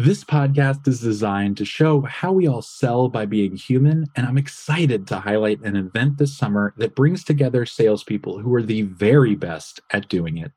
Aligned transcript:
This 0.00 0.22
podcast 0.22 0.86
is 0.86 1.00
designed 1.00 1.56
to 1.56 1.64
show 1.64 2.02
how 2.02 2.30
we 2.30 2.46
all 2.46 2.62
sell 2.62 3.08
by 3.08 3.26
being 3.26 3.56
human, 3.56 4.06
and 4.14 4.28
I'm 4.28 4.38
excited 4.38 5.08
to 5.08 5.18
highlight 5.18 5.60
an 5.62 5.74
event 5.74 6.18
this 6.18 6.38
summer 6.38 6.72
that 6.76 6.94
brings 6.94 7.24
together 7.24 7.66
salespeople 7.66 8.38
who 8.38 8.54
are 8.54 8.62
the 8.62 8.82
very 8.82 9.34
best 9.34 9.80
at 9.90 10.08
doing 10.08 10.36
it. 10.36 10.52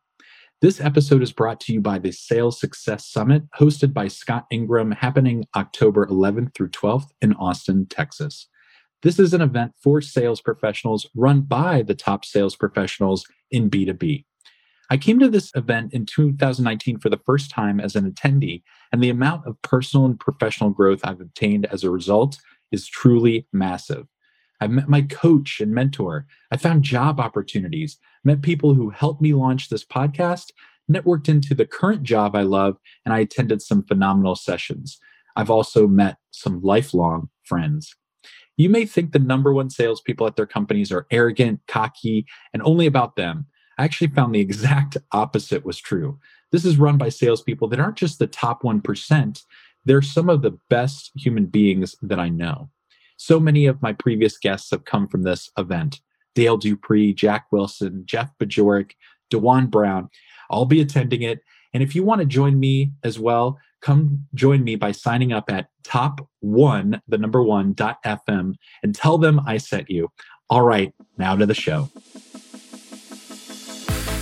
This 0.62 0.79
episode 0.79 1.23
is 1.23 1.31
brought 1.31 1.59
to 1.62 1.73
you 1.73 1.81
by 1.81 1.97
the 1.97 2.12
Sales 2.12 2.59
Success 2.59 3.07
Summit, 3.07 3.41
hosted 3.59 3.96
by 3.96 4.09
Scott 4.09 4.46
Ingram, 4.51 4.92
happening 4.92 5.47
October 5.55 6.05
11th 6.05 6.53
through 6.53 6.69
12th 6.69 7.10
in 7.19 7.33
Austin, 7.33 7.87
Texas. 7.87 8.47
This 9.01 9.17
is 9.17 9.33
an 9.33 9.42
event 9.42 9.71
for 9.81 10.01
sales 10.01 10.39
professionals 10.39 11.10
run 11.15 11.42
by 11.42 11.81
the 11.81 11.96
top 11.96 12.26
sales 12.26 12.55
professionals 12.55 13.26
in 13.49 13.71
B2B. 13.71 14.23
I 14.92 14.97
came 14.97 15.19
to 15.19 15.29
this 15.29 15.53
event 15.55 15.94
in 15.94 16.05
2019 16.05 16.99
for 16.99 17.09
the 17.09 17.21
first 17.26 17.49
time 17.49 17.80
as 17.80 17.95
an 17.95 18.12
attendee, 18.12 18.62
and 18.91 19.02
the 19.02 19.09
amount 19.09 19.48
of 19.48 19.59
personal 19.62 20.05
and 20.05 20.20
professional 20.20 20.70
growth 20.70 20.99
I've 21.05 21.21
obtained 21.21 21.66
as 21.67 21.85
a 21.85 21.89
result 21.89 22.38
is 22.73 22.89
truly 22.89 23.47
massive. 23.53 24.05
I've 24.59 24.71
met 24.71 24.89
my 24.89 25.03
coach 25.03 25.61
and 25.61 25.73
mentor. 25.73 26.27
I 26.52 26.57
found 26.57 26.83
job 26.83 27.21
opportunities, 27.21 27.97
met 28.25 28.41
people 28.41 28.73
who 28.73 28.89
helped 28.89 29.21
me 29.21 29.33
launch 29.33 29.69
this 29.69 29.85
podcast, 29.85 30.47
networked 30.91 31.30
into 31.30 31.55
the 31.55 31.66
current 31.66 32.03
job 32.03 32.35
I 32.35 32.41
love, 32.41 32.75
and 33.05 33.13
I 33.13 33.19
attended 33.19 33.61
some 33.61 33.83
phenomenal 33.83 34.35
sessions. 34.35 34.99
I've 35.38 35.49
also 35.49 35.88
met 35.88 36.17
some 36.31 36.61
lifelong 36.61 37.30
friends. 37.45 37.95
You 38.58 38.69
may 38.69 38.85
think 38.85 39.13
the 39.13 39.19
number 39.19 39.53
one 39.53 39.69
salespeople 39.69 40.27
at 40.27 40.35
their 40.35 40.45
companies 40.45 40.91
are 40.91 41.08
arrogant, 41.11 41.61
cocky, 41.69 42.25
and 42.53 42.61
only 42.63 42.88
about 42.88 43.16
them. 43.16 43.45
I 43.77 43.84
actually 43.84 44.07
found 44.07 44.34
the 44.34 44.39
exact 44.39 44.98
opposite 45.11 45.66
was 45.66 45.80
true. 45.80 46.20
This 46.52 46.66
is 46.66 46.77
run 46.77 46.98
by 46.98 47.09
salespeople 47.09 47.67
that 47.70 47.80
aren't 47.80 47.97
just 47.97 48.20
the 48.20 48.27
top 48.27 48.63
1%, 48.63 49.44
they're 49.85 50.02
some 50.02 50.30
of 50.30 50.41
the 50.41 50.57
best 50.70 51.11
human 51.16 51.45
beings 51.45 51.95
that 52.02 52.20
I 52.20 52.30
know. 52.30 52.70
So 53.17 53.39
many 53.39 53.66
of 53.66 53.81
my 53.81 53.94
previous 53.94 54.38
guests 54.38 54.72
have 54.72 54.86
come 54.86 55.08
from 55.08 55.23
this 55.23 55.49
event 55.58 56.02
Dale 56.33 56.58
Dupree, 56.58 57.14
Jack 57.14 57.47
Wilson, 57.52 58.03
Jeff 58.05 58.31
Bajorek, 58.39 58.92
Dewan 59.30 59.67
Brown. 59.67 60.09
I'll 60.49 60.66
be 60.66 60.81
attending 60.81 61.22
it. 61.22 61.39
And 61.73 61.83
if 61.83 61.94
you 61.94 62.03
want 62.03 62.19
to 62.19 62.25
join 62.25 62.59
me 62.59 62.92
as 63.03 63.19
well, 63.19 63.58
come 63.81 64.27
join 64.33 64.64
me 64.64 64.75
by 64.75 64.92
signing 64.92 65.33
up 65.33 65.52
at 65.52 65.67
top 65.83 66.27
one, 66.39 67.02
the 67.08 67.17
number 67.17 67.44
one 67.44 67.73
FM, 67.73 68.55
and 68.83 68.95
tell 68.95 69.17
them 69.17 69.42
I 69.45 69.58
sent 69.58 69.89
you. 69.89 70.09
All 70.49 70.61
right, 70.61 70.94
now 71.17 71.36
to 71.36 71.45
the 71.45 71.53
show. 71.53 71.89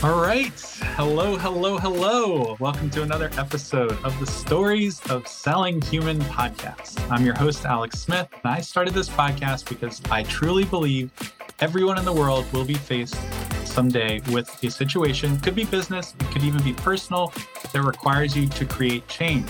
All 0.02 0.22
right. 0.22 0.58
Hello, 0.96 1.36
hello, 1.36 1.78
hello. 1.78 2.56
Welcome 2.62 2.90
to 2.92 3.04
another 3.04 3.30
episode 3.38 3.92
of 4.06 4.18
the 4.22 4.26
Stories 4.26 5.02
of 5.10 5.28
Selling 5.28 5.82
Human 5.82 6.22
podcast. 6.22 7.06
I'm 7.12 7.26
your 7.26 7.36
host, 7.36 7.66
Alex 7.66 8.00
Smith, 8.00 8.30
and 8.32 8.54
I 8.54 8.62
started 8.62 8.94
this 8.94 9.10
podcast 9.10 9.68
because 9.68 10.02
I 10.10 10.24
truly 10.24 10.64
believe 10.64 11.12
everyone 11.60 11.98
in 11.98 12.06
the 12.06 12.14
world 12.14 12.46
will 12.54 12.64
be 12.64 12.76
faced 12.76 13.18
someday 13.66 14.22
with 14.32 14.64
a 14.64 14.72
situation, 14.72 15.38
could 15.42 15.54
be 15.54 15.66
business, 15.66 16.16
it 16.18 16.28
could 16.28 16.44
even 16.44 16.64
be 16.64 16.72
personal, 16.72 17.34
that 17.74 17.82
requires 17.82 18.38
you 18.38 18.48
to 18.48 18.66
create 18.66 19.06
change. 19.10 19.50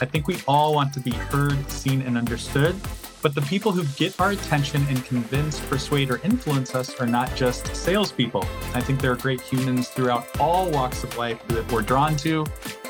I 0.00 0.04
think 0.04 0.28
we 0.28 0.36
all 0.46 0.72
want 0.72 0.94
to 0.94 1.00
be 1.00 1.10
heard, 1.10 1.68
seen, 1.68 2.02
and 2.02 2.16
understood. 2.16 2.76
But 3.22 3.34
the 3.34 3.42
people 3.42 3.70
who 3.70 3.84
get 3.96 4.18
our 4.18 4.30
attention 4.30 4.84
and 4.88 5.04
convince, 5.04 5.60
persuade, 5.60 6.10
or 6.10 6.20
influence 6.24 6.74
us 6.74 6.98
are 7.00 7.06
not 7.06 7.34
just 7.36 7.76
salespeople. 7.76 8.44
I 8.72 8.80
think 8.80 9.00
there 9.00 9.12
are 9.12 9.16
great 9.16 9.42
humans 9.42 9.88
throughout 9.88 10.26
all 10.40 10.70
walks 10.70 11.04
of 11.04 11.14
life 11.18 11.46
that 11.48 11.70
we're 11.70 11.82
drawn 11.82 12.16
to. 12.16 12.46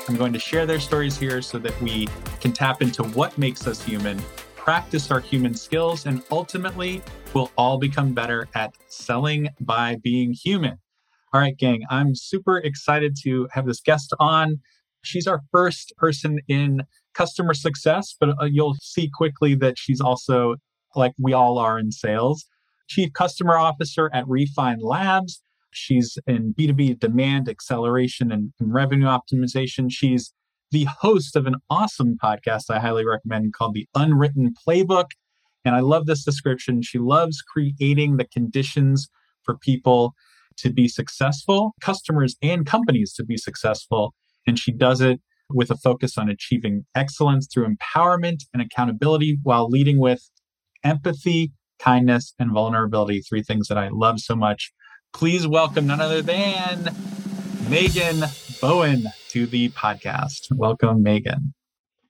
I'm 0.07 0.15
going 0.15 0.31
to 0.31 0.39
share 0.39 0.65
their 0.65 0.79
stories 0.79 1.17
here 1.17 1.41
so 1.41 1.59
that 1.59 1.79
we 1.81 2.07
can 2.39 2.53
tap 2.53 2.81
into 2.81 3.03
what 3.03 3.37
makes 3.37 3.67
us 3.67 3.83
human, 3.83 4.21
practice 4.55 5.11
our 5.11 5.19
human 5.19 5.53
skills, 5.53 6.05
and 6.05 6.23
ultimately 6.31 7.01
we'll 7.33 7.51
all 7.57 7.77
become 7.77 8.13
better 8.13 8.47
at 8.55 8.73
selling 8.87 9.49
by 9.59 9.97
being 10.01 10.33
human. 10.33 10.77
All 11.33 11.41
right, 11.41 11.57
gang, 11.57 11.83
I'm 11.89 12.15
super 12.15 12.57
excited 12.57 13.17
to 13.23 13.47
have 13.51 13.65
this 13.65 13.81
guest 13.81 14.13
on. 14.19 14.59
She's 15.01 15.27
our 15.27 15.41
first 15.51 15.93
person 15.97 16.39
in 16.47 16.83
customer 17.13 17.53
success, 17.53 18.15
but 18.19 18.29
uh, 18.41 18.45
you'll 18.45 18.75
see 18.81 19.09
quickly 19.13 19.55
that 19.55 19.77
she's 19.77 20.01
also, 20.01 20.55
like 20.95 21.13
we 21.19 21.33
all 21.33 21.57
are 21.57 21.79
in 21.79 21.91
sales, 21.91 22.45
chief 22.87 23.13
customer 23.13 23.57
officer 23.57 24.09
at 24.13 24.27
Refine 24.27 24.79
Labs. 24.79 25.41
She's 25.71 26.17
in 26.27 26.53
B2B 26.53 26.99
demand 26.99 27.47
acceleration 27.47 28.31
and, 28.31 28.51
and 28.59 28.73
revenue 28.73 29.07
optimization. 29.07 29.87
She's 29.89 30.33
the 30.71 30.85
host 30.85 31.35
of 31.35 31.47
an 31.47 31.55
awesome 31.69 32.17
podcast 32.21 32.63
I 32.69 32.79
highly 32.79 33.05
recommend 33.05 33.53
called 33.53 33.73
The 33.73 33.87
Unwritten 33.95 34.53
Playbook. 34.67 35.07
And 35.63 35.75
I 35.75 35.79
love 35.79 36.05
this 36.05 36.25
description. 36.25 36.81
She 36.81 36.97
loves 36.97 37.41
creating 37.41 38.17
the 38.17 38.25
conditions 38.25 39.09
for 39.43 39.57
people 39.57 40.13
to 40.57 40.71
be 40.71 40.87
successful, 40.87 41.73
customers 41.81 42.35
and 42.41 42.65
companies 42.65 43.13
to 43.13 43.23
be 43.23 43.37
successful. 43.37 44.13
And 44.47 44.57
she 44.57 44.71
does 44.71 45.01
it 45.01 45.21
with 45.53 45.71
a 45.71 45.77
focus 45.77 46.17
on 46.17 46.29
achieving 46.29 46.85
excellence 46.95 47.47
through 47.51 47.67
empowerment 47.67 48.43
and 48.53 48.61
accountability 48.61 49.37
while 49.43 49.67
leading 49.67 49.99
with 49.99 50.29
empathy, 50.83 51.51
kindness, 51.79 52.33
and 52.39 52.51
vulnerability. 52.51 53.21
Three 53.21 53.43
things 53.43 53.67
that 53.67 53.77
I 53.77 53.89
love 53.91 54.19
so 54.19 54.35
much. 54.35 54.71
Please 55.13 55.45
welcome 55.45 55.87
none 55.87 56.01
other 56.01 56.21
than 56.21 56.89
Megan 57.69 58.23
Bowen 58.61 59.07
to 59.29 59.45
the 59.45 59.69
podcast. 59.69 60.47
Welcome, 60.51 61.03
Megan. 61.03 61.53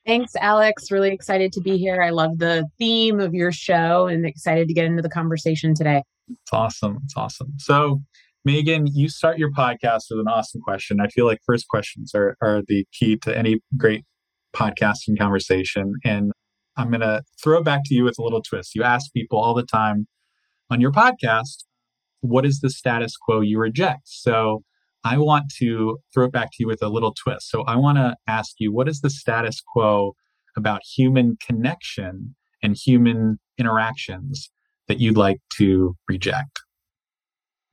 Thanks, 0.06 0.36
Alex. 0.36 0.92
Really 0.92 1.14
excited 1.14 1.52
to 1.54 1.62
be 1.62 1.78
here. 1.78 2.02
I 2.02 2.10
love 2.10 2.40
the 2.40 2.66
theme 2.80 3.20
of 3.20 3.34
your 3.34 3.52
show 3.52 4.08
and 4.08 4.26
excited 4.26 4.68
to 4.68 4.74
get 4.74 4.86
into 4.86 5.02
the 5.02 5.10
conversation 5.10 5.76
today. 5.76 6.04
It's 6.30 6.54
awesome. 6.54 7.00
It's 7.04 7.16
awesome. 7.16 7.54
So, 7.58 8.02
Megan, 8.44 8.88
you 8.88 9.08
start 9.08 9.38
your 9.38 9.52
podcast 9.52 10.06
with 10.10 10.20
an 10.20 10.28
awesome 10.28 10.62
question. 10.62 11.00
I 11.00 11.08
feel 11.10 11.28
like 11.28 11.38
first 11.46 11.68
questions 11.68 12.16
are, 12.16 12.36
are 12.42 12.62
the 12.68 12.88
key 12.92 13.16
to 13.18 13.38
any 13.38 13.60
great 13.78 14.04
podcasting 14.56 15.16
conversation. 15.16 15.94
And 16.04 16.32
I'm 16.76 16.90
going 16.90 17.02
to 17.02 17.22
throw 17.44 17.60
it 17.60 17.66
back 17.66 17.82
to 17.86 17.94
you 17.94 18.04
with 18.04 18.18
a 18.18 18.24
little 18.24 18.42
twist. 18.42 18.74
You 18.74 18.82
ask 18.82 19.14
people 19.14 19.38
all 19.38 19.54
the 19.54 19.66
time 19.66 20.08
on 20.72 20.82
your 20.82 20.92
podcast, 20.92 21.66
what 22.22 22.44
is 22.44 22.62
the 22.62 22.72
status 22.72 23.16
quo 23.16 23.42
you 23.42 23.60
reject? 23.60 24.04
So 24.06 24.64
I 25.04 25.20
want 25.20 25.54
to 25.60 26.00
throw 26.12 26.26
it 26.26 26.32
back 26.32 26.48
to 26.48 26.58
you 26.62 26.68
with 26.68 26.82
a 26.82 26.90
little 26.90 27.14
twist. 27.14 27.48
So 27.48 27.62
I 27.66 27.76
want 27.76 28.00
to 28.00 28.16
ask 28.28 28.54
you, 28.58 28.74
what 28.74 28.90
is 28.90 29.02
the 29.02 29.10
status 29.12 29.62
quo 29.62 30.14
about 30.58 30.82
human 30.96 31.38
connection 31.46 32.36
and 32.64 32.76
human 32.76 33.40
interactions 33.60 34.50
that 34.88 35.00
you'd 35.00 35.18
like 35.18 35.42
to 35.58 35.96
reject? 36.08 36.61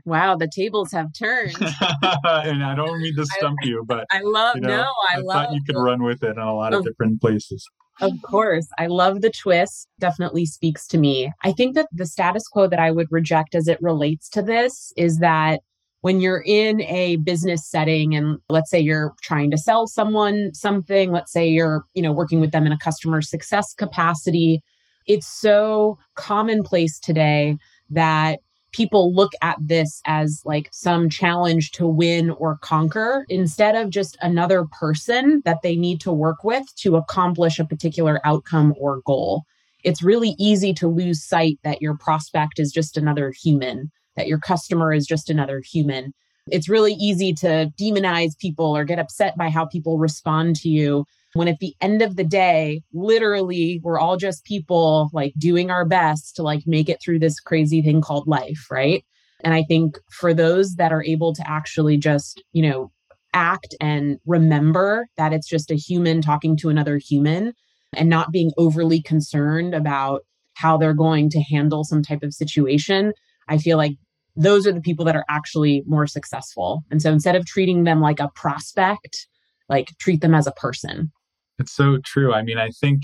Wow, 0.09 0.37
the 0.37 0.49
tables 0.49 0.91
have 0.93 1.13
turned. 1.13 1.55
and 1.61 2.65
I 2.65 2.75
don't 2.75 3.01
mean 3.01 3.15
to 3.17 3.27
stump 3.27 3.59
you, 3.63 3.85
but 3.87 4.07
I 4.11 4.21
love 4.23 4.57
you 4.57 4.63
know, 4.63 4.69
no, 4.69 4.93
I, 5.11 5.17
I 5.17 5.19
love 5.19 5.47
thought 5.47 5.55
you 5.55 5.63
could 5.65 5.77
run 5.77 6.03
with 6.03 6.23
it 6.23 6.31
in 6.31 6.39
a 6.39 6.55
lot 6.55 6.73
of 6.73 6.85
different 6.85 7.21
places. 7.21 7.69
Of 8.01 8.13
course. 8.23 8.67
I 8.79 8.87
love 8.87 9.21
the 9.21 9.31
twist. 9.31 9.89
Definitely 9.99 10.47
speaks 10.47 10.87
to 10.89 10.99
me. 10.99 11.33
I 11.45 11.53
think 11.53 11.75
that 11.75 11.89
the 11.93 12.07
status 12.07 12.47
quo 12.49 12.69
that 12.69 12.79
I 12.79 12.91
would 12.91 13.09
reject 13.11 13.55
as 13.55 13.69
it 13.69 13.79
relates 13.83 14.29
to 14.31 14.43
this 14.43 14.93
is 14.97 15.19
that 15.19 15.61
when 16.01 16.21
you're 16.21 16.45
in 16.47 16.81
a 16.83 17.17
business 17.17 17.69
setting 17.69 18.15
and 18.15 18.39
let's 18.49 18.71
say 18.71 18.79
you're 18.79 19.15
trying 19.23 19.51
to 19.51 19.59
sell 19.59 19.87
someone 19.87 20.55
something, 20.55 21.11
let's 21.11 21.33
say 21.33 21.49
you're, 21.49 21.85
you 21.95 22.03
know, 22.03 22.13
working 22.13 22.41
with 22.41 22.53
them 22.53 22.67
in 22.67 22.73
a 22.73 22.79
customer 22.79 23.21
success 23.21 23.75
capacity, 23.75 24.63
it's 25.07 25.27
so 25.27 25.99
commonplace 26.15 27.01
today 27.01 27.57
that 27.91 28.39
people 28.73 29.15
look 29.15 29.33
at 29.43 29.57
this 29.61 30.01
as 30.07 30.43
like 30.45 30.69
some 30.73 31.09
challenge 31.09 31.73
to 31.73 31.87
win 31.87 32.31
or 32.31 32.59
conquer 32.59 33.25
instead 33.29 33.75
of 33.75 33.91
just 33.91 34.17
another 34.21 34.67
person 34.79 35.43
that 35.45 35.59
they 35.63 35.77
need 35.77 36.01
to 36.01 36.13
work 36.13 36.45
with 36.45 36.65
to 36.77 36.97
accomplish 36.97 37.59
a 37.59 37.65
particular 37.65 38.21
outcome 38.25 38.75
or 38.79 39.01
goal. 39.07 39.45
It's 39.85 40.03
really 40.03 40.35
easy 40.39 40.75
to 40.75 40.89
lose 40.89 41.25
sight 41.25 41.59
that 41.65 41.81
your 41.81 41.97
prospect 41.97 42.59
is 42.59 42.73
just 42.73 42.97
another 42.97 43.31
human, 43.31 43.91
that 44.17 44.27
your 44.27 44.39
customer 44.39 44.93
is 44.93 45.07
just 45.07 45.31
another 45.31 45.61
human. 45.61 46.13
It's 46.51 46.69
really 46.69 46.95
easy 46.95 47.33
to 47.35 47.73
demonize 47.79 48.39
people 48.39 48.77
or 48.77 48.85
get 48.85 48.99
upset 48.99 49.37
by 49.37 49.51
how 49.51 49.67
people 49.67 49.99
respond 49.99 50.57
to 50.57 50.69
you 50.69 51.05
when 51.35 51.49
at 51.49 51.59
the 51.61 51.75
end 51.81 52.03
of 52.03 52.17
the 52.17 52.25
day 52.25 52.83
literally 52.93 53.81
we're 53.83 53.99
all 53.99 54.17
just 54.17 54.45
people 54.45 55.11
like 55.13 55.33
doing 55.39 55.71
our 55.71 55.85
best 55.85 56.37
to 56.37 56.43
like 56.43 56.63
make 56.67 56.89
it 56.89 56.99
through 57.03 57.19
this 57.19 57.41
crazy 57.41 57.83
thing 57.83 58.01
called 58.01 58.27
life 58.27 58.67
right? 58.71 59.05
And 59.45 59.55
i 59.55 59.63
think 59.63 59.99
for 60.11 60.35
those 60.35 60.75
that 60.77 60.93
are 60.93 61.05
able 61.05 61.35
to 61.35 61.49
actually 61.49 61.97
just 61.97 62.43
you 62.53 62.69
know 62.69 62.91
act 63.35 63.75
and 63.81 64.19
remember 64.27 65.07
that 65.17 65.33
it's 65.33 65.49
just 65.49 65.71
a 65.71 65.77
human 65.77 66.23
talking 66.23 66.57
to 66.57 66.71
another 66.71 66.99
human 66.99 67.53
and 67.95 68.09
not 68.09 68.33
being 68.33 68.51
overly 68.57 69.01
concerned 69.01 69.75
about 69.75 70.23
how 70.55 70.77
they're 70.77 70.95
going 70.95 71.31
to 71.31 71.41
handle 71.41 71.85
some 71.85 72.03
type 72.03 72.23
of 72.23 72.35
situation 72.35 73.13
i 73.49 73.59
feel 73.59 73.77
like 73.77 73.93
those 74.35 74.67
are 74.67 74.73
the 74.73 74.81
people 74.81 75.05
that 75.05 75.17
are 75.17 75.25
actually 75.29 75.83
more 75.85 76.07
successful. 76.07 76.85
And 76.93 77.03
so 77.03 77.11
instead 77.11 77.35
of 77.35 77.45
treating 77.45 77.83
them 77.83 78.01
like 78.01 78.21
a 78.21 78.31
prospect 78.37 79.27
like 79.69 79.93
treat 79.99 80.21
them 80.21 80.35
as 80.35 80.47
a 80.47 80.53
person 80.53 81.13
It's 81.59 81.73
so 81.73 81.99
true. 82.05 82.33
I 82.33 82.43
mean, 82.43 82.59
I 82.59 82.71
think 82.81 83.03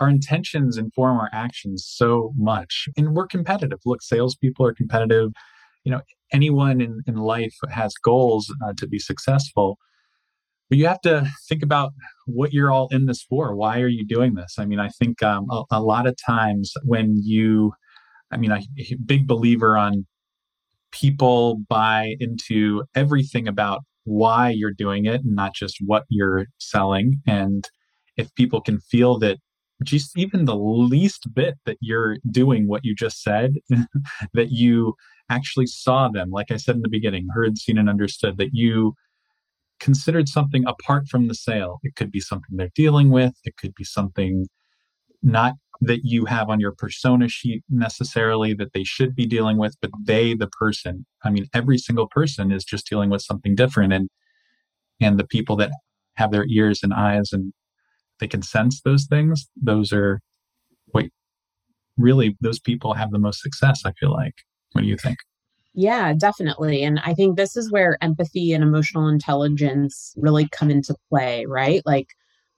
our 0.00 0.08
intentions 0.08 0.78
inform 0.78 1.18
our 1.18 1.30
actions 1.32 1.84
so 1.88 2.32
much. 2.36 2.88
And 2.96 3.14
we're 3.14 3.26
competitive. 3.26 3.78
Look, 3.84 4.02
salespeople 4.02 4.64
are 4.64 4.74
competitive. 4.74 5.30
You 5.84 5.92
know, 5.92 6.00
anyone 6.32 6.80
in, 6.80 7.00
in 7.06 7.16
life 7.16 7.54
has 7.70 7.94
goals 8.04 8.52
uh, 8.64 8.72
to 8.76 8.86
be 8.86 8.98
successful. 8.98 9.78
But 10.68 10.78
you 10.78 10.86
have 10.86 11.00
to 11.00 11.26
think 11.48 11.62
about 11.62 11.92
what 12.26 12.52
you're 12.52 12.70
all 12.70 12.88
in 12.90 13.06
this 13.06 13.22
for. 13.22 13.56
Why 13.56 13.80
are 13.80 13.88
you 13.88 14.06
doing 14.06 14.34
this? 14.34 14.56
I 14.58 14.66
mean, 14.66 14.78
I 14.78 14.90
think 14.90 15.22
um, 15.22 15.46
a, 15.50 15.62
a, 15.72 15.82
lot 15.82 16.06
of 16.06 16.14
times 16.24 16.72
when 16.84 17.16
you, 17.24 17.72
I 18.30 18.36
mean, 18.36 18.52
I'm 18.52 18.62
a 18.78 18.96
big 19.06 19.26
believer 19.26 19.78
on 19.78 20.06
people 20.92 21.60
buy 21.68 22.16
into 22.20 22.84
everything 22.94 23.48
about 23.48 23.80
why 24.04 24.50
you're 24.50 24.72
doing 24.72 25.06
it 25.06 25.22
and 25.24 25.34
not 25.34 25.54
just 25.54 25.78
what 25.84 26.04
you're 26.10 26.46
selling. 26.58 27.22
And 27.26 27.68
if 28.18 28.34
people 28.34 28.60
can 28.60 28.80
feel 28.80 29.18
that 29.20 29.38
just 29.84 30.18
even 30.18 30.44
the 30.44 30.56
least 30.56 31.32
bit 31.32 31.54
that 31.64 31.78
you're 31.80 32.16
doing 32.30 32.66
what 32.66 32.84
you 32.84 32.94
just 32.94 33.22
said, 33.22 33.54
that 34.34 34.50
you 34.50 34.94
actually 35.30 35.66
saw 35.66 36.08
them, 36.08 36.30
like 36.30 36.50
I 36.50 36.56
said 36.56 36.76
in 36.76 36.82
the 36.82 36.88
beginning, 36.88 37.28
heard, 37.32 37.58
seen, 37.58 37.78
and 37.78 37.88
understood, 37.88 38.38
that 38.38 38.50
you 38.52 38.94
considered 39.78 40.28
something 40.28 40.64
apart 40.66 41.06
from 41.08 41.28
the 41.28 41.34
sale. 41.34 41.78
It 41.84 41.94
could 41.94 42.10
be 42.10 42.20
something 42.20 42.56
they're 42.56 42.70
dealing 42.74 43.10
with, 43.10 43.34
it 43.44 43.56
could 43.56 43.74
be 43.74 43.84
something 43.84 44.46
not 45.22 45.54
that 45.80 46.00
you 46.04 46.24
have 46.24 46.48
on 46.48 46.58
your 46.58 46.72
persona 46.72 47.28
sheet 47.28 47.62
necessarily 47.68 48.52
that 48.54 48.72
they 48.72 48.82
should 48.82 49.14
be 49.14 49.26
dealing 49.26 49.58
with, 49.58 49.76
but 49.80 49.90
they, 50.02 50.34
the 50.34 50.48
person. 50.48 51.06
I 51.22 51.30
mean, 51.30 51.46
every 51.54 51.78
single 51.78 52.08
person 52.08 52.50
is 52.50 52.64
just 52.64 52.88
dealing 52.88 53.10
with 53.10 53.22
something 53.22 53.54
different. 53.54 53.92
And 53.92 54.08
and 55.00 55.18
the 55.18 55.26
people 55.26 55.54
that 55.56 55.70
have 56.16 56.32
their 56.32 56.46
ears 56.48 56.80
and 56.82 56.92
eyes 56.92 57.32
and 57.32 57.52
they 58.18 58.28
can 58.28 58.42
sense 58.42 58.80
those 58.82 59.06
things, 59.06 59.48
those 59.56 59.92
are 59.92 60.20
what 60.86 61.06
really 61.96 62.36
those 62.40 62.58
people 62.58 62.94
have 62.94 63.10
the 63.10 63.18
most 63.18 63.42
success, 63.42 63.82
I 63.84 63.92
feel 63.92 64.12
like. 64.12 64.34
What 64.72 64.82
do 64.82 64.88
you 64.88 64.96
think? 64.96 65.18
Yeah, 65.74 66.12
definitely. 66.12 66.82
And 66.82 67.00
I 67.04 67.14
think 67.14 67.36
this 67.36 67.56
is 67.56 67.70
where 67.70 67.98
empathy 68.00 68.52
and 68.52 68.64
emotional 68.64 69.08
intelligence 69.08 70.14
really 70.16 70.48
come 70.48 70.70
into 70.70 70.94
play, 71.08 71.46
right? 71.46 71.82
Like 71.86 72.08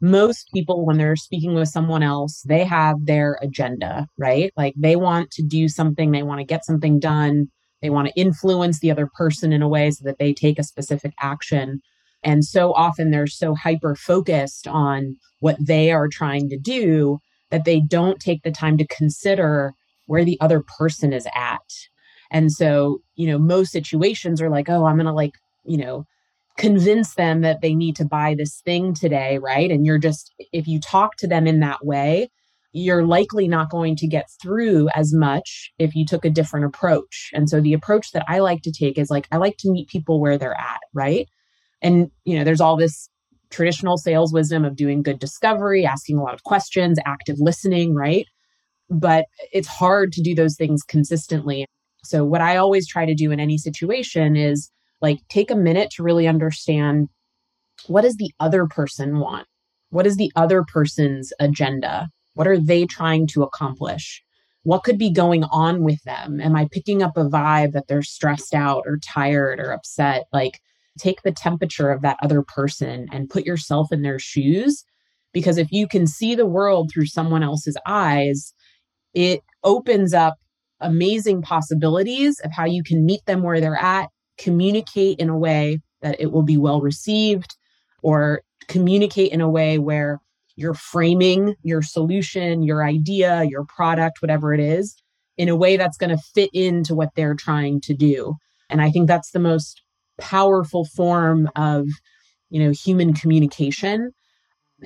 most 0.01 0.49
people 0.55 0.85
when 0.87 0.97
they're 0.97 1.17
speaking 1.17 1.55
with 1.55 1.69
someone 1.69 2.03
else 2.03 2.43
they 2.47 2.65
have 2.65 3.05
their 3.05 3.39
agenda 3.43 4.09
right 4.17 4.53
like 4.57 4.73
they 4.77 4.97
want 4.97 5.31
to 5.31 5.43
do 5.43 5.69
something 5.69 6.11
they 6.11 6.23
want 6.23 6.39
to 6.39 6.45
get 6.45 6.65
something 6.65 6.99
done 6.99 7.51
they 7.83 7.91
want 7.91 8.09
to 8.09 8.21
influence 8.21 8.81
the 8.81 8.91
other 8.91 9.09
person 9.15 9.53
in 9.53 9.63
a 9.63 9.69
way 9.69 9.91
so 9.91 10.05
that 10.05 10.19
they 10.19 10.33
take 10.33 10.59
a 10.59 10.65
specific 10.65 11.13
action 11.21 11.81
and 12.23 12.45
so 12.45 12.73
often 12.75 13.11
they're 13.11 13.27
so 13.27 13.55
hyper 13.55 13.95
focused 13.95 14.67
on 14.67 15.17
what 15.41 15.57
they 15.65 15.91
are 15.91 16.09
trying 16.09 16.49
to 16.49 16.59
do 16.59 17.19
that 17.51 17.65
they 17.65 17.81
don't 17.81 18.21
take 18.21 18.43
the 18.43 18.51
time 18.51 18.77
to 18.77 18.87
consider 18.87 19.73
where 20.07 20.25
the 20.25 20.39
other 20.41 20.63
person 20.79 21.13
is 21.13 21.27
at 21.35 21.59
and 22.31 22.53
so 22.53 22.99
you 23.15 23.27
know 23.27 23.39
most 23.39 23.73
situations 23.73 24.41
are 24.41 24.51
like 24.51 24.69
oh 24.69 24.87
i'm 24.87 24.97
going 24.97 25.07
to 25.07 25.13
like 25.13 25.35
you 25.65 25.77
know 25.77 26.05
convince 26.61 27.15
them 27.15 27.41
that 27.41 27.63
they 27.63 27.75
need 27.75 27.97
to 27.97 28.05
buy 28.05 28.35
this 28.37 28.61
thing 28.67 28.93
today, 28.93 29.39
right? 29.39 29.71
And 29.71 29.87
you're 29.87 29.99
just, 29.99 30.33
if 30.53 30.69
you 30.69 30.79
talk 30.79 31.17
to 31.17 31.27
them 31.27 31.47
in 31.47 31.61
that 31.61 31.85
way, 31.85 32.29
you're 32.73 33.05
likely 33.05 33.49
not 33.49 33.71
going 33.71 33.97
to 33.97 34.07
get 34.07 34.29
through 34.41 34.89
as 34.95 35.13
much 35.13 35.73
if 35.79 35.95
you 35.95 36.05
took 36.05 36.25
a 36.25 36.31
different 36.31 36.67
approach. 36.67 37.31
And 37.33 37.49
so 37.49 37.61
the 37.61 37.73
approach 37.73 38.13
that 38.13 38.25
I 38.29 38.41
like 38.41 38.63
to 38.63 38.73
take 38.73 38.99
is 38.99 39.11
like, 39.11 39.27
I 39.33 39.39
like 39.39 39.57
to 39.61 39.71
meet 39.71 39.89
people 39.89 40.21
where 40.21 40.37
they're 40.37 40.59
at, 40.59 40.81
right? 40.93 41.29
And, 41.83 42.11
you 42.25 42.37
know, 42.37 42.45
there's 42.45 42.61
all 42.61 42.77
this 42.77 43.09
traditional 43.51 43.97
sales 43.97 44.33
wisdom 44.33 44.65
of 44.65 44.77
doing 44.77 45.03
good 45.03 45.19
discovery, 45.19 45.85
asking 45.85 46.19
a 46.19 46.23
lot 46.23 46.35
of 46.35 46.45
questions, 46.45 46.99
active 47.05 47.37
listening, 47.39 47.95
right? 47.95 48.27
But 48.89 49.27
it's 49.53 49.69
hard 49.69 50.13
to 50.13 50.23
do 50.23 50.35
those 50.35 50.57
things 50.57 50.83
consistently. 50.83 51.67
So, 52.05 52.25
what 52.25 52.41
I 52.41 52.57
always 52.57 52.89
try 52.89 53.07
to 53.07 53.15
do 53.15 53.31
in 53.31 53.41
any 53.41 53.59
situation 53.59 54.37
is 54.37 54.71
like 55.01 55.19
take 55.29 55.51
a 55.51 55.57
minute 55.57 55.91
to 55.93 56.03
really 56.03 56.27
understand 56.27 57.09
what 57.87 58.03
does 58.03 58.17
the 58.17 58.33
other 58.41 58.67
person 58.67 59.19
want? 59.19 59.47
What 59.91 60.07
is 60.07 60.17
the 60.17 60.33
other 60.37 60.63
person's 60.63 61.33
agenda? 61.41 62.09
What 62.35 62.47
are 62.47 62.59
they 62.59 62.87
trying 62.87 63.27
to 63.29 63.43
accomplish? 63.43 64.23
What 64.63 64.85
could 64.85 64.99
be 64.99 65.13
going 65.13 65.45
on 65.45 65.83
with 65.83 66.03
them? 66.05 66.41
Am 66.41 66.55
i 66.55 66.69
picking 66.71 67.03
up 67.03 67.17
a 67.17 67.25
vibe 67.25 67.73
that 67.73 67.89
they're 67.89 68.03
stressed 68.03 68.55
out 68.55 68.85
or 68.87 68.99
tired 68.99 69.59
or 69.59 69.73
upset? 69.73 70.25
Like 70.33 70.61
take 70.99 71.23
the 71.23 71.33
temperature 71.33 71.91
of 71.91 72.03
that 72.03 72.19
other 72.23 72.43
person 72.43 73.07
and 73.13 73.31
put 73.31 73.47
yourself 73.47 73.89
in 73.93 74.03
their 74.03 74.19
shoes 74.19 74.85
because 75.33 75.59
if 75.59 75.71
you 75.71 75.87
can 75.87 76.07
see 76.07 76.35
the 76.35 76.47
world 76.47 76.91
through 76.93 77.07
someone 77.07 77.43
else's 77.43 77.77
eyes 77.87 78.53
it 79.15 79.41
opens 79.65 80.15
up 80.15 80.37
amazing 80.81 81.43
possibilities 81.43 82.41
of 82.41 82.51
how 82.53 82.65
you 82.65 82.83
can 82.83 83.05
meet 83.05 83.25
them 83.27 83.43
where 83.43 83.61
they're 83.61 83.77
at 83.77 84.09
communicate 84.39 85.19
in 85.19 85.29
a 85.29 85.39
way 85.39 85.79
that 86.03 86.21
it 86.21 86.33
will 86.33 86.43
be 86.43 86.57
well 86.57 86.81
received 86.81 87.57
or 88.03 88.43
communicate 88.69 89.33
in 89.33 89.41
a 89.41 89.51
way 89.51 89.79
where 89.79 90.21
you're 90.57 90.75
framing 90.75 91.55
your 91.63 91.83
solution, 91.83 92.63
your 92.63 92.85
idea, 92.85 93.45
your 93.45 93.65
product, 93.65 94.21
whatever 94.21 94.53
it 94.53 94.61
is, 94.61 94.97
in 95.37 95.49
a 95.49 95.57
way 95.57 95.77
that's 95.77 95.97
going 95.97 96.11
to 96.15 96.23
fit 96.35 96.51
into 96.53 96.95
what 96.95 97.11
they're 97.15 97.35
trying 97.35 97.81
to 97.83 97.95
do. 97.95 98.35
And 98.69 98.81
I 98.83 98.91
think 98.91 99.09
that's 99.09 99.31
the 99.31 99.39
most 99.39 99.83
powerful 100.21 100.85
form 100.85 101.49
of, 101.57 101.87
you 102.51 102.63
know, 102.63 102.71
human 102.71 103.15
communication. 103.15 104.13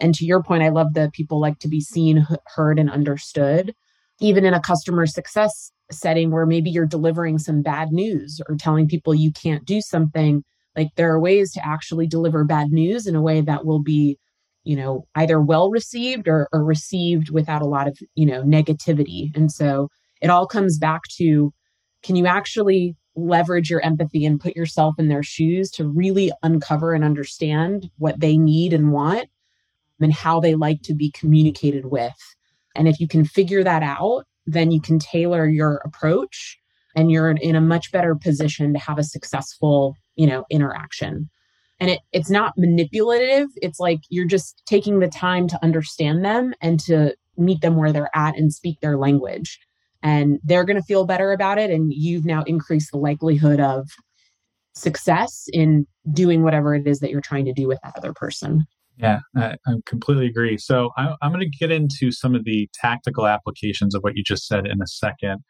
And 0.00 0.14
to 0.14 0.24
your 0.24 0.42
point, 0.42 0.62
I 0.62 0.70
love 0.70 0.94
that 0.94 1.12
people 1.12 1.40
like 1.40 1.58
to 1.60 1.68
be 1.68 1.80
seen, 1.80 2.26
heard, 2.54 2.78
and 2.78 2.90
understood. 2.90 3.74
Even 4.20 4.44
in 4.44 4.54
a 4.54 4.60
customer 4.60 5.06
success 5.06 5.72
setting 5.90 6.30
where 6.30 6.46
maybe 6.46 6.70
you're 6.70 6.86
delivering 6.86 7.38
some 7.38 7.62
bad 7.62 7.92
news 7.92 8.40
or 8.48 8.56
telling 8.56 8.88
people 8.88 9.14
you 9.14 9.32
can't 9.32 9.64
do 9.64 9.80
something 9.80 10.42
like 10.76 10.88
there 10.96 11.12
are 11.12 11.20
ways 11.20 11.52
to 11.52 11.66
actually 11.66 12.06
deliver 12.06 12.44
bad 12.44 12.70
news 12.70 13.06
in 13.06 13.14
a 13.14 13.22
way 13.22 13.40
that 13.40 13.64
will 13.64 13.82
be 13.82 14.18
you 14.64 14.76
know 14.76 15.06
either 15.14 15.40
well 15.40 15.70
received 15.70 16.26
or, 16.26 16.48
or 16.52 16.64
received 16.64 17.30
without 17.30 17.62
a 17.62 17.66
lot 17.66 17.86
of 17.86 17.98
you 18.14 18.26
know 18.26 18.42
negativity 18.42 19.34
and 19.34 19.52
so 19.52 19.88
it 20.20 20.30
all 20.30 20.46
comes 20.46 20.78
back 20.78 21.02
to 21.16 21.52
can 22.02 22.16
you 22.16 22.26
actually 22.26 22.96
leverage 23.16 23.70
your 23.70 23.80
empathy 23.82 24.24
and 24.24 24.40
put 24.40 24.56
yourself 24.56 24.94
in 24.98 25.08
their 25.08 25.22
shoes 25.22 25.70
to 25.70 25.86
really 25.86 26.32
uncover 26.42 26.92
and 26.92 27.04
understand 27.04 27.90
what 27.98 28.20
they 28.20 28.36
need 28.36 28.72
and 28.72 28.92
want 28.92 29.28
and 30.00 30.12
how 30.12 30.40
they 30.40 30.54
like 30.54 30.82
to 30.82 30.94
be 30.94 31.10
communicated 31.12 31.86
with. 31.86 32.12
And 32.74 32.88
if 32.88 32.98
you 32.98 33.06
can 33.06 33.24
figure 33.24 33.62
that 33.62 33.82
out 33.82 34.26
then 34.46 34.70
you 34.70 34.80
can 34.80 34.98
tailor 34.98 35.48
your 35.48 35.80
approach 35.84 36.58
and 36.96 37.10
you're 37.10 37.30
in 37.30 37.56
a 37.56 37.60
much 37.60 37.90
better 37.90 38.14
position 38.14 38.72
to 38.72 38.78
have 38.78 38.98
a 38.98 39.04
successful 39.04 39.96
you 40.16 40.26
know 40.26 40.44
interaction. 40.50 41.28
And 41.80 41.90
it, 41.90 42.00
it's 42.12 42.30
not 42.30 42.54
manipulative. 42.56 43.48
It's 43.56 43.80
like 43.80 44.00
you're 44.08 44.28
just 44.28 44.62
taking 44.64 45.00
the 45.00 45.08
time 45.08 45.48
to 45.48 45.62
understand 45.62 46.24
them 46.24 46.54
and 46.60 46.78
to 46.80 47.16
meet 47.36 47.62
them 47.62 47.76
where 47.76 47.92
they're 47.92 48.16
at 48.16 48.36
and 48.36 48.52
speak 48.52 48.80
their 48.80 48.96
language 48.96 49.58
and 50.04 50.38
they're 50.44 50.64
going 50.64 50.76
to 50.76 50.82
feel 50.82 51.04
better 51.04 51.32
about 51.32 51.58
it 51.58 51.70
and 51.70 51.92
you've 51.92 52.24
now 52.24 52.44
increased 52.44 52.92
the 52.92 52.98
likelihood 52.98 53.58
of 53.58 53.88
success 54.74 55.46
in 55.52 55.86
doing 56.12 56.42
whatever 56.42 56.74
it 56.74 56.86
is 56.86 57.00
that 57.00 57.10
you're 57.10 57.20
trying 57.20 57.44
to 57.44 57.52
do 57.52 57.66
with 57.66 57.78
that 57.82 57.94
other 57.96 58.12
person 58.12 58.64
yeah, 58.96 59.20
I, 59.36 59.56
I 59.66 59.72
completely 59.86 60.26
agree. 60.26 60.56
So 60.56 60.90
I, 60.96 61.14
I'm 61.20 61.32
going 61.32 61.40
to 61.40 61.58
get 61.58 61.70
into 61.70 62.12
some 62.12 62.34
of 62.34 62.44
the 62.44 62.68
tactical 62.74 63.26
applications 63.26 63.94
of 63.94 64.02
what 64.02 64.16
you 64.16 64.22
just 64.22 64.46
said 64.46 64.66
in 64.66 64.80
a 64.80 64.86
second. 64.86 65.42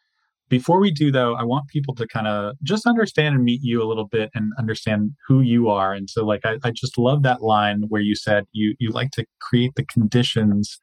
Before 0.48 0.78
we 0.78 0.90
do, 0.90 1.10
though, 1.10 1.34
I 1.34 1.42
want 1.42 1.68
people 1.68 1.94
to 1.96 2.06
kind 2.06 2.26
of 2.26 2.54
just 2.62 2.86
understand 2.86 3.34
and 3.34 3.44
meet 3.44 3.60
you 3.62 3.82
a 3.82 3.88
little 3.88 4.06
bit 4.06 4.30
and 4.34 4.52
understand 4.58 5.12
who 5.26 5.40
you 5.40 5.68
are. 5.68 5.92
And 5.92 6.08
so, 6.08 6.24
like, 6.24 6.42
I, 6.44 6.58
I 6.62 6.70
just 6.70 6.98
love 6.98 7.22
that 7.22 7.42
line 7.42 7.84
where 7.88 8.02
you 8.02 8.14
said 8.14 8.44
you 8.52 8.74
you 8.78 8.90
like 8.90 9.10
to 9.12 9.24
create 9.40 9.72
the 9.74 9.84
conditions 9.84 10.78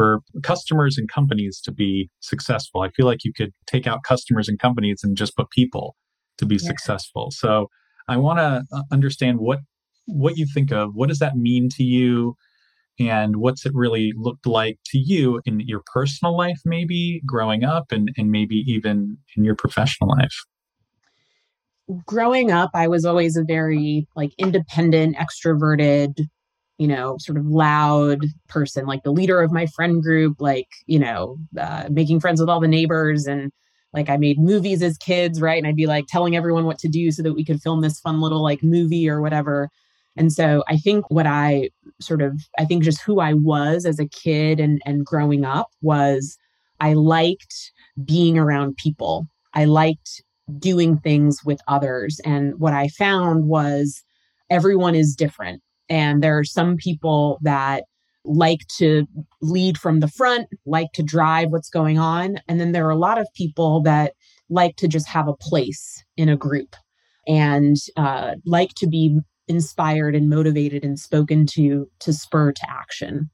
for 0.00 0.20
customers 0.42 0.96
and 0.96 1.10
companies 1.10 1.60
to 1.60 1.70
be 1.70 2.08
successful. 2.20 2.80
I 2.80 2.88
feel 2.88 3.04
like 3.04 3.22
you 3.22 3.34
could 3.34 3.52
take 3.66 3.86
out 3.86 4.02
customers 4.02 4.48
and 4.48 4.58
companies 4.58 5.00
and 5.04 5.14
just 5.14 5.36
put 5.36 5.50
people 5.50 5.94
to 6.38 6.46
be 6.46 6.54
yeah. 6.54 6.68
successful. 6.68 7.28
So 7.32 7.66
I 8.08 8.16
want 8.16 8.38
to 8.38 8.64
uh, 8.74 8.82
understand 8.90 9.40
what 9.40 9.58
what 10.06 10.38
you 10.38 10.46
think 10.54 10.72
of. 10.72 10.92
What 10.94 11.10
does 11.10 11.18
that 11.18 11.36
mean 11.36 11.68
to 11.76 11.82
you? 11.84 12.34
And 12.98 13.36
what's 13.36 13.66
it 13.66 13.72
really 13.74 14.14
looked 14.16 14.46
like 14.46 14.78
to 14.86 14.98
you 14.98 15.42
in 15.44 15.60
your 15.60 15.82
personal 15.92 16.34
life, 16.34 16.60
maybe 16.64 17.20
growing 17.26 17.62
up, 17.62 17.92
and, 17.92 18.10
and 18.16 18.30
maybe 18.30 18.64
even 18.66 19.18
in 19.36 19.44
your 19.44 19.54
professional 19.54 20.08
life? 20.08 20.34
Growing 22.06 22.50
up, 22.50 22.70
I 22.72 22.88
was 22.88 23.04
always 23.04 23.36
a 23.36 23.44
very 23.44 24.08
like 24.16 24.30
independent, 24.38 25.18
extroverted, 25.18 26.26
you 26.80 26.88
know, 26.88 27.16
sort 27.18 27.38
of 27.38 27.46
loud 27.46 28.20
person, 28.48 28.86
like 28.86 29.04
the 29.04 29.12
leader 29.12 29.40
of 29.42 29.52
my 29.52 29.66
friend 29.66 30.02
group, 30.02 30.34
like, 30.40 30.68
you 30.86 30.98
know, 30.98 31.38
uh, 31.60 31.84
making 31.90 32.20
friends 32.20 32.40
with 32.40 32.50
all 32.50 32.60
the 32.60 32.68
neighbors. 32.78 33.26
And 33.26 33.52
like 33.92 34.08
I 34.10 34.16
made 34.16 34.38
movies 34.40 34.82
as 34.82 34.96
kids, 34.98 35.40
right? 35.40 35.58
And 35.58 35.66
I'd 35.66 35.76
be 35.76 35.86
like 35.86 36.06
telling 36.08 36.36
everyone 36.36 36.64
what 36.64 36.78
to 36.80 36.88
do 36.88 37.10
so 37.12 37.22
that 37.22 37.34
we 37.34 37.44
could 37.44 37.62
film 37.62 37.82
this 37.82 38.00
fun 38.00 38.20
little 38.20 38.42
like 38.42 38.62
movie 38.62 39.08
or 39.08 39.20
whatever 39.20 39.68
And 40.16 40.32
so 40.32 40.64
I 40.68 40.76
think 40.76 41.08
what 41.10 41.26
I 41.26 41.70
sort 42.00 42.22
of, 42.22 42.40
I 42.58 42.64
think 42.64 42.82
just 42.82 43.02
who 43.02 43.20
I 43.20 43.34
was 43.34 43.86
as 43.86 43.98
a 43.98 44.08
kid 44.08 44.60
and, 44.60 44.80
and 44.84 45.06
growing 45.06 45.44
up 45.44 45.68
was 45.82 46.36
I 46.80 46.94
liked 46.94 47.72
being 48.04 48.38
around 48.38 48.76
people. 48.76 49.26
I 49.54 49.64
liked 49.66 50.22
doing 50.58 50.98
things 50.98 51.44
with 51.44 51.60
others. 51.68 52.20
And 52.24 52.58
what 52.58 52.72
I 52.72 52.88
found 52.88 53.46
was 53.48 54.02
everyone 54.50 54.94
is 54.94 55.14
different. 55.14 55.62
And 55.90 56.22
there 56.22 56.38
are 56.38 56.44
some 56.44 56.76
people 56.76 57.38
that 57.42 57.84
like 58.24 58.66
to 58.78 59.06
lead 59.42 59.76
from 59.76 60.00
the 60.00 60.08
front, 60.08 60.48
like 60.64 60.92
to 60.94 61.02
drive 61.02 61.50
what's 61.50 61.70
going 61.70 61.98
on. 61.98 62.38
And 62.48 62.60
then 62.60 62.72
there 62.72 62.86
are 62.86 62.90
a 62.90 62.96
lot 62.96 63.18
of 63.18 63.26
people 63.34 63.82
that 63.82 64.14
like 64.48 64.76
to 64.76 64.88
just 64.88 65.08
have 65.08 65.28
a 65.28 65.34
place 65.34 66.02
in 66.16 66.28
a 66.28 66.36
group 66.36 66.76
and 67.26 67.76
uh, 67.96 68.34
like 68.44 68.74
to 68.74 68.86
be 68.86 69.18
inspired 69.48 70.14
and 70.14 70.30
motivated 70.30 70.84
and 70.84 70.98
spoken 70.98 71.44
to 71.44 71.90
to 72.00 72.12
spur 72.12 72.52
to 72.52 72.70
action. 72.70 73.28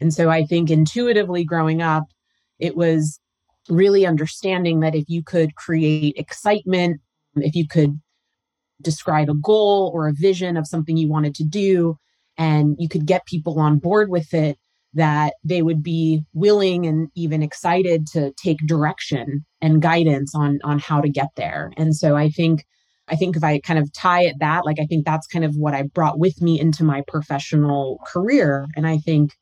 And 0.00 0.12
so 0.12 0.30
I 0.30 0.44
think 0.44 0.70
intuitively 0.70 1.44
growing 1.44 1.82
up, 1.82 2.04
it 2.58 2.76
was 2.76 3.18
really 3.68 4.06
understanding 4.06 4.80
that 4.80 4.94
if 4.94 5.04
you 5.08 5.22
could 5.24 5.56
create 5.56 6.16
excitement, 6.16 7.00
if 7.36 7.54
you 7.54 7.66
could 7.66 8.00
describe 8.82 9.28
a 9.28 9.34
goal 9.34 9.90
or 9.94 10.08
a 10.08 10.12
vision 10.12 10.56
of 10.56 10.66
something 10.66 10.96
you 10.96 11.08
wanted 11.08 11.34
to 11.36 11.44
do, 11.44 11.96
and 12.36 12.76
you 12.78 12.88
could 12.88 13.06
get 13.06 13.26
people 13.26 13.58
on 13.58 13.78
board 13.78 14.10
with 14.10 14.34
it, 14.34 14.58
that 14.94 15.34
they 15.44 15.62
would 15.62 15.82
be 15.82 16.22
willing 16.32 16.86
and 16.86 17.08
even 17.14 17.42
excited 17.42 18.06
to 18.06 18.32
take 18.42 18.58
direction 18.66 19.44
and 19.60 19.82
guidance 19.82 20.34
on 20.34 20.58
on 20.64 20.78
how 20.78 21.00
to 21.00 21.08
get 21.08 21.28
there. 21.36 21.72
And 21.76 21.94
so 21.94 22.16
I 22.16 22.30
think 22.30 22.64
I 23.08 23.16
think 23.16 23.36
if 23.36 23.44
I 23.44 23.60
kind 23.60 23.78
of 23.78 23.92
tie 23.92 24.24
it 24.24 24.36
that, 24.40 24.64
like 24.64 24.78
I 24.80 24.86
think 24.86 25.04
that's 25.04 25.26
kind 25.26 25.44
of 25.44 25.54
what 25.54 25.74
I 25.74 25.82
brought 25.82 26.18
with 26.18 26.42
me 26.42 26.58
into 26.58 26.82
my 26.82 27.02
professional 27.06 28.00
career. 28.06 28.66
And 28.74 28.86
I 28.86 28.98
think 28.98 29.32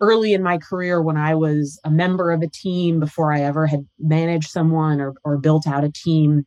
early 0.00 0.32
in 0.32 0.42
my 0.42 0.58
career 0.58 1.02
when 1.02 1.16
I 1.16 1.34
was 1.34 1.80
a 1.84 1.90
member 1.90 2.30
of 2.30 2.42
a 2.42 2.48
team 2.48 3.00
before 3.00 3.32
I 3.32 3.40
ever 3.40 3.66
had 3.66 3.80
managed 3.98 4.50
someone 4.50 5.00
or, 5.00 5.14
or 5.24 5.38
built 5.38 5.66
out 5.66 5.82
a 5.82 5.90
team, 5.90 6.44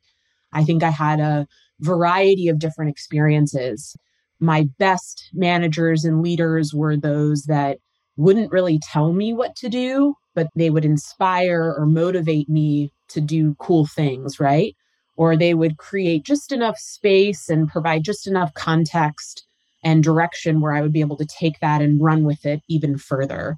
I 0.54 0.64
think 0.64 0.84
I 0.84 0.92
had 0.92 1.20
a 1.20 1.48
variety 1.82 2.48
of 2.48 2.60
different 2.60 2.92
experiences. 2.92 3.96
My 4.40 4.68
best 4.80 5.30
managers 5.34 6.06
and 6.06 6.22
leaders 6.22 6.74
were 6.74 6.98
those 6.98 7.44
that 7.44 7.78
wouldn't 8.18 8.52
really 8.52 8.80
tell 8.80 9.14
me 9.14 9.34
what 9.34 9.56
to 9.58 9.70
do, 9.70 10.16
but 10.34 10.48
they 10.56 10.70
would 10.70 10.86
inspire 10.86 11.74
or 11.78 11.86
motivate 11.86 12.50
me 12.50 12.92
to 13.10 13.22
do 13.22 13.56
cool 13.60 13.86
things, 13.86 14.40
right? 14.40 14.76
Or 15.18 15.36
they 15.36 15.54
would 15.54 15.78
create 15.78 16.24
just 16.24 16.52
enough 16.52 16.78
space 16.78 17.50
and 17.50 17.68
provide 17.68 18.04
just 18.04 18.28
enough 18.28 18.54
context 18.54 19.46
and 19.84 20.04
direction 20.04 20.62
where 20.62 20.74
I 20.74 20.82
would 20.82 20.94
be 20.94 21.02
able 21.02 21.18
to 21.18 21.26
take 21.26 21.60
that 21.60 21.82
and 21.82 22.02
run 22.02 22.24
with 22.24 22.46
it 22.46 22.62
even 22.70 22.98
further. 22.98 23.58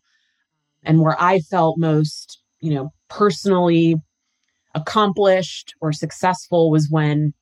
And 0.84 1.02
where 1.02 1.22
I 1.22 1.40
felt 1.40 1.78
most, 1.78 2.42
you 2.60 2.74
know, 2.74 2.92
personally 3.10 3.96
accomplished 4.76 5.76
or 5.82 5.94
successful 5.94 6.72
was 6.72 6.88
when 6.90 7.34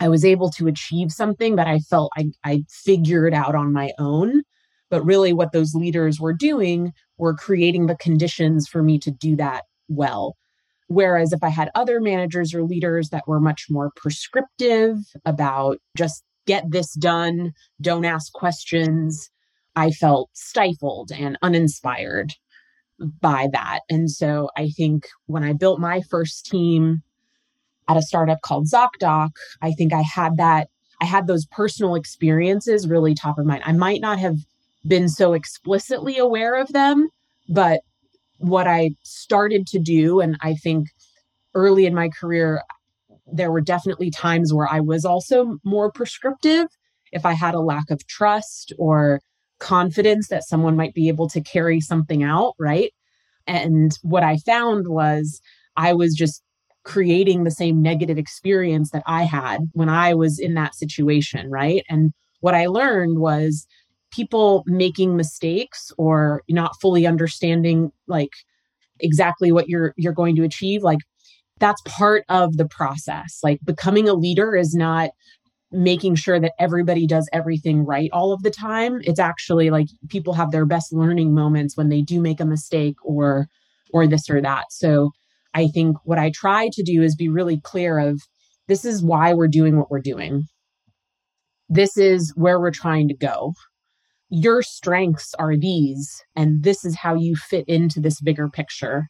I 0.00 0.08
was 0.08 0.24
able 0.24 0.50
to 0.50 0.66
achieve 0.66 1.10
something 1.10 1.56
that 1.56 1.66
I 1.66 1.78
felt 1.78 2.12
I, 2.16 2.30
I 2.44 2.64
figured 2.68 3.34
out 3.34 3.54
on 3.54 3.72
my 3.72 3.92
own. 3.98 4.42
But 4.88 5.04
really, 5.04 5.32
what 5.32 5.52
those 5.52 5.74
leaders 5.74 6.20
were 6.20 6.32
doing 6.32 6.92
were 7.18 7.34
creating 7.34 7.86
the 7.86 7.96
conditions 7.96 8.68
for 8.68 8.82
me 8.82 8.98
to 9.00 9.10
do 9.10 9.34
that 9.36 9.64
well. 9.88 10.36
Whereas 10.88 11.32
if 11.32 11.42
I 11.42 11.48
had 11.48 11.70
other 11.74 12.00
managers 12.00 12.54
or 12.54 12.62
leaders 12.62 13.08
that 13.10 13.26
were 13.26 13.40
much 13.40 13.66
more 13.68 13.90
prescriptive 13.96 14.98
about 15.24 15.78
just 15.96 16.22
get 16.46 16.70
this 16.70 16.92
done, 16.94 17.52
don't 17.80 18.04
ask 18.04 18.32
questions. 18.32 19.28
I 19.74 19.90
felt 19.90 20.30
stifled 20.32 21.10
and 21.10 21.36
uninspired 21.42 22.34
by 22.98 23.48
that. 23.52 23.80
And 23.90 24.10
so 24.10 24.48
I 24.56 24.68
think 24.68 25.08
when 25.26 25.42
I 25.42 25.52
built 25.52 25.80
my 25.80 26.00
first 26.02 26.46
team 26.46 27.02
at 27.88 27.96
a 27.96 28.02
startup 28.02 28.40
called 28.42 28.66
ZocDoc, 28.66 29.30
I 29.62 29.72
think 29.72 29.92
I 29.92 30.02
had 30.02 30.36
that, 30.36 30.68
I 31.00 31.04
had 31.04 31.26
those 31.26 31.46
personal 31.46 31.94
experiences 31.94 32.88
really 32.88 33.14
top 33.14 33.38
of 33.38 33.46
mind. 33.46 33.62
I 33.64 33.72
might 33.72 34.00
not 34.00 34.18
have 34.18 34.36
been 34.86 35.08
so 35.08 35.32
explicitly 35.32 36.18
aware 36.18 36.54
of 36.54 36.72
them, 36.72 37.08
but 37.48 37.80
what 38.38 38.66
I 38.66 38.90
started 39.02 39.66
to 39.68 39.78
do, 39.78 40.20
and 40.20 40.36
I 40.40 40.54
think 40.54 40.88
early 41.54 41.86
in 41.86 41.94
my 41.94 42.08
career, 42.08 42.62
there 43.26 43.50
were 43.50 43.60
definitely 43.60 44.10
times 44.10 44.52
where 44.52 44.68
I 44.70 44.80
was 44.80 45.04
also 45.04 45.58
more 45.64 45.90
prescriptive 45.90 46.66
if 47.12 47.24
I 47.24 47.32
had 47.32 47.54
a 47.54 47.60
lack 47.60 47.90
of 47.90 48.06
trust 48.06 48.72
or 48.78 49.20
confidence 49.58 50.28
that 50.28 50.44
someone 50.44 50.76
might 50.76 50.94
be 50.94 51.08
able 51.08 51.28
to 51.30 51.40
carry 51.40 51.80
something 51.80 52.22
out, 52.22 52.54
right? 52.58 52.92
And 53.46 53.96
what 54.02 54.22
I 54.22 54.36
found 54.38 54.88
was 54.88 55.40
I 55.76 55.92
was 55.94 56.14
just 56.14 56.42
creating 56.86 57.42
the 57.42 57.50
same 57.50 57.82
negative 57.82 58.16
experience 58.16 58.92
that 58.92 59.02
I 59.06 59.24
had 59.24 59.58
when 59.72 59.88
I 59.88 60.14
was 60.14 60.38
in 60.38 60.54
that 60.54 60.76
situation, 60.76 61.50
right? 61.50 61.84
And 61.90 62.12
what 62.40 62.54
I 62.54 62.66
learned 62.66 63.18
was 63.18 63.66
people 64.12 64.62
making 64.66 65.16
mistakes 65.16 65.90
or 65.98 66.42
not 66.48 66.80
fully 66.80 67.04
understanding 67.04 67.90
like 68.06 68.30
exactly 69.00 69.50
what 69.50 69.68
you're 69.68 69.92
you're 69.96 70.12
going 70.12 70.36
to 70.36 70.44
achieve 70.44 70.82
like 70.82 71.00
that's 71.58 71.82
part 71.86 72.24
of 72.28 72.56
the 72.56 72.66
process. 72.66 73.40
Like 73.42 73.58
becoming 73.64 74.08
a 74.08 74.14
leader 74.14 74.54
is 74.54 74.74
not 74.74 75.10
making 75.72 76.14
sure 76.14 76.38
that 76.38 76.52
everybody 76.60 77.06
does 77.06 77.28
everything 77.32 77.84
right 77.84 78.10
all 78.12 78.32
of 78.32 78.42
the 78.42 78.50
time. 78.50 79.00
It's 79.02 79.18
actually 79.18 79.70
like 79.70 79.88
people 80.08 80.34
have 80.34 80.52
their 80.52 80.66
best 80.66 80.92
learning 80.92 81.34
moments 81.34 81.76
when 81.76 81.88
they 81.88 82.02
do 82.02 82.20
make 82.20 82.40
a 82.40 82.46
mistake 82.46 82.96
or 83.02 83.48
or 83.92 84.06
this 84.06 84.30
or 84.30 84.40
that. 84.42 84.66
So 84.70 85.10
I 85.56 85.68
think 85.68 85.96
what 86.04 86.18
I 86.18 86.30
try 86.30 86.68
to 86.70 86.82
do 86.82 87.02
is 87.02 87.16
be 87.16 87.30
really 87.30 87.58
clear 87.62 87.98
of 87.98 88.20
this 88.68 88.84
is 88.84 89.02
why 89.02 89.32
we're 89.32 89.48
doing 89.48 89.78
what 89.78 89.90
we're 89.90 90.00
doing. 90.00 90.42
This 91.70 91.96
is 91.96 92.30
where 92.36 92.60
we're 92.60 92.70
trying 92.70 93.08
to 93.08 93.16
go. 93.16 93.54
Your 94.28 94.60
strengths 94.60 95.32
are 95.38 95.56
these, 95.56 96.22
and 96.36 96.62
this 96.62 96.84
is 96.84 96.94
how 96.94 97.14
you 97.14 97.36
fit 97.36 97.64
into 97.68 98.00
this 98.00 98.20
bigger 98.20 98.50
picture. 98.50 99.06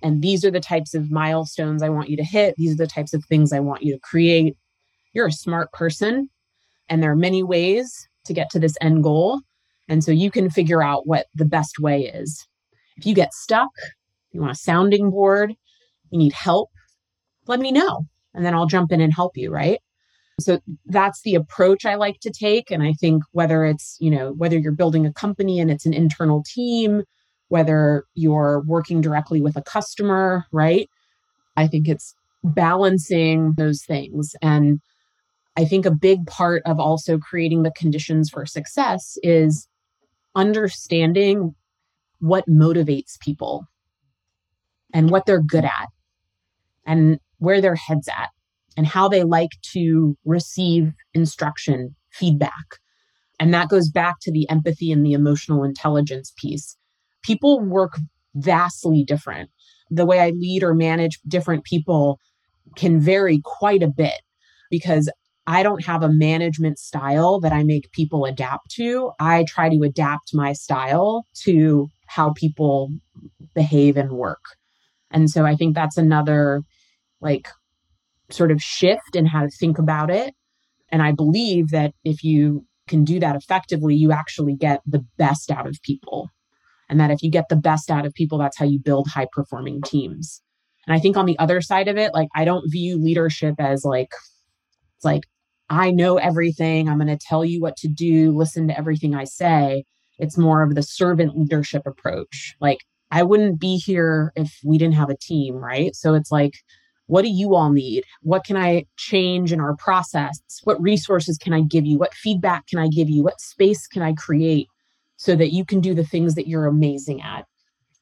And 0.00 0.22
these 0.22 0.44
are 0.44 0.52
the 0.52 0.60
types 0.60 0.94
of 0.94 1.10
milestones 1.10 1.82
I 1.82 1.88
want 1.88 2.08
you 2.08 2.16
to 2.18 2.24
hit. 2.24 2.54
These 2.56 2.74
are 2.74 2.84
the 2.84 2.86
types 2.86 3.12
of 3.12 3.24
things 3.24 3.52
I 3.52 3.58
want 3.58 3.82
you 3.82 3.92
to 3.92 4.00
create. 4.00 4.56
You're 5.14 5.26
a 5.26 5.32
smart 5.32 5.72
person, 5.72 6.28
and 6.88 7.02
there 7.02 7.10
are 7.10 7.16
many 7.16 7.42
ways 7.42 8.08
to 8.26 8.32
get 8.32 8.50
to 8.50 8.60
this 8.60 8.76
end 8.80 9.02
goal. 9.02 9.40
And 9.88 10.04
so 10.04 10.12
you 10.12 10.30
can 10.30 10.48
figure 10.48 10.80
out 10.80 11.08
what 11.08 11.26
the 11.34 11.44
best 11.44 11.80
way 11.80 12.02
is. 12.02 12.46
If 12.98 13.04
you 13.04 13.16
get 13.16 13.34
stuck, 13.34 13.70
you 14.30 14.40
want 14.40 14.52
a 14.52 14.54
sounding 14.54 15.10
board, 15.10 15.54
you 16.10 16.18
need 16.18 16.32
help, 16.32 16.70
let 17.46 17.60
me 17.60 17.72
know. 17.72 18.06
And 18.34 18.44
then 18.44 18.54
I'll 18.54 18.66
jump 18.66 18.92
in 18.92 19.00
and 19.00 19.12
help 19.12 19.36
you, 19.36 19.50
right? 19.50 19.80
So 20.40 20.60
that's 20.86 21.22
the 21.22 21.34
approach 21.34 21.84
I 21.84 21.96
like 21.96 22.20
to 22.20 22.30
take. 22.30 22.70
And 22.70 22.82
I 22.82 22.92
think 22.92 23.24
whether 23.32 23.64
it's, 23.64 23.96
you 24.00 24.10
know, 24.10 24.32
whether 24.32 24.56
you're 24.56 24.72
building 24.72 25.04
a 25.04 25.12
company 25.12 25.58
and 25.58 25.70
it's 25.70 25.86
an 25.86 25.94
internal 25.94 26.44
team, 26.46 27.02
whether 27.48 28.04
you're 28.14 28.62
working 28.66 29.00
directly 29.00 29.40
with 29.40 29.56
a 29.56 29.62
customer, 29.62 30.44
right? 30.52 30.88
I 31.56 31.66
think 31.66 31.88
it's 31.88 32.14
balancing 32.44 33.54
those 33.56 33.82
things. 33.84 34.36
And 34.40 34.80
I 35.56 35.64
think 35.64 35.86
a 35.86 35.90
big 35.90 36.24
part 36.26 36.62
of 36.66 36.78
also 36.78 37.18
creating 37.18 37.64
the 37.64 37.72
conditions 37.72 38.30
for 38.30 38.46
success 38.46 39.18
is 39.24 39.66
understanding 40.36 41.56
what 42.20 42.48
motivates 42.48 43.18
people 43.18 43.66
and 44.94 45.10
what 45.10 45.26
they're 45.26 45.42
good 45.42 45.64
at 45.64 45.88
and 46.88 47.20
where 47.38 47.60
their 47.60 47.76
heads 47.76 48.08
at 48.08 48.30
and 48.76 48.84
how 48.84 49.08
they 49.08 49.22
like 49.22 49.52
to 49.74 50.16
receive 50.24 50.92
instruction, 51.14 51.94
feedback. 52.10 52.80
And 53.38 53.54
that 53.54 53.68
goes 53.68 53.88
back 53.88 54.16
to 54.22 54.32
the 54.32 54.50
empathy 54.50 54.90
and 54.90 55.06
the 55.06 55.12
emotional 55.12 55.62
intelligence 55.62 56.32
piece 56.36 56.76
people 57.22 57.60
work 57.60 57.98
vastly 58.34 59.04
different. 59.04 59.50
The 59.90 60.06
way 60.06 60.20
I 60.20 60.30
lead 60.30 60.62
or 60.62 60.74
manage 60.74 61.18
different 61.26 61.64
people 61.64 62.18
can 62.76 63.00
vary 63.00 63.40
quite 63.44 63.82
a 63.82 63.88
bit 63.88 64.20
because 64.70 65.10
I 65.46 65.62
don't 65.62 65.84
have 65.84 66.02
a 66.02 66.10
management 66.10 66.78
style 66.78 67.40
that 67.40 67.52
I 67.52 67.62
make 67.64 67.90
people 67.92 68.26
adapt 68.26 68.70
to. 68.72 69.12
I 69.18 69.44
try 69.48 69.70
to 69.70 69.82
adapt 69.82 70.34
my 70.34 70.52
style 70.52 71.26
to 71.42 71.88
how 72.06 72.32
people 72.34 72.90
behave 73.54 73.96
and 73.96 74.12
work. 74.12 74.42
And 75.10 75.30
so 75.30 75.46
I 75.46 75.54
think 75.54 75.74
that's 75.74 75.96
another 75.96 76.62
like 77.20 77.48
sort 78.30 78.50
of 78.50 78.60
shift 78.60 79.14
in 79.14 79.26
how 79.26 79.42
to 79.42 79.50
think 79.50 79.78
about 79.78 80.10
it. 80.10 80.34
And 80.90 81.02
I 81.02 81.12
believe 81.12 81.70
that 81.70 81.92
if 82.04 82.22
you 82.22 82.66
can 82.86 83.04
do 83.04 83.20
that 83.20 83.36
effectively, 83.36 83.94
you 83.94 84.12
actually 84.12 84.54
get 84.54 84.80
the 84.86 85.04
best 85.18 85.50
out 85.50 85.66
of 85.66 85.80
people 85.82 86.30
and 86.88 86.98
that 87.00 87.10
if 87.10 87.22
you 87.22 87.30
get 87.30 87.48
the 87.48 87.56
best 87.56 87.90
out 87.90 88.06
of 88.06 88.14
people 88.14 88.38
that's 88.38 88.56
how 88.56 88.64
you 88.64 88.78
build 88.78 89.08
high 89.08 89.26
performing 89.30 89.82
teams 89.82 90.40
and 90.86 90.96
i 90.96 90.98
think 90.98 91.18
on 91.18 91.26
the 91.26 91.38
other 91.38 91.60
side 91.60 91.86
of 91.86 91.98
it 91.98 92.14
like 92.14 92.28
i 92.34 92.46
don't 92.46 92.70
view 92.70 92.98
leadership 92.98 93.56
as 93.58 93.84
like 93.84 94.08
it's 94.96 95.04
like 95.04 95.24
I 95.70 95.90
know 95.90 96.16
everything. 96.16 96.88
I'm 96.88 96.98
going 96.98 97.08
to 97.08 97.18
tell 97.18 97.44
you 97.44 97.60
what 97.60 97.76
to 97.78 97.88
do, 97.88 98.36
listen 98.36 98.68
to 98.68 98.78
everything 98.78 99.14
I 99.14 99.24
say. 99.24 99.84
It's 100.18 100.38
more 100.38 100.62
of 100.62 100.74
the 100.74 100.82
servant 100.82 101.36
leadership 101.36 101.82
approach. 101.86 102.56
Like, 102.60 102.78
I 103.10 103.22
wouldn't 103.22 103.60
be 103.60 103.76
here 103.76 104.32
if 104.34 104.58
we 104.64 104.78
didn't 104.78 104.94
have 104.94 105.10
a 105.10 105.16
team, 105.16 105.56
right? 105.56 105.94
So 105.94 106.14
it's 106.14 106.32
like, 106.32 106.54
what 107.08 107.22
do 107.22 107.28
you 107.28 107.54
all 107.54 107.72
need? 107.72 108.04
What 108.22 108.44
can 108.44 108.56
I 108.56 108.84
change 108.96 109.52
in 109.52 109.60
our 109.60 109.74
process? 109.76 110.38
What 110.64 110.80
resources 110.80 111.38
can 111.38 111.52
I 111.52 111.62
give 111.62 111.84
you? 111.84 111.98
What 111.98 112.14
feedback 112.14 112.66
can 112.68 112.78
I 112.78 112.88
give 112.88 113.08
you? 113.08 113.24
What 113.24 113.40
space 113.40 113.86
can 113.86 114.02
I 114.02 114.12
create 114.12 114.68
so 115.16 115.34
that 115.34 115.52
you 115.52 115.64
can 115.64 115.80
do 115.80 115.94
the 115.94 116.04
things 116.04 116.34
that 116.36 116.46
you're 116.46 116.66
amazing 116.66 117.22
at 117.22 117.44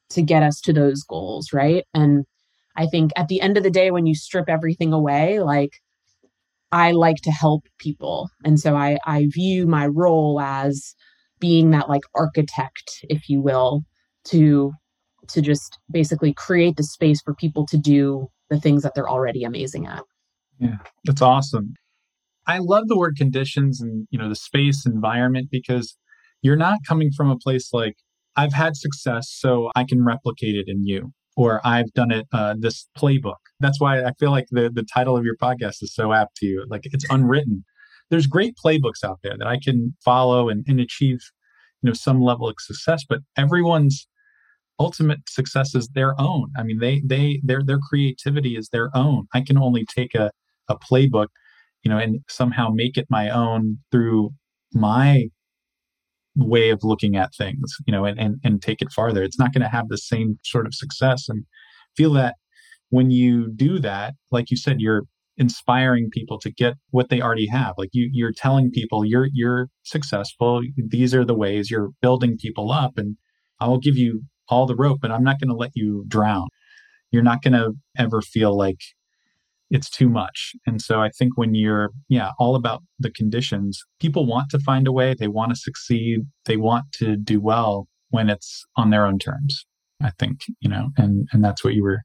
to 0.09 0.21
get 0.21 0.43
us 0.43 0.59
to 0.61 0.73
those 0.73 1.03
goals, 1.03 1.53
right? 1.53 1.85
And 1.93 2.25
I 2.75 2.85
think 2.85 3.11
at 3.15 3.29
the 3.29 3.41
end 3.41 3.57
of 3.57 3.63
the 3.63 3.71
day, 3.71 3.91
when 3.91 4.05
you 4.05 4.13
strip 4.13 4.49
everything 4.49 4.93
away, 4.93 5.39
like 5.39 5.81
I 6.71 6.91
like 6.91 7.17
to 7.23 7.31
help 7.31 7.63
people. 7.79 8.29
And 8.43 8.59
so 8.59 8.75
I, 8.75 8.99
I 9.05 9.27
view 9.29 9.65
my 9.67 9.87
role 9.87 10.39
as 10.41 10.95
being 11.39 11.71
that 11.71 11.89
like 11.89 12.03
architect, 12.13 13.05
if 13.09 13.29
you 13.29 13.41
will, 13.41 13.83
to 14.25 14.73
to 15.29 15.41
just 15.41 15.77
basically 15.91 16.33
create 16.33 16.77
the 16.77 16.83
space 16.83 17.21
for 17.21 17.33
people 17.33 17.65
to 17.67 17.77
do 17.77 18.27
the 18.49 18.59
things 18.59 18.83
that 18.83 18.93
they're 18.95 19.09
already 19.09 19.43
amazing 19.43 19.85
at. 19.85 20.03
Yeah, 20.59 20.77
that's 21.05 21.21
awesome. 21.21 21.73
I 22.47 22.59
love 22.59 22.87
the 22.87 22.97
word 22.97 23.17
conditions 23.17 23.81
and 23.81 24.07
you 24.09 24.17
know 24.17 24.29
the 24.29 24.35
space 24.35 24.85
environment 24.85 25.49
because 25.51 25.97
you're 26.41 26.55
not 26.55 26.79
coming 26.87 27.11
from 27.15 27.29
a 27.29 27.37
place 27.37 27.69
like 27.73 27.95
I've 28.35 28.53
had 28.53 28.75
success, 28.75 29.27
so 29.29 29.71
I 29.75 29.83
can 29.83 30.05
replicate 30.05 30.55
it 30.55 30.65
in 30.67 30.85
you, 30.85 31.11
or 31.35 31.59
I've 31.65 31.91
done 31.93 32.11
it 32.11 32.27
uh, 32.31 32.55
this 32.57 32.87
playbook. 32.97 33.37
That's 33.59 33.81
why 33.81 34.03
I 34.03 34.11
feel 34.19 34.31
like 34.31 34.45
the 34.51 34.69
the 34.73 34.85
title 34.93 35.17
of 35.17 35.25
your 35.25 35.35
podcast 35.35 35.83
is 35.83 35.93
so 35.93 36.13
apt 36.13 36.37
to 36.37 36.45
you. 36.45 36.65
Like 36.69 36.81
it's 36.85 37.05
unwritten. 37.09 37.65
There's 38.09 38.27
great 38.27 38.55
playbooks 38.63 39.03
out 39.03 39.19
there 39.23 39.35
that 39.37 39.47
I 39.47 39.59
can 39.61 39.95
follow 40.05 40.47
and, 40.47 40.63
and 40.65 40.79
achieve, 40.79 41.19
you 41.81 41.89
know, 41.89 41.93
some 41.93 42.21
level 42.21 42.47
of 42.47 42.55
success. 42.59 43.03
But 43.07 43.19
everyone's 43.35 44.07
ultimate 44.79 45.19
success 45.27 45.75
is 45.75 45.89
their 45.89 46.19
own. 46.19 46.51
I 46.57 46.63
mean, 46.63 46.79
they 46.79 47.01
they 47.05 47.41
their 47.43 47.63
their 47.63 47.79
creativity 47.79 48.55
is 48.55 48.69
their 48.69 48.89
own. 48.95 49.27
I 49.33 49.41
can 49.41 49.57
only 49.57 49.85
take 49.85 50.15
a 50.15 50.31
a 50.69 50.77
playbook, 50.77 51.27
you 51.83 51.89
know, 51.89 51.97
and 51.97 52.19
somehow 52.29 52.69
make 52.69 52.97
it 52.97 53.07
my 53.09 53.29
own 53.29 53.77
through 53.91 54.31
my 54.73 55.25
way 56.35 56.69
of 56.69 56.81
looking 56.83 57.15
at 57.15 57.33
things, 57.35 57.75
you 57.85 57.91
know, 57.91 58.05
and 58.05 58.19
and, 58.19 58.37
and 58.43 58.61
take 58.61 58.81
it 58.81 58.91
farther. 58.91 59.23
It's 59.23 59.39
not 59.39 59.53
going 59.53 59.63
to 59.63 59.69
have 59.69 59.89
the 59.89 59.97
same 59.97 60.37
sort 60.43 60.67
of 60.67 60.73
success. 60.73 61.27
And 61.29 61.45
feel 61.95 62.13
that 62.13 62.35
when 62.89 63.11
you 63.11 63.51
do 63.55 63.79
that, 63.79 64.13
like 64.31 64.51
you 64.51 64.57
said, 64.57 64.77
you're 64.79 65.03
inspiring 65.37 66.09
people 66.11 66.39
to 66.39 66.51
get 66.51 66.75
what 66.91 67.09
they 67.09 67.21
already 67.21 67.47
have. 67.47 67.73
Like 67.77 67.89
you 67.93 68.09
you're 68.11 68.33
telling 68.35 68.71
people 68.71 69.05
you're 69.05 69.27
you're 69.33 69.67
successful. 69.83 70.61
These 70.77 71.13
are 71.13 71.25
the 71.25 71.35
ways 71.35 71.71
you're 71.71 71.89
building 72.01 72.37
people 72.39 72.71
up 72.71 72.97
and 72.97 73.17
I 73.59 73.67
will 73.67 73.79
give 73.79 73.97
you 73.97 74.23
all 74.49 74.65
the 74.65 74.75
rope, 74.75 74.99
but 75.01 75.11
I'm 75.11 75.23
not 75.23 75.39
going 75.39 75.49
to 75.49 75.55
let 75.55 75.71
you 75.75 76.05
drown. 76.07 76.47
You're 77.11 77.23
not 77.23 77.41
going 77.41 77.53
to 77.53 77.73
ever 77.97 78.21
feel 78.21 78.57
like 78.57 78.79
it's 79.69 79.89
too 79.89 80.09
much. 80.09 80.53
And 80.65 80.81
so 80.81 81.01
I 81.01 81.09
think 81.09 81.37
when 81.37 81.53
you're, 81.53 81.91
yeah, 82.07 82.31
all 82.39 82.55
about 82.55 82.83
the 82.99 83.11
conditions, 83.11 83.83
people 83.99 84.25
want 84.25 84.49
to 84.51 84.59
find 84.59 84.87
a 84.87 84.91
way, 84.91 85.13
they 85.13 85.27
want 85.27 85.51
to 85.51 85.55
succeed, 85.55 86.21
they 86.45 86.57
want 86.57 86.91
to 86.93 87.17
do 87.17 87.41
well 87.41 87.87
when 88.09 88.29
it's 88.29 88.65
on 88.77 88.89
their 88.89 89.05
own 89.05 89.19
terms. 89.19 89.65
I 90.01 90.11
think, 90.19 90.41
you 90.59 90.69
know, 90.69 90.89
and 90.95 91.27
and 91.33 91.43
that's 91.43 91.63
what 91.63 91.73
you 91.73 91.83
were 91.83 92.01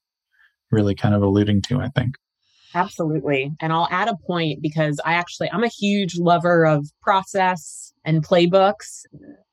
really 0.70 0.94
kind 0.94 1.14
of 1.14 1.22
alluding 1.22 1.62
to, 1.62 1.80
I 1.80 1.90
think. 1.94 2.14
Absolutely. 2.74 3.52
And 3.60 3.72
I'll 3.72 3.88
add 3.90 4.08
a 4.08 4.16
point 4.26 4.62
because 4.62 5.00
I 5.04 5.14
actually 5.14 5.50
I'm 5.50 5.64
a 5.64 5.68
huge 5.68 6.16
lover 6.16 6.64
of 6.64 6.86
process 7.02 7.92
and 8.04 8.26
playbooks. 8.26 9.04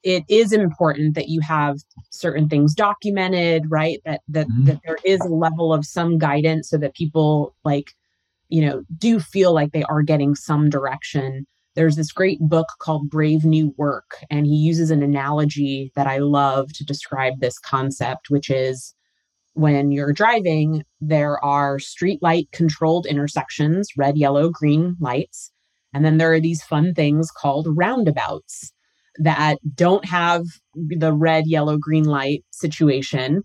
It 0.03 0.23
is 0.29 0.53
important 0.53 1.15
that 1.15 1.27
you 1.27 1.41
have 1.41 1.77
certain 2.09 2.47
things 2.47 2.73
documented, 2.73 3.69
right? 3.69 3.99
That 4.05 4.21
that 4.29 4.47
mm-hmm. 4.47 4.65
that 4.65 4.79
there 4.85 4.97
is 5.03 5.19
a 5.21 5.27
level 5.27 5.73
of 5.73 5.85
some 5.85 6.17
guidance 6.17 6.69
so 6.69 6.77
that 6.77 6.95
people 6.95 7.55
like 7.63 7.91
you 8.47 8.61
know 8.65 8.83
do 8.97 9.19
feel 9.19 9.53
like 9.53 9.71
they 9.71 9.83
are 9.83 10.01
getting 10.01 10.35
some 10.35 10.69
direction. 10.69 11.45
There's 11.75 11.95
this 11.95 12.11
great 12.11 12.39
book 12.39 12.67
called 12.79 13.09
Brave 13.09 13.45
New 13.45 13.73
Work 13.77 14.23
and 14.29 14.45
he 14.45 14.55
uses 14.55 14.91
an 14.91 15.03
analogy 15.03 15.91
that 15.95 16.07
I 16.07 16.17
love 16.17 16.73
to 16.73 16.83
describe 16.83 17.39
this 17.39 17.59
concept 17.59 18.29
which 18.29 18.49
is 18.49 18.95
when 19.59 19.91
you're 19.91 20.13
driving, 20.13 20.83
there 21.01 21.43
are 21.43 21.79
street 21.79 22.19
light 22.21 22.47
controlled 22.53 23.05
intersections, 23.05 23.89
red, 23.97 24.17
yellow, 24.17 24.49
green 24.49 24.95
lights. 24.99 25.51
And 25.93 26.05
then 26.05 26.17
there 26.17 26.31
are 26.33 26.39
these 26.39 26.63
fun 26.63 26.93
things 26.93 27.29
called 27.29 27.67
roundabouts 27.69 28.71
that 29.17 29.57
don't 29.75 30.05
have 30.05 30.45
the 30.75 31.11
red, 31.11 31.43
yellow, 31.45 31.77
green 31.77 32.05
light 32.05 32.45
situation. 32.51 33.41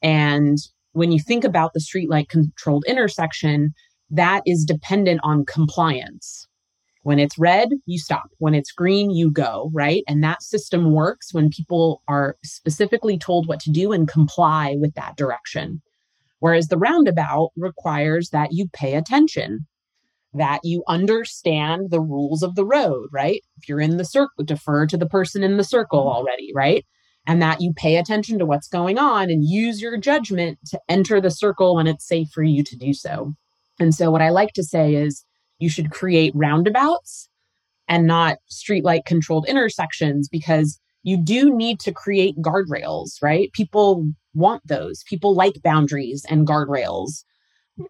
And 0.00 0.56
when 0.92 1.12
you 1.12 1.20
think 1.20 1.44
about 1.44 1.72
the 1.74 1.80
street 1.80 2.08
light 2.08 2.30
controlled 2.30 2.84
intersection, 2.88 3.74
that 4.10 4.42
is 4.46 4.64
dependent 4.64 5.20
on 5.22 5.44
compliance. 5.44 6.46
When 7.08 7.18
it's 7.18 7.38
red, 7.38 7.70
you 7.86 7.98
stop. 7.98 8.28
When 8.36 8.54
it's 8.54 8.70
green, 8.70 9.10
you 9.10 9.30
go, 9.30 9.70
right? 9.72 10.04
And 10.06 10.22
that 10.22 10.42
system 10.42 10.92
works 10.92 11.32
when 11.32 11.48
people 11.48 12.02
are 12.06 12.36
specifically 12.44 13.16
told 13.16 13.48
what 13.48 13.60
to 13.60 13.70
do 13.70 13.92
and 13.92 14.06
comply 14.06 14.76
with 14.78 14.92
that 14.92 15.16
direction. 15.16 15.80
Whereas 16.40 16.68
the 16.68 16.76
roundabout 16.76 17.52
requires 17.56 18.28
that 18.32 18.52
you 18.52 18.68
pay 18.74 18.94
attention, 18.94 19.66
that 20.34 20.60
you 20.64 20.84
understand 20.86 21.88
the 21.88 22.02
rules 22.02 22.42
of 22.42 22.56
the 22.56 22.66
road, 22.66 23.08
right? 23.10 23.40
If 23.56 23.70
you're 23.70 23.80
in 23.80 23.96
the 23.96 24.04
circle, 24.04 24.44
defer 24.44 24.84
to 24.84 24.98
the 24.98 25.08
person 25.08 25.42
in 25.42 25.56
the 25.56 25.64
circle 25.64 26.00
mm-hmm. 26.00 26.14
already, 26.14 26.52
right? 26.54 26.84
And 27.26 27.40
that 27.40 27.62
you 27.62 27.72
pay 27.74 27.96
attention 27.96 28.38
to 28.38 28.44
what's 28.44 28.68
going 28.68 28.98
on 28.98 29.30
and 29.30 29.48
use 29.48 29.80
your 29.80 29.96
judgment 29.96 30.58
to 30.66 30.78
enter 30.90 31.22
the 31.22 31.30
circle 31.30 31.76
when 31.76 31.86
it's 31.86 32.06
safe 32.06 32.28
for 32.34 32.42
you 32.42 32.62
to 32.64 32.76
do 32.76 32.92
so. 32.92 33.32
And 33.80 33.94
so, 33.94 34.10
what 34.10 34.20
I 34.20 34.28
like 34.28 34.52
to 34.56 34.62
say 34.62 34.94
is, 34.94 35.24
you 35.58 35.68
should 35.68 35.90
create 35.90 36.32
roundabouts 36.34 37.28
and 37.88 38.06
not 38.06 38.38
streetlight 38.50 39.04
controlled 39.06 39.46
intersections 39.48 40.28
because 40.28 40.78
you 41.02 41.16
do 41.16 41.54
need 41.54 41.80
to 41.80 41.92
create 41.92 42.36
guardrails, 42.38 43.22
right? 43.22 43.52
People 43.52 44.06
want 44.34 44.62
those. 44.66 45.02
People 45.08 45.34
like 45.34 45.62
boundaries 45.62 46.24
and 46.28 46.46
guardrails, 46.46 47.24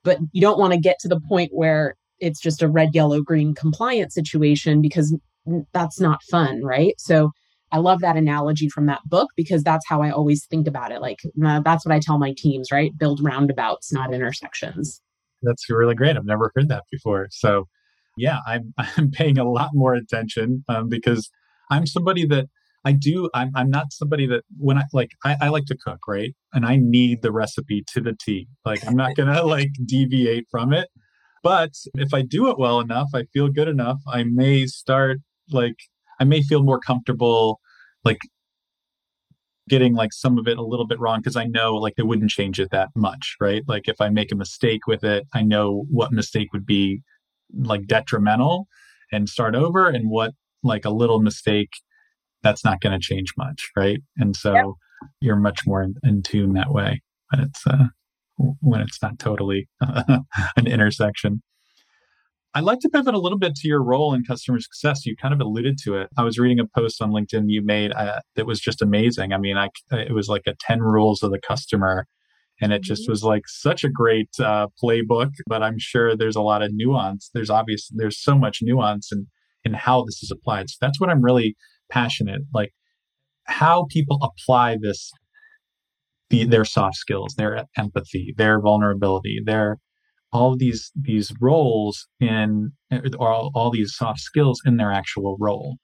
but 0.05 0.19
you 0.33 0.41
don't 0.41 0.59
want 0.59 0.73
to 0.73 0.79
get 0.79 0.99
to 1.01 1.09
the 1.09 1.21
point 1.29 1.51
where 1.53 1.97
it's 2.21 2.41
just 2.41 2.63
a 2.63 2.69
red, 2.69 2.91
yellow, 2.95 3.21
green 3.21 3.55
compliance 3.55 4.15
situation 4.15 4.81
because 4.81 5.17
that's 5.73 6.01
not 6.01 6.23
fun, 6.25 6.63
right? 6.63 6.95
So 6.99 7.31
I 7.71 7.79
love 7.79 8.01
that 8.01 8.17
analogy 8.17 8.69
from 8.69 8.87
that 8.87 9.01
book 9.07 9.31
because 9.37 9.63
that's 9.63 9.87
how 9.87 10.03
I 10.03 10.11
always 10.11 10.47
think 10.47 10.67
about 10.67 10.93
it. 10.93 11.01
Like, 11.01 11.19
uh, 11.45 11.61
that's 11.61 11.85
what 11.85 11.95
I 11.95 12.01
tell 12.01 12.19
my 12.19 12.35
teams, 12.37 12.73
right? 12.73 12.97
Build 12.97 13.21
roundabouts, 13.23 13.93
not 13.93 14.13
intersections. 14.13 15.03
That's 15.43 15.69
really 15.71 15.95
great. 15.95 16.17
I've 16.17 16.25
never 16.25 16.53
heard 16.55 16.69
that 16.69 16.85
before. 16.91 17.29
So, 17.31 17.69
yeah, 18.17 18.39
I'm 18.47 18.75
I'm 18.97 19.11
paying 19.11 19.39
a 19.39 19.49
lot 19.49 19.71
more 19.73 19.95
attention 19.95 20.65
um, 20.69 20.89
because 20.89 21.31
I'm 21.71 21.87
somebody 21.87 22.27
that 22.27 22.47
I 22.85 22.93
do. 22.93 23.29
I'm 23.35 23.51
I'm 23.55 23.71
not 23.71 23.93
somebody 23.93 24.27
that 24.29 24.45
when 24.59 24.79
I 24.79 24.85
like 24.93 25.11
I, 25.25 25.37
I 25.43 25.49
like 25.49 25.67
to 25.67 25.77
cook, 25.77 26.01
right? 26.07 26.35
And 26.53 26.65
I 26.65 26.77
need 26.77 27.23
the 27.23 27.33
recipe 27.33 27.85
to 27.95 28.01
the 28.01 28.17
T. 28.19 28.49
Like 28.65 28.87
I'm 28.87 28.97
not 28.97 29.15
gonna 29.17 29.43
like 29.57 29.71
deviate 29.85 30.47
from 30.51 30.73
it. 30.73 30.89
But 31.43 31.71
if 31.95 32.13
I 32.13 32.23
do 32.23 32.51
it 32.51 32.59
well 32.59 32.81
enough, 32.81 33.09
I 33.15 33.25
feel 33.33 33.49
good 33.49 33.69
enough, 33.69 33.99
I 34.09 34.25
may 34.25 34.67
start 34.67 35.19
like 35.51 35.77
I 36.21 36.25
may 36.25 36.43
feel 36.43 36.63
more 36.63 36.81
comfortable 36.81 37.61
like 38.05 38.19
getting 39.69 39.95
like 39.95 40.13
some 40.13 40.39
of 40.39 40.49
it 40.49 40.59
a 40.59 40.65
little 40.65 40.87
bit 40.87 40.99
wrong 41.01 41.21
because 41.21 41.37
I 41.37 41.45
know 41.45 41.75
like 41.75 41.95
it 41.97 42.07
wouldn't 42.07 42.31
change 42.31 42.59
it 42.59 42.71
that 42.71 42.89
much, 42.97 43.37
right? 43.41 43.63
Like 43.67 43.89
if 43.89 44.01
I 44.01 44.09
make 44.09 44.33
a 44.33 44.37
mistake 44.37 44.87
with 44.87 45.05
it, 45.05 45.27
I 45.35 45.43
know 45.43 45.85
what 45.91 46.13
mistake 46.13 46.53
would 46.53 46.67
be 46.67 47.03
like 47.55 47.87
detrimental 47.87 48.67
and 49.13 49.29
start 49.29 49.55
over 49.55 49.89
and 49.89 50.11
what 50.11 50.33
like 50.63 50.85
a 50.85 50.91
little 50.91 51.21
mistake 51.21 51.71
that's 52.43 52.65
not 52.65 52.81
going 52.81 52.99
to 52.99 53.05
change 53.05 53.33
much, 53.37 53.71
right? 53.77 54.01
And 54.17 54.37
so 54.37 54.55
yep. 54.55 54.65
you're 55.21 55.37
much 55.37 55.67
more 55.67 55.83
in, 55.83 55.95
in, 56.05 56.23
tune 56.23 56.55
that 56.55 56.73
way 56.73 57.03
when 57.31 57.43
it's 57.43 57.67
uh 57.67 57.87
when 58.61 58.81
it's 58.81 59.03
not 59.03 59.19
totally 59.19 59.69
an 59.81 60.67
intersection. 60.67 61.43
I'd 62.59 62.65
like 62.65 62.81
to 62.81 62.89
pivot 62.89 63.15
a 63.15 63.21
little 63.21 63.39
bit 63.39 63.55
to 63.55 63.69
your 63.69 63.85
role 63.85 64.13
in 64.13 64.25
customer 64.25 64.59
success. 64.59 65.07
You 65.07 65.15
kind 65.15 65.33
of 65.33 65.41
alluded 65.41 65.79
to 65.85 65.95
it. 65.95 66.09
I 66.17 66.25
was 66.25 66.41
reading 66.41 66.59
a 66.59 66.67
post 66.67 67.01
on 67.01 67.13
LinkedIn 67.13 67.45
you 67.47 67.63
made 67.63 67.93
uh, 67.93 68.19
that 68.35 68.47
was 68.47 68.59
just 68.59 68.83
amazing. 68.83 69.33
I 69.33 69.39
mean, 69.39 69.57
I, 69.57 69.69
it 69.93 70.13
was 70.13 70.29
like 70.29 70.43
a 70.49 70.57
10 70.59 70.81
rules 70.81 71.23
of 71.23 71.31
the 71.31 71.39
customer. 71.39 72.09
And 72.61 72.73
it 72.73 72.83
just 72.83 73.03
mm-hmm. 73.03 73.13
was 73.13 73.23
like 73.23 73.45
such 73.47 73.85
a 73.85 73.89
great 73.89 74.31
uh, 74.41 74.67
playbook, 74.83 75.31
but 75.47 75.63
I'm 75.63 75.79
sure 75.79 76.17
there's 76.17 76.35
a 76.35 76.41
lot 76.41 76.63
of 76.63 76.73
nuance. 76.75 77.31
There's 77.33 77.49
obvious, 77.49 77.93
there's 77.95 78.21
so 78.21 78.37
much 78.37 78.59
nuance 78.61 79.13
in, 79.13 79.29
in 79.63 79.75
how 79.75 80.03
this 80.03 80.21
is 80.25 80.33
applied. 80.33 80.69
So 80.69 80.79
that's 80.81 81.01
what 81.01 81.11
I'm 81.11 81.23
really 81.23 81.55
passionate, 81.93 82.43
like 82.53 82.73
how 83.45 83.87
people 83.89 84.19
apply 84.21 84.79
this, 84.83 85.13
the, 86.31 86.45
their 86.45 86.65
soft 86.65 86.97
skills, 86.97 87.37
their 87.37 87.67
empathy, 87.77 88.35
their 88.37 88.61
vulnerability, 88.61 89.41
their 89.45 89.79
all 90.33 90.57
these 90.57 90.91
these 90.95 91.33
roles 91.41 92.07
in 92.21 92.73
or 93.19 93.29
all, 93.29 93.51
all 93.55 93.71
these 93.71 93.95
soft 93.95 94.21
skills 94.21 94.61
in 94.65 94.77
their 94.77 94.93
actual 94.93 95.37
role. 95.41 95.77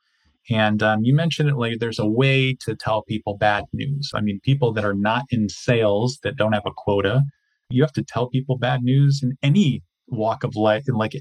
And 0.50 0.82
um, 0.82 1.04
you 1.04 1.14
mentioned 1.14 1.48
it 1.48 1.56
like 1.56 1.78
there's 1.80 1.98
a 1.98 2.06
way 2.06 2.54
to 2.66 2.76
tell 2.76 3.02
people 3.02 3.38
bad 3.38 3.64
news. 3.72 4.10
I 4.14 4.20
mean, 4.20 4.40
people 4.44 4.72
that 4.74 4.84
are 4.84 4.94
not 4.94 5.24
in 5.30 5.48
sales 5.48 6.18
that 6.22 6.36
don't 6.36 6.52
have 6.52 6.66
a 6.66 6.72
quota, 6.76 7.22
you 7.70 7.82
have 7.82 7.94
to 7.94 8.04
tell 8.04 8.28
people 8.28 8.58
bad 8.58 8.82
news 8.82 9.20
in 9.22 9.38
any 9.42 9.82
walk 10.08 10.44
of 10.44 10.54
life. 10.54 10.84
And 10.86 10.98
like, 10.98 11.14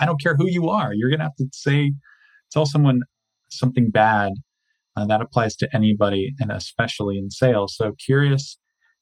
I 0.00 0.06
don't 0.06 0.20
care 0.20 0.34
who 0.34 0.48
you 0.48 0.68
are, 0.68 0.92
you're 0.92 1.10
gonna 1.10 1.22
have 1.22 1.36
to 1.36 1.46
say, 1.52 1.92
tell 2.50 2.66
someone 2.66 3.02
something 3.50 3.90
bad. 3.90 4.32
Uh, 4.96 5.04
that 5.04 5.20
applies 5.20 5.56
to 5.56 5.68
anybody, 5.74 6.34
and 6.38 6.52
especially 6.52 7.18
in 7.18 7.28
sales. 7.28 7.76
So 7.76 7.94
curious, 8.04 8.58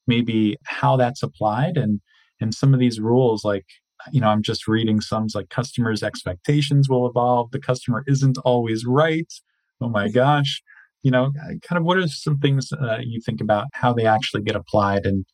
maybe 0.07 0.57
how 0.65 0.97
that's 0.97 1.23
applied 1.23 1.77
and 1.77 2.01
and 2.43 2.55
some 2.55 2.75
of 2.75 2.81
these 2.81 3.01
rules 3.01 3.45
like 3.45 3.65
you 4.13 4.21
know 4.21 4.29
i'm 4.29 4.43
just 4.43 4.67
reading 4.67 5.01
some 5.01 5.27
like 5.35 5.49
customers 5.49 6.03
expectations 6.03 6.89
will 6.89 7.09
evolve 7.09 7.51
the 7.51 7.61
customer 7.61 8.05
isn't 8.07 8.39
always 8.39 8.85
right 8.87 9.33
oh 9.81 9.89
my 9.89 10.09
gosh. 10.21 10.63
You 11.03 11.11
know 11.11 11.33
uh, 11.45 11.55
kind 11.67 11.79
of 11.79 11.83
what 11.83 11.99
are 11.99 12.07
some 12.07 12.39
things 12.39 12.73
uh, 12.73 12.99
you 13.03 13.21
think 13.25 13.41
about 13.41 13.67
how 13.73 13.93
they 13.93 14.07
actually 14.07 14.43
get 14.43 14.55
applied 14.55 15.05
and 15.05 15.25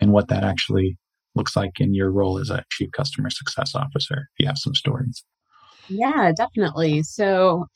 and 0.00 0.10
what 0.12 0.26
that 0.28 0.42
actually 0.42 0.98
looks 1.36 1.54
like 1.54 1.78
in 1.78 1.94
your 1.94 2.10
role 2.10 2.38
as 2.38 2.50
a 2.50 2.64
chief 2.72 2.90
customer 2.90 3.30
success 3.30 3.74
officer 3.76 4.14
if 4.16 4.40
you 4.40 4.46
have 4.46 4.58
some 4.58 4.74
stories? 4.74 5.24
Yeah 5.88 6.32
definitely. 6.36 7.04
So 7.04 7.66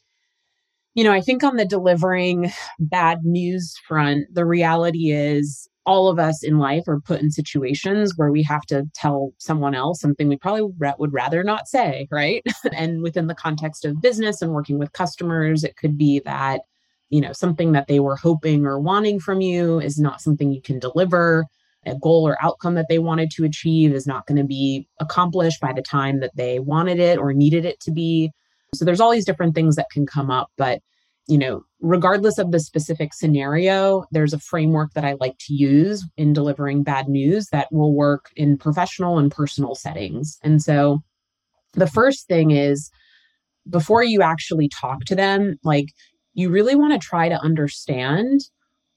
you 0.97 1.05
know 1.05 1.13
i 1.13 1.21
think 1.21 1.45
on 1.45 1.55
the 1.55 1.65
delivering 1.65 2.51
bad 2.81 3.19
news 3.23 3.77
front 3.87 4.27
the 4.33 4.45
reality 4.45 5.13
is 5.13 5.69
all 5.87 6.09
of 6.09 6.19
us 6.19 6.43
in 6.43 6.59
life 6.59 6.83
are 6.89 7.01
put 7.01 7.21
in 7.21 7.31
situations 7.31 8.15
where 8.17 8.33
we 8.33 8.43
have 8.43 8.63
to 8.63 8.85
tell 8.93 9.33
someone 9.39 9.75
else 9.75 10.01
something 10.01 10.29
we 10.29 10.37
probably 10.37 10.63
would 10.99 11.13
rather 11.13 11.45
not 11.45 11.69
say, 11.69 12.09
right? 12.11 12.45
and 12.73 13.03
within 13.03 13.29
the 13.29 13.35
context 13.35 13.85
of 13.85 14.03
business 14.03 14.43
and 14.43 14.53
working 14.53 14.79
with 14.79 14.93
customers, 14.93 15.63
it 15.63 15.77
could 15.77 15.97
be 15.97 16.21
that, 16.25 16.63
you 17.09 17.21
know, 17.21 17.33
something 17.33 17.73
that 17.73 17.87
they 17.87 18.01
were 18.01 18.17
hoping 18.17 18.67
or 18.67 18.81
wanting 18.81 19.21
from 19.21 19.41
you 19.41 19.81
is 19.81 19.99
not 19.99 20.21
something 20.21 20.51
you 20.51 20.61
can 20.61 20.81
deliver. 20.81 21.47
A 21.87 21.95
goal 21.95 22.27
or 22.27 22.37
outcome 22.43 22.75
that 22.75 22.87
they 22.89 22.99
wanted 22.99 23.31
to 23.33 23.45
achieve 23.45 23.93
is 23.93 24.09
not 24.09 24.27
going 24.27 24.39
to 24.39 24.45
be 24.45 24.89
accomplished 24.99 25.61
by 25.61 25.73
the 25.73 25.83
time 25.83 26.19
that 26.19 26.35
they 26.35 26.59
wanted 26.59 26.99
it 26.99 27.17
or 27.17 27.33
needed 27.33 27.65
it 27.65 27.79
to 27.81 27.93
be. 27.93 28.33
So 28.75 28.85
there's 28.85 29.01
all 29.01 29.13
these 29.13 29.25
different 29.25 29.55
things 29.55 29.77
that 29.77 29.87
can 29.93 30.05
come 30.05 30.29
up, 30.29 30.51
but 30.57 30.81
you 31.27 31.39
know, 31.39 31.65
regardless 31.81 32.39
of 32.39 32.53
the 32.53 32.61
specific 32.61 33.13
scenario, 33.13 34.05
there's 34.13 34.33
a 34.33 34.39
framework 34.39 34.93
that 34.95 35.05
I 35.05 35.17
like 35.21 35.37
to 35.41 35.55
use 35.55 36.05
in 36.17 36.33
delivering 36.33 36.83
bad 36.83 37.09
news 37.09 37.49
that 37.53 37.69
will 37.73 37.95
work 37.95 38.31
in 38.37 38.57
professional 38.57 39.19
and 39.19 39.31
personal 39.31 39.75
settings. 39.75 40.39
And 40.43 40.63
so 40.63 41.03
the 41.73 41.89
first 41.89 42.29
thing 42.29 42.53
is 42.53 42.91
before 43.69 44.05
you 44.05 44.23
actually 44.23 44.69
talk 44.69 45.05
to 45.07 45.17
them, 45.17 45.59
like 45.65 45.87
you 46.35 46.51
really 46.51 46.77
want 46.77 46.93
to 46.93 47.07
try 47.07 47.29
to 47.29 47.41
understand 47.41 48.41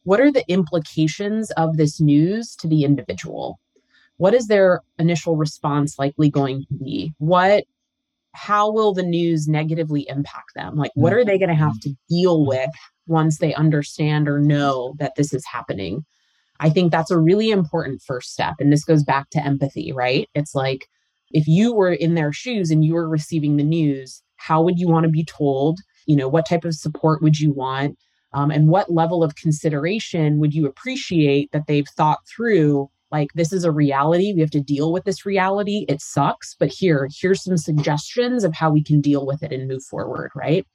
what 0.03 0.21
are 0.21 0.31
the 0.31 0.49
implications 0.49 1.51
of 1.51 1.77
this 1.77 1.99
news 1.99 2.55
to 2.57 2.67
the 2.67 2.83
individual? 2.83 3.59
What 4.17 4.33
is 4.33 4.47
their 4.47 4.81
initial 4.97 5.35
response 5.35 5.97
likely 5.97 6.29
going 6.29 6.65
to 6.67 6.73
be? 6.73 7.13
What 7.17 7.65
how 8.33 8.71
will 8.71 8.93
the 8.93 9.03
news 9.03 9.47
negatively 9.47 10.07
impact 10.07 10.51
them? 10.55 10.75
Like, 10.75 10.91
what 10.95 11.13
are 11.13 11.25
they 11.25 11.37
going 11.37 11.49
to 11.49 11.55
have 11.55 11.73
mm-hmm. 11.73 11.91
to 11.91 11.95
deal 12.09 12.45
with 12.45 12.69
once 13.07 13.39
they 13.39 13.53
understand 13.53 14.27
or 14.27 14.39
know 14.39 14.95
that 14.99 15.13
this 15.15 15.33
is 15.33 15.45
happening? 15.51 16.05
I 16.59 16.69
think 16.69 16.91
that's 16.91 17.11
a 17.11 17.17
really 17.17 17.49
important 17.49 18.01
first 18.01 18.31
step. 18.31 18.55
And 18.59 18.71
this 18.71 18.83
goes 18.83 19.03
back 19.03 19.29
to 19.31 19.43
empathy, 19.43 19.91
right? 19.91 20.27
It's 20.35 20.53
like 20.53 20.87
if 21.31 21.47
you 21.47 21.73
were 21.73 21.93
in 21.93 22.15
their 22.15 22.33
shoes 22.33 22.69
and 22.69 22.83
you 22.83 22.93
were 22.93 23.07
receiving 23.07 23.57
the 23.57 23.63
news, 23.63 24.21
how 24.35 24.61
would 24.61 24.77
you 24.77 24.87
want 24.87 25.05
to 25.05 25.11
be 25.11 25.23
told? 25.23 25.79
You 26.05 26.15
know, 26.15 26.27
what 26.27 26.47
type 26.47 26.65
of 26.65 26.73
support 26.73 27.21
would 27.21 27.39
you 27.39 27.53
want? 27.53 27.97
Um, 28.33 28.51
and 28.51 28.67
what 28.67 28.91
level 28.91 29.23
of 29.23 29.35
consideration 29.35 30.39
would 30.39 30.53
you 30.53 30.67
appreciate 30.67 31.51
that 31.51 31.65
they've 31.67 31.87
thought 31.95 32.19
through 32.27 32.89
like 33.11 33.29
this 33.35 33.51
is 33.51 33.63
a 33.63 33.71
reality 33.71 34.33
we 34.33 34.41
have 34.41 34.51
to 34.51 34.61
deal 34.61 34.91
with 34.91 35.03
this 35.03 35.25
reality 35.25 35.85
it 35.87 36.01
sucks 36.01 36.55
but 36.59 36.69
here 36.69 37.07
here's 37.19 37.43
some 37.43 37.57
suggestions 37.57 38.43
of 38.43 38.53
how 38.53 38.69
we 38.69 38.83
can 38.83 39.01
deal 39.01 39.25
with 39.25 39.43
it 39.43 39.51
and 39.51 39.67
move 39.67 39.83
forward 39.83 40.31
right 40.35 40.65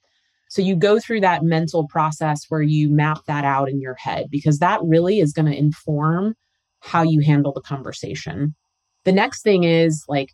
so 0.47 0.61
you 0.61 0.75
go 0.75 0.99
through 0.99 1.19
that 1.19 1.43
mental 1.43 1.87
process 1.87 2.45
where 2.49 2.61
you 2.61 2.89
map 2.89 3.19
that 3.27 3.43
out 3.43 3.69
in 3.69 3.81
your 3.81 3.95
head 3.95 4.27
because 4.29 4.59
that 4.59 4.79
really 4.83 5.19
is 5.19 5.33
going 5.33 5.51
to 5.51 5.57
inform 5.57 6.35
how 6.81 7.01
you 7.01 7.21
handle 7.21 7.53
the 7.53 7.61
conversation 7.61 8.55
the 9.05 9.11
next 9.11 9.41
thing 9.41 9.63
is 9.63 10.03
like 10.07 10.29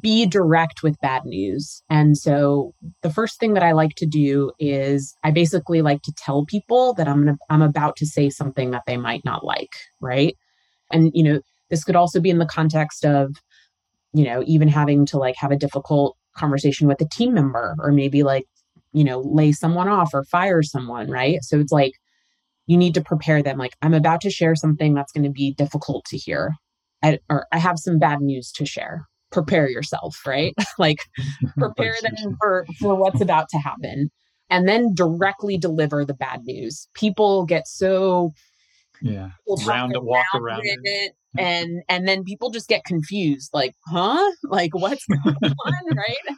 be 0.00 0.26
direct 0.26 0.82
with 0.82 1.00
bad 1.00 1.24
news. 1.24 1.82
And 1.88 2.18
so 2.18 2.74
the 3.02 3.10
first 3.10 3.38
thing 3.38 3.54
that 3.54 3.62
I 3.62 3.72
like 3.72 3.94
to 3.96 4.06
do 4.06 4.52
is 4.58 5.14
I 5.22 5.30
basically 5.30 5.82
like 5.82 6.02
to 6.02 6.12
tell 6.16 6.44
people 6.44 6.94
that 6.94 7.06
I'm 7.06 7.24
gonna, 7.24 7.38
I'm 7.50 7.62
about 7.62 7.96
to 7.96 8.06
say 8.06 8.28
something 8.30 8.72
that 8.72 8.82
they 8.86 8.96
might 8.96 9.24
not 9.24 9.44
like, 9.44 9.70
right? 10.00 10.36
And, 10.90 11.10
you 11.14 11.22
know, 11.22 11.40
this 11.70 11.84
could 11.84 11.96
also 11.96 12.20
be 12.20 12.30
in 12.30 12.38
the 12.38 12.46
context 12.46 13.04
of, 13.04 13.34
you 14.12 14.24
know, 14.24 14.42
even 14.46 14.68
having 14.68 15.06
to 15.06 15.18
like 15.18 15.36
have 15.38 15.50
a 15.50 15.56
difficult 15.56 16.16
conversation 16.36 16.86
with 16.86 17.00
a 17.00 17.08
team 17.08 17.34
member 17.34 17.74
or 17.78 17.92
maybe 17.92 18.22
like, 18.22 18.44
you 18.92 19.04
know, 19.04 19.20
lay 19.20 19.52
someone 19.52 19.88
off 19.88 20.14
or 20.14 20.24
fire 20.24 20.62
someone, 20.62 21.10
right? 21.10 21.38
So 21.42 21.58
it's 21.58 21.72
like 21.72 21.92
you 22.66 22.76
need 22.76 22.94
to 22.94 23.00
prepare 23.00 23.42
them. 23.42 23.58
Like, 23.58 23.74
I'm 23.82 23.94
about 23.94 24.20
to 24.22 24.30
share 24.30 24.54
something 24.54 24.94
that's 24.94 25.12
going 25.12 25.24
to 25.24 25.30
be 25.30 25.54
difficult 25.54 26.04
to 26.06 26.16
hear. 26.16 26.52
I, 27.02 27.18
or 27.30 27.46
I 27.52 27.58
have 27.58 27.78
some 27.78 27.98
bad 27.98 28.20
news 28.20 28.50
to 28.52 28.66
share. 28.66 29.06
Prepare 29.30 29.68
yourself, 29.68 30.16
right? 30.26 30.54
like 30.78 30.98
prepare 31.58 31.94
them 32.02 32.36
for, 32.40 32.66
for 32.80 32.94
what's 32.94 33.20
about 33.20 33.48
to 33.50 33.58
happen 33.58 34.10
and 34.50 34.68
then 34.68 34.94
directly 34.94 35.58
deliver 35.58 36.04
the 36.04 36.14
bad 36.14 36.42
news. 36.44 36.88
People 36.94 37.44
get 37.44 37.66
so 37.66 38.32
yeah 39.02 39.30
round 39.66 39.92
it 39.94 40.02
walk 40.02 40.26
around 40.34 40.62
it, 40.64 40.78
it 40.82 41.12
and 41.38 41.82
and 41.88 42.08
then 42.08 42.24
people 42.24 42.50
just 42.50 42.68
get 42.68 42.84
confused 42.84 43.50
like 43.52 43.74
huh? 43.86 44.32
Like 44.44 44.74
what's 44.74 45.04
going 45.24 45.36
on? 45.42 45.96
Right? 45.96 46.36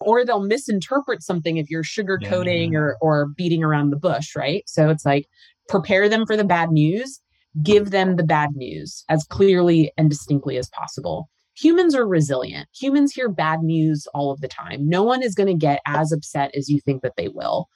Or 0.00 0.24
they'll 0.24 0.42
misinterpret 0.42 1.22
something 1.22 1.56
if 1.56 1.70
you're 1.70 1.84
sugarcoating 1.84 2.72
yeah. 2.72 2.78
or 2.78 2.96
or 3.00 3.26
beating 3.36 3.62
around 3.62 3.90
the 3.90 3.96
bush 3.96 4.34
right? 4.34 4.64
So 4.66 4.88
it's 4.90 5.04
like 5.04 5.26
prepare 5.68 6.08
them 6.08 6.26
for 6.26 6.36
the 6.36 6.44
bad 6.44 6.70
news 6.70 7.20
give 7.62 7.90
them 7.90 8.16
the 8.16 8.24
bad 8.24 8.50
news 8.54 9.04
as 9.08 9.24
clearly 9.24 9.92
and 9.96 10.08
distinctly 10.08 10.56
as 10.56 10.68
possible. 10.68 11.28
Humans 11.56 11.94
are 11.94 12.06
resilient. 12.06 12.68
Humans 12.78 13.12
hear 13.12 13.28
bad 13.28 13.60
news 13.60 14.06
all 14.14 14.30
of 14.30 14.40
the 14.40 14.48
time. 14.48 14.88
No 14.88 15.02
one 15.02 15.22
is 15.22 15.34
going 15.34 15.48
to 15.48 15.54
get 15.54 15.80
as 15.86 16.12
upset 16.12 16.52
as 16.54 16.68
you 16.68 16.80
think 16.80 17.02
that 17.02 17.14
they 17.16 17.28
will 17.28 17.68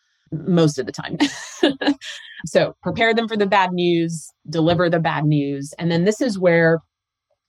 most 0.47 0.79
of 0.79 0.87
the 0.87 0.92
time. 0.92 1.18
so 2.47 2.75
prepare 2.83 3.14
them 3.14 3.29
for 3.29 3.37
the 3.37 3.47
bad 3.47 3.73
news, 3.73 4.29
deliver 4.49 4.88
the 4.88 5.01
bad 5.01 5.25
news. 5.25 5.73
And 5.79 5.90
then 5.90 6.05
this 6.05 6.20
is 6.20 6.38
where, 6.38 6.81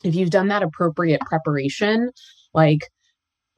if 0.04 0.15
you've 0.15 0.30
done 0.30 0.48
that 0.50 0.63
appropriate 0.63 1.21
preparation, 1.21 2.12
like, 2.54 2.89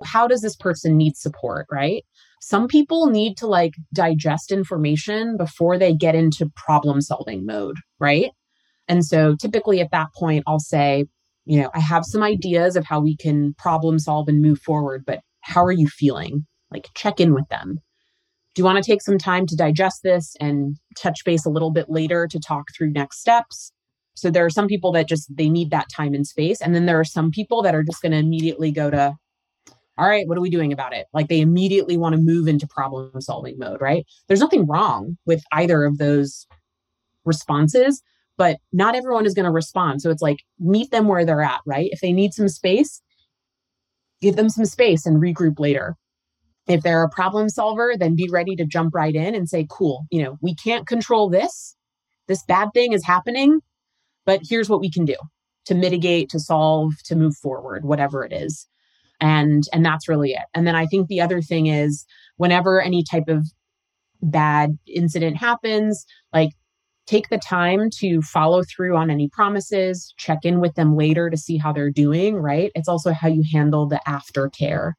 how 0.04 0.28
does 0.28 0.42
this 0.42 0.56
person 0.56 0.96
need 0.96 1.18
support, 1.18 1.66
right? 1.72 2.04
Some 2.42 2.68
people 2.68 3.08
need 3.08 3.36
to 3.38 3.48
like 3.48 3.74
digest 3.94 4.52
information 4.52 5.38
before 5.38 5.78
they 5.78 5.94
get 5.94 6.16
into 6.16 6.52
problem 6.56 7.02
solving 7.02 7.46
mode, 7.46 7.78
right? 8.00 8.32
And 8.88 9.04
so 9.04 9.36
typically 9.36 9.82
at 9.82 9.92
that 9.92 10.08
point, 10.16 10.44
I'll 10.48 10.60
say, 10.60 11.06
you 11.46 11.62
know, 11.62 11.72
I 11.74 11.80
have 11.80 12.06
some 12.06 12.24
ideas 12.24 12.76
of 12.76 12.86
how 12.86 13.00
we 13.00 13.18
can 13.18 13.54
problem 13.58 14.00
solve 14.00 14.28
and 14.28 14.42
move 14.42 14.60
forward, 14.60 15.04
but 15.06 15.20
how 15.42 15.63
are 15.63 15.72
you 15.72 15.88
feeling? 15.88 16.46
Like 16.72 16.90
check 16.94 17.20
in 17.20 17.34
with 17.34 17.48
them 17.50 17.80
do 18.58 18.62
you 18.62 18.65
want 18.65 18.84
to 18.84 18.91
take 18.91 19.04
some 19.04 19.20
time 19.20 19.46
to 19.46 19.56
digest 19.56 20.02
this 20.02 20.36
and 20.39 20.78
touch 20.98 21.24
base 21.24 21.46
a 21.46 21.50
little 21.50 21.70
bit 21.70 21.91
later 21.91 22.26
to 22.26 22.39
talk 22.39 22.65
through 22.76 22.89
next 22.89 23.20
steps? 23.20 23.72
So 24.15 24.32
there 24.32 24.43
are 24.46 24.50
some 24.50 24.65
people 24.65 24.91
that 24.93 25.08
just 25.08 25.28
they 25.38 25.48
need 25.48 25.70
that 25.70 25.89
time 25.89 26.15
and 26.15 26.26
space 26.26 26.60
and 26.60 26.74
then 26.74 26.88
there 26.88 27.00
are 27.00 27.06
some 27.06 27.30
people 27.30 27.62
that 27.62 27.76
are 27.76 27.84
just 27.84 28.02
going 28.02 28.13
to 28.13 28.17
immediately 28.17 28.72
go 28.72 28.89
to 28.89 29.15
all 30.00 30.10
right, 30.10 30.28
what 30.28 30.39
are 30.39 30.41
we 30.41 30.50
doing 30.50 30.74
about 30.74 30.91
it? 30.91 31.06
Like 31.13 31.28
they 31.28 31.39
immediately 31.39 31.98
want 31.98 32.15
to 32.15 32.22
move 32.22 32.48
into 32.48 32.65
problem 32.65 33.22
solving 33.22 33.60
mode, 33.60 33.80
right? 33.80 34.08
There's 34.28 34.39
nothing 34.39 34.65
wrong 34.65 35.20
with 35.28 35.43
either 35.52 35.84
of 35.84 36.00
those 36.00 36.48
responses, 37.26 38.02
but 38.38 38.58
not 38.74 38.96
everyone 38.96 39.28
is 39.28 39.36
going 39.36 39.46
to 39.46 39.52
respond. 39.52 40.02
So 40.02 40.10
it's 40.10 40.22
like 40.24 40.38
meet 40.60 40.89
them 40.89 41.08
where 41.08 41.26
they're 41.26 41.43
at, 41.43 41.62
right? 41.67 41.89
If 41.91 42.02
they 42.02 42.12
need 42.12 42.34
some 42.34 42.50
space, 42.50 43.04
give 44.20 44.36
them 44.36 44.50
some 44.50 44.65
space 44.65 45.06
and 45.06 45.22
regroup 45.22 45.60
later 45.60 45.96
if 46.68 46.82
they're 46.82 47.04
a 47.04 47.10
problem 47.10 47.50
solver, 47.50 47.96
then 47.98 48.16
be 48.16 48.30
ready 48.30 48.56
to 48.56 48.66
jump 48.66 48.94
right 48.94 49.16
in 49.16 49.34
and 49.34 49.50
say, 49.50 49.66
cool, 49.70 50.06
you 50.12 50.22
know, 50.22 50.38
we 50.42 50.56
can't 50.56 50.88
control 50.88 51.30
this. 51.30 51.76
This 52.28 52.44
bad 52.44 52.70
thing 52.74 52.94
is 52.94 53.06
happening, 53.06 53.62
but 54.26 54.42
here's 54.44 54.70
what 54.70 54.82
we 54.82 54.92
can 54.92 55.06
do 55.06 55.16
to 55.66 55.76
mitigate, 55.76 56.30
to 56.30 56.40
solve, 56.40 56.94
to 57.06 57.16
move 57.16 57.36
forward, 57.36 57.86
whatever 57.86 58.24
it 58.24 58.34
is. 58.34 58.68
And 59.20 59.64
and 59.74 59.84
that's 59.84 60.08
really 60.08 60.32
it. 60.32 60.44
And 60.54 60.68
then 60.68 60.76
I 60.76 60.86
think 60.86 61.08
the 61.08 61.22
other 61.22 61.42
thing 61.42 61.68
is 61.68 62.06
whenever 62.36 62.82
any 62.82 63.04
type 63.04 63.28
of 63.28 63.48
bad 64.22 64.78
incident 64.88 65.38
happens, 65.38 66.06
like 66.34 66.52
take 67.08 67.30
the 67.30 67.38
time 67.38 67.90
to 68.00 68.22
follow 68.22 68.64
through 68.64 68.96
on 68.96 69.10
any 69.10 69.30
promises, 69.30 70.14
check 70.18 70.40
in 70.44 70.60
with 70.60 70.76
them 70.76 70.96
later 70.96 71.30
to 71.30 71.38
see 71.38 71.58
how 71.58 71.72
they're 71.72 71.92
doing, 71.92 72.36
right? 72.36 72.72
It's 72.76 72.90
also 72.90 73.12
how 73.14 73.30
you 73.30 73.44
handle 73.52 73.88
the 73.88 74.02
aftercare 74.08 74.94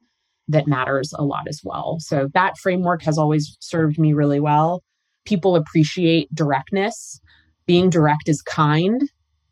that 0.48 0.66
matters 0.66 1.12
a 1.16 1.24
lot 1.24 1.46
as 1.48 1.60
well. 1.62 1.98
So 2.00 2.28
that 2.34 2.58
framework 2.58 3.02
has 3.02 3.18
always 3.18 3.56
served 3.60 3.98
me 3.98 4.12
really 4.12 4.40
well. 4.40 4.82
People 5.24 5.56
appreciate 5.56 6.34
directness. 6.34 7.20
Being 7.66 7.90
direct 7.90 8.28
is 8.28 8.40
kind, 8.42 9.02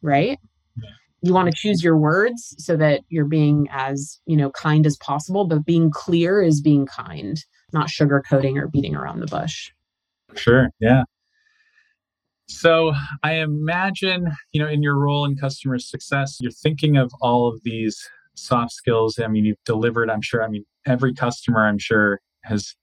right? 0.00 0.38
You 1.22 1.34
want 1.34 1.50
to 1.50 1.54
choose 1.56 1.82
your 1.82 1.98
words 1.98 2.54
so 2.58 2.76
that 2.76 3.02
you're 3.08 3.26
being 3.26 3.66
as, 3.70 4.20
you 4.26 4.36
know, 4.36 4.50
kind 4.50 4.86
as 4.86 4.96
possible, 4.98 5.46
but 5.46 5.64
being 5.64 5.90
clear 5.90 6.40
is 6.42 6.60
being 6.60 6.86
kind, 6.86 7.36
not 7.72 7.88
sugarcoating 7.88 8.56
or 8.56 8.68
beating 8.68 8.94
around 8.94 9.20
the 9.20 9.26
bush. 9.26 9.70
Sure. 10.34 10.68
Yeah. 10.80 11.02
So 12.48 12.92
I 13.24 13.34
imagine, 13.34 14.30
you 14.52 14.62
know, 14.62 14.68
in 14.68 14.82
your 14.82 14.96
role 14.96 15.24
in 15.24 15.36
customer 15.36 15.78
success, 15.78 16.36
you're 16.40 16.52
thinking 16.52 16.96
of 16.96 17.12
all 17.20 17.48
of 17.48 17.60
these 17.64 17.98
soft 18.34 18.72
skills. 18.72 19.18
I 19.18 19.26
mean, 19.26 19.44
you've 19.44 19.64
delivered, 19.64 20.08
I'm 20.08 20.22
sure, 20.22 20.44
I 20.44 20.48
mean, 20.48 20.64
every 20.86 21.14
customer, 21.14 21.66
I'm 21.66 21.78
sure, 21.78 22.20
has 22.44 22.74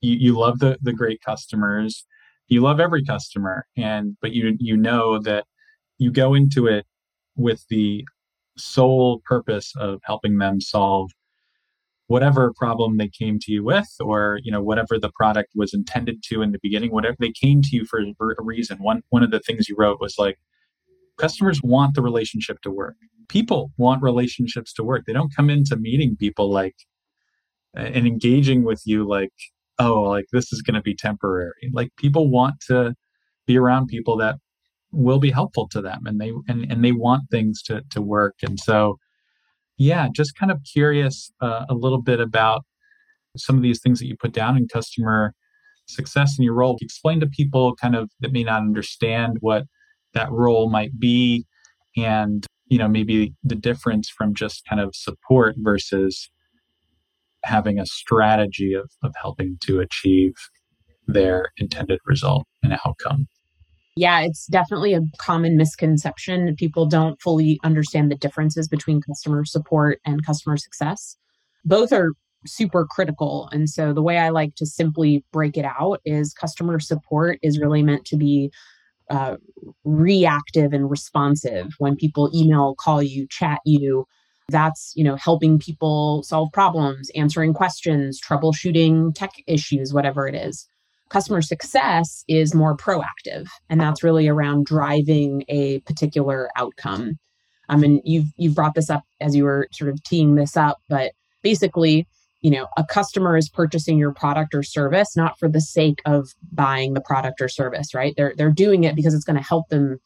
you, 0.00 0.16
you 0.16 0.38
love 0.38 0.58
the 0.58 0.78
the 0.82 0.92
great 0.92 1.20
customers. 1.22 2.04
You 2.48 2.62
love 2.62 2.80
every 2.80 3.04
customer. 3.04 3.66
And 3.76 4.16
but 4.20 4.32
you 4.32 4.56
you 4.58 4.76
know 4.76 5.18
that 5.20 5.44
you 5.98 6.10
go 6.10 6.34
into 6.34 6.66
it 6.66 6.86
with 7.36 7.64
the 7.68 8.04
sole 8.56 9.22
purpose 9.24 9.72
of 9.76 10.00
helping 10.04 10.38
them 10.38 10.60
solve 10.60 11.10
whatever 12.08 12.52
problem 12.56 12.96
they 12.96 13.08
came 13.08 13.38
to 13.38 13.52
you 13.52 13.62
with 13.62 13.88
or 14.00 14.40
you 14.42 14.50
know 14.50 14.60
whatever 14.60 14.98
the 14.98 15.12
product 15.14 15.50
was 15.54 15.72
intended 15.72 16.22
to 16.24 16.42
in 16.42 16.50
the 16.50 16.58
beginning 16.60 16.90
whatever 16.90 17.16
they 17.20 17.30
came 17.30 17.62
to 17.62 17.76
you 17.76 17.84
for 17.86 18.00
a 18.00 18.42
reason 18.42 18.76
one 18.78 19.00
one 19.10 19.22
of 19.22 19.30
the 19.30 19.38
things 19.38 19.68
you 19.68 19.76
wrote 19.78 20.00
was 20.00 20.16
like 20.18 20.36
customers 21.18 21.60
want 21.62 21.94
the 21.94 22.02
relationship 22.02 22.60
to 22.62 22.70
work 22.70 22.96
people 23.28 23.70
want 23.76 24.02
relationships 24.02 24.72
to 24.72 24.82
work 24.82 25.04
they 25.06 25.12
don't 25.12 25.34
come 25.34 25.48
into 25.48 25.76
meeting 25.76 26.16
people 26.16 26.50
like 26.50 26.74
and 27.74 28.06
engaging 28.06 28.64
with 28.64 28.82
you 28.84 29.06
like 29.06 29.32
oh 29.78 30.00
like 30.02 30.26
this 30.32 30.52
is 30.52 30.62
going 30.62 30.74
to 30.74 30.82
be 30.82 30.94
temporary 30.94 31.70
like 31.72 31.90
people 31.96 32.30
want 32.30 32.56
to 32.60 32.94
be 33.46 33.56
around 33.56 33.86
people 33.86 34.16
that 34.16 34.36
will 34.92 35.20
be 35.20 35.30
helpful 35.30 35.68
to 35.68 35.80
them 35.80 36.00
and 36.06 36.20
they 36.20 36.32
and, 36.48 36.70
and 36.70 36.84
they 36.84 36.92
want 36.92 37.22
things 37.30 37.62
to 37.62 37.82
to 37.90 38.02
work 38.02 38.34
and 38.42 38.58
so 38.58 38.96
yeah, 39.80 40.08
just 40.14 40.36
kind 40.36 40.52
of 40.52 40.60
curious 40.70 41.32
uh, 41.40 41.64
a 41.70 41.74
little 41.74 42.02
bit 42.02 42.20
about 42.20 42.66
some 43.38 43.56
of 43.56 43.62
these 43.62 43.80
things 43.80 43.98
that 43.98 44.06
you 44.06 44.14
put 44.14 44.32
down 44.32 44.58
in 44.58 44.68
customer 44.68 45.32
success 45.86 46.38
in 46.38 46.44
your 46.44 46.52
role. 46.52 46.76
Explain 46.82 47.18
to 47.20 47.26
people 47.26 47.74
kind 47.76 47.96
of 47.96 48.10
that 48.20 48.30
may 48.30 48.44
not 48.44 48.60
understand 48.60 49.38
what 49.40 49.64
that 50.12 50.30
role 50.30 50.68
might 50.68 51.00
be 51.00 51.46
and 51.96 52.46
you 52.66 52.76
know 52.76 52.88
maybe 52.88 53.32
the 53.42 53.54
difference 53.54 54.10
from 54.10 54.34
just 54.34 54.64
kind 54.68 54.80
of 54.80 54.94
support 54.94 55.54
versus 55.58 56.30
having 57.44 57.78
a 57.78 57.86
strategy 57.86 58.74
of, 58.74 58.90
of 59.02 59.14
helping 59.20 59.56
to 59.62 59.80
achieve 59.80 60.34
their 61.06 61.50
intended 61.58 61.98
result 62.06 62.46
and 62.62 62.78
outcome 62.86 63.26
yeah, 63.96 64.20
it's 64.20 64.46
definitely 64.46 64.94
a 64.94 65.02
common 65.18 65.58
misconception. 65.58 66.54
People 66.56 66.86
don't 66.86 67.20
fully 67.20 67.58
understand 67.64 68.10
the 68.10 68.16
differences 68.16 68.68
between 68.68 69.02
customer 69.02 69.44
support 69.44 70.00
and 70.06 70.24
customer 70.24 70.56
success. 70.56 71.16
Both 71.66 71.92
are 71.92 72.12
super 72.46 72.86
critical. 72.88 73.48
And 73.52 73.68
so 73.68 73.92
the 73.92 74.02
way 74.02 74.18
I 74.18 74.30
like 74.30 74.54
to 74.56 74.64
simply 74.64 75.24
break 75.32 75.56
it 75.56 75.66
out 75.66 76.00
is 76.04 76.32
customer 76.32 76.80
support 76.80 77.38
is 77.42 77.60
really 77.60 77.82
meant 77.82 78.06
to 78.06 78.16
be 78.16 78.50
uh, 79.10 79.36
reactive 79.84 80.72
and 80.72 80.90
responsive 80.90 81.74
when 81.78 81.96
people 81.96 82.30
email, 82.34 82.76
call 82.76 83.02
you, 83.02 83.26
chat 83.28 83.58
you. 83.66 84.06
That's, 84.50 84.92
you 84.96 85.04
know, 85.04 85.16
helping 85.16 85.58
people 85.58 86.22
solve 86.22 86.50
problems, 86.52 87.10
answering 87.14 87.54
questions, 87.54 88.20
troubleshooting 88.20 89.14
tech 89.14 89.32
issues, 89.46 89.92
whatever 89.92 90.26
it 90.26 90.34
is. 90.34 90.66
Customer 91.08 91.42
success 91.42 92.24
is 92.28 92.54
more 92.54 92.76
proactive 92.76 93.48
and 93.68 93.80
that's 93.80 94.04
really 94.04 94.28
around 94.28 94.66
driving 94.66 95.44
a 95.48 95.80
particular 95.80 96.50
outcome. 96.56 97.18
I 97.68 97.76
mean 97.76 98.00
you've 98.04 98.26
you've 98.36 98.54
brought 98.54 98.74
this 98.74 98.90
up 98.90 99.02
as 99.20 99.34
you 99.34 99.44
were 99.44 99.68
sort 99.72 99.90
of 99.90 100.02
teeing 100.04 100.34
this 100.34 100.56
up 100.56 100.78
but 100.88 101.12
basically 101.42 102.06
you 102.40 102.50
know 102.50 102.66
a 102.76 102.84
customer 102.84 103.36
is 103.36 103.48
purchasing 103.48 103.96
your 103.96 104.12
product 104.12 104.54
or 104.54 104.62
service 104.62 105.16
not 105.16 105.38
for 105.38 105.48
the 105.48 105.60
sake 105.60 106.00
of 106.04 106.28
buying 106.52 106.94
the 106.94 107.00
product 107.00 107.40
or 107.40 107.48
service 107.48 107.94
right? 107.94 108.14
They're 108.16 108.34
they're 108.36 108.50
doing 108.52 108.84
it 108.84 108.96
because 108.96 109.14
it's 109.14 109.24
going 109.24 109.38
to 109.38 109.42
help 109.42 109.68
them 109.68 109.98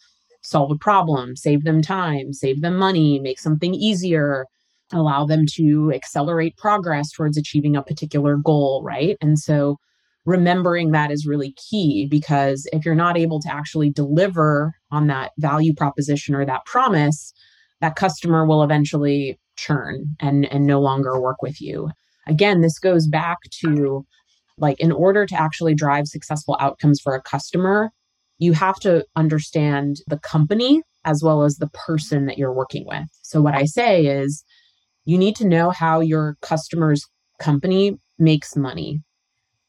solve 0.44 0.70
a 0.70 0.76
problem 0.76 1.37
save 1.37 1.64
them 1.64 1.83
time 1.83 2.33
save 2.33 2.61
them 2.61 2.76
money 2.76 3.18
make 3.18 3.38
something 3.38 3.74
easier 3.74 4.46
allow 4.92 5.24
them 5.24 5.44
to 5.46 5.90
accelerate 5.94 6.57
progress 6.57 7.11
towards 7.11 7.37
achieving 7.37 7.76
a 7.76 7.83
particular 7.83 8.37
goal 8.37 8.83
right 8.85 9.16
and 9.20 9.38
so 9.38 9.78
remembering 10.26 10.90
that 10.90 11.11
is 11.11 11.26
really 11.26 11.52
key 11.52 12.07
because 12.11 12.66
if 12.72 12.85
you're 12.85 12.94
not 12.94 13.16
able 13.16 13.40
to 13.40 13.52
actually 13.52 13.90
deliver 13.90 14.74
on 14.90 15.07
that 15.07 15.33
value 15.38 15.74
proposition 15.74 16.35
or 16.35 16.46
that 16.46 16.64
promise, 16.64 17.33
that 17.80 17.96
customer 17.96 18.46
will 18.46 18.62
eventually 18.62 19.38
churn 19.57 20.16
and, 20.20 20.46
and 20.46 20.66
no 20.66 20.80
longer 20.80 21.20
work 21.20 21.42
with 21.42 21.61
you. 21.61 21.90
Again, 22.26 22.62
this 22.62 22.78
goes 22.78 23.07
back 23.07 23.38
to 23.61 24.07
like, 24.57 24.80
in 24.80 24.92
order 24.92 25.26
to 25.26 25.35
actually 25.35 25.74
drive 25.74 26.07
successful 26.07 26.57
outcomes 26.61 27.00
for 27.00 27.14
a 27.14 27.22
customer, 27.22 27.90
you 28.38 28.53
have 28.53 28.77
to 28.81 29.05
understand 29.16 29.97
the 30.09 30.18
company 30.18 30.83
as 31.05 31.23
well 31.23 31.42
as 31.42 31.57
the 31.57 31.68
person 31.68 32.27
that 32.27 32.38
you're 32.38 32.53
working 32.53 32.87
with. 32.87 33.07
So, 33.23 33.40
what 33.40 33.55
I 33.55 33.64
say 33.64 34.07
is, 34.07 34.44
you 35.05 35.18
need 35.18 35.37
to 35.37 35.47
know 35.47 35.70
how 35.70 36.01
your 36.01 36.37
customer's 36.40 37.05
company 37.38 37.99
makes 38.18 38.57
money 38.57 39.03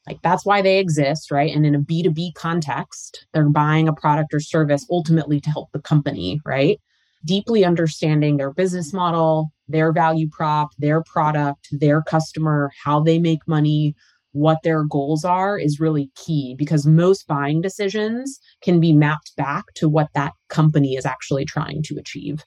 like 0.06 0.22
that's 0.22 0.46
why 0.46 0.62
they 0.62 0.78
exist, 0.78 1.30
right? 1.30 1.54
And 1.54 1.66
in 1.66 1.74
a 1.74 1.80
B2B 1.80 2.34
context, 2.34 3.26
they're 3.32 3.48
buying 3.48 3.88
a 3.88 3.92
product 3.92 4.32
or 4.32 4.40
service 4.40 4.86
ultimately 4.90 5.40
to 5.40 5.50
help 5.50 5.70
the 5.72 5.80
company, 5.80 6.40
right? 6.44 6.80
Deeply 7.24 7.64
understanding 7.64 8.36
their 8.36 8.52
business 8.52 8.92
model, 8.92 9.48
their 9.66 9.92
value 9.92 10.28
prop, 10.30 10.68
their 10.78 11.02
product, 11.02 11.66
their 11.72 12.02
customer, 12.02 12.70
how 12.84 13.00
they 13.00 13.18
make 13.18 13.40
money, 13.48 13.96
what 14.36 14.58
their 14.62 14.84
goals 14.84 15.24
are 15.24 15.58
is 15.58 15.80
really 15.80 16.10
key 16.14 16.54
because 16.58 16.86
most 16.86 17.26
buying 17.26 17.60
decisions 17.60 18.38
can 18.62 18.80
be 18.80 18.92
mapped 18.92 19.34
back 19.36 19.64
to 19.74 19.88
what 19.88 20.08
that 20.14 20.32
company 20.48 20.94
is 20.94 21.06
actually 21.06 21.44
trying 21.44 21.82
to 21.82 21.96
achieve. 21.96 22.44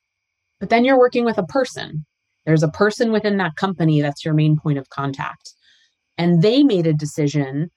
But 0.59 0.69
then 0.69 0.85
you're 0.85 0.99
working 0.99 1.25
with 1.25 1.37
a 1.37 1.45
person. 1.45 2.05
There's 2.45 2.63
a 2.63 2.69
person 2.69 3.11
within 3.11 3.37
that 3.37 3.55
company 3.55 4.01
that's 4.01 4.23
your 4.23 4.33
main 4.33 4.57
point 4.57 4.77
of 4.77 4.89
contact 4.89 5.53
and 6.17 6.41
they 6.41 6.63
made 6.63 6.85
a 6.85 6.93
decision 6.93 7.71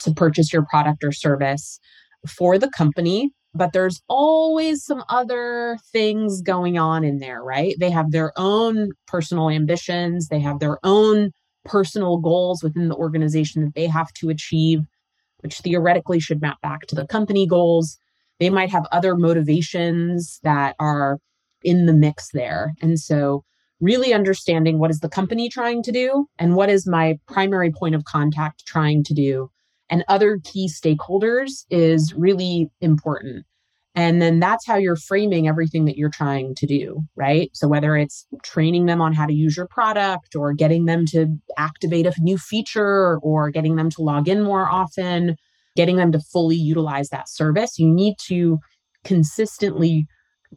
to 0.00 0.12
purchase 0.12 0.52
your 0.52 0.64
product 0.64 1.04
or 1.04 1.12
service 1.12 1.78
for 2.26 2.58
the 2.58 2.70
company 2.70 3.32
but 3.54 3.72
there's 3.72 4.00
always 4.08 4.84
some 4.84 5.02
other 5.08 5.78
things 5.92 6.42
going 6.42 6.78
on 6.78 7.02
in 7.02 7.18
there, 7.18 7.42
right? 7.42 7.74
They 7.80 7.90
have 7.90 8.12
their 8.12 8.32
own 8.36 8.90
personal 9.06 9.50
ambitions, 9.50 10.28
they 10.28 10.40
have 10.40 10.60
their 10.60 10.78
own 10.84 11.32
personal 11.68 12.18
goals 12.18 12.62
within 12.62 12.88
the 12.88 12.96
organization 12.96 13.64
that 13.64 13.74
they 13.74 13.86
have 13.86 14.12
to 14.14 14.30
achieve, 14.30 14.80
which 15.40 15.58
theoretically 15.60 16.18
should 16.18 16.40
map 16.40 16.60
back 16.62 16.86
to 16.88 16.94
the 16.94 17.06
company 17.06 17.46
goals. 17.46 17.98
They 18.40 18.50
might 18.50 18.70
have 18.70 18.86
other 18.90 19.14
motivations 19.14 20.40
that 20.42 20.74
are 20.80 21.18
in 21.62 21.86
the 21.86 21.92
mix 21.92 22.30
there. 22.32 22.72
And 22.82 22.98
so 22.98 23.44
really 23.80 24.12
understanding 24.12 24.78
what 24.78 24.90
is 24.90 25.00
the 25.00 25.08
company 25.08 25.48
trying 25.48 25.82
to 25.84 25.92
do 25.92 26.26
and 26.38 26.56
what 26.56 26.68
is 26.68 26.86
my 26.86 27.18
primary 27.28 27.70
point 27.70 27.94
of 27.94 28.04
contact 28.04 28.66
trying 28.66 29.04
to 29.04 29.14
do 29.14 29.50
and 29.90 30.04
other 30.08 30.38
key 30.44 30.68
stakeholders 30.68 31.64
is 31.70 32.12
really 32.14 32.70
important 32.80 33.46
and 33.98 34.22
then 34.22 34.38
that's 34.38 34.64
how 34.64 34.76
you're 34.76 34.94
framing 34.94 35.48
everything 35.48 35.84
that 35.86 35.96
you're 35.96 36.08
trying 36.08 36.54
to 36.54 36.66
do, 36.66 37.02
right? 37.16 37.50
So, 37.52 37.66
whether 37.66 37.96
it's 37.96 38.28
training 38.44 38.86
them 38.86 39.00
on 39.00 39.12
how 39.12 39.26
to 39.26 39.32
use 39.32 39.56
your 39.56 39.66
product 39.66 40.36
or 40.36 40.52
getting 40.52 40.84
them 40.84 41.04
to 41.06 41.26
activate 41.56 42.06
a 42.06 42.12
new 42.20 42.38
feature 42.38 43.18
or 43.24 43.50
getting 43.50 43.74
them 43.74 43.90
to 43.90 44.02
log 44.02 44.28
in 44.28 44.42
more 44.42 44.70
often, 44.70 45.34
getting 45.74 45.96
them 45.96 46.12
to 46.12 46.20
fully 46.20 46.54
utilize 46.54 47.08
that 47.08 47.28
service, 47.28 47.76
you 47.76 47.92
need 47.92 48.14
to 48.28 48.60
consistently 49.02 50.06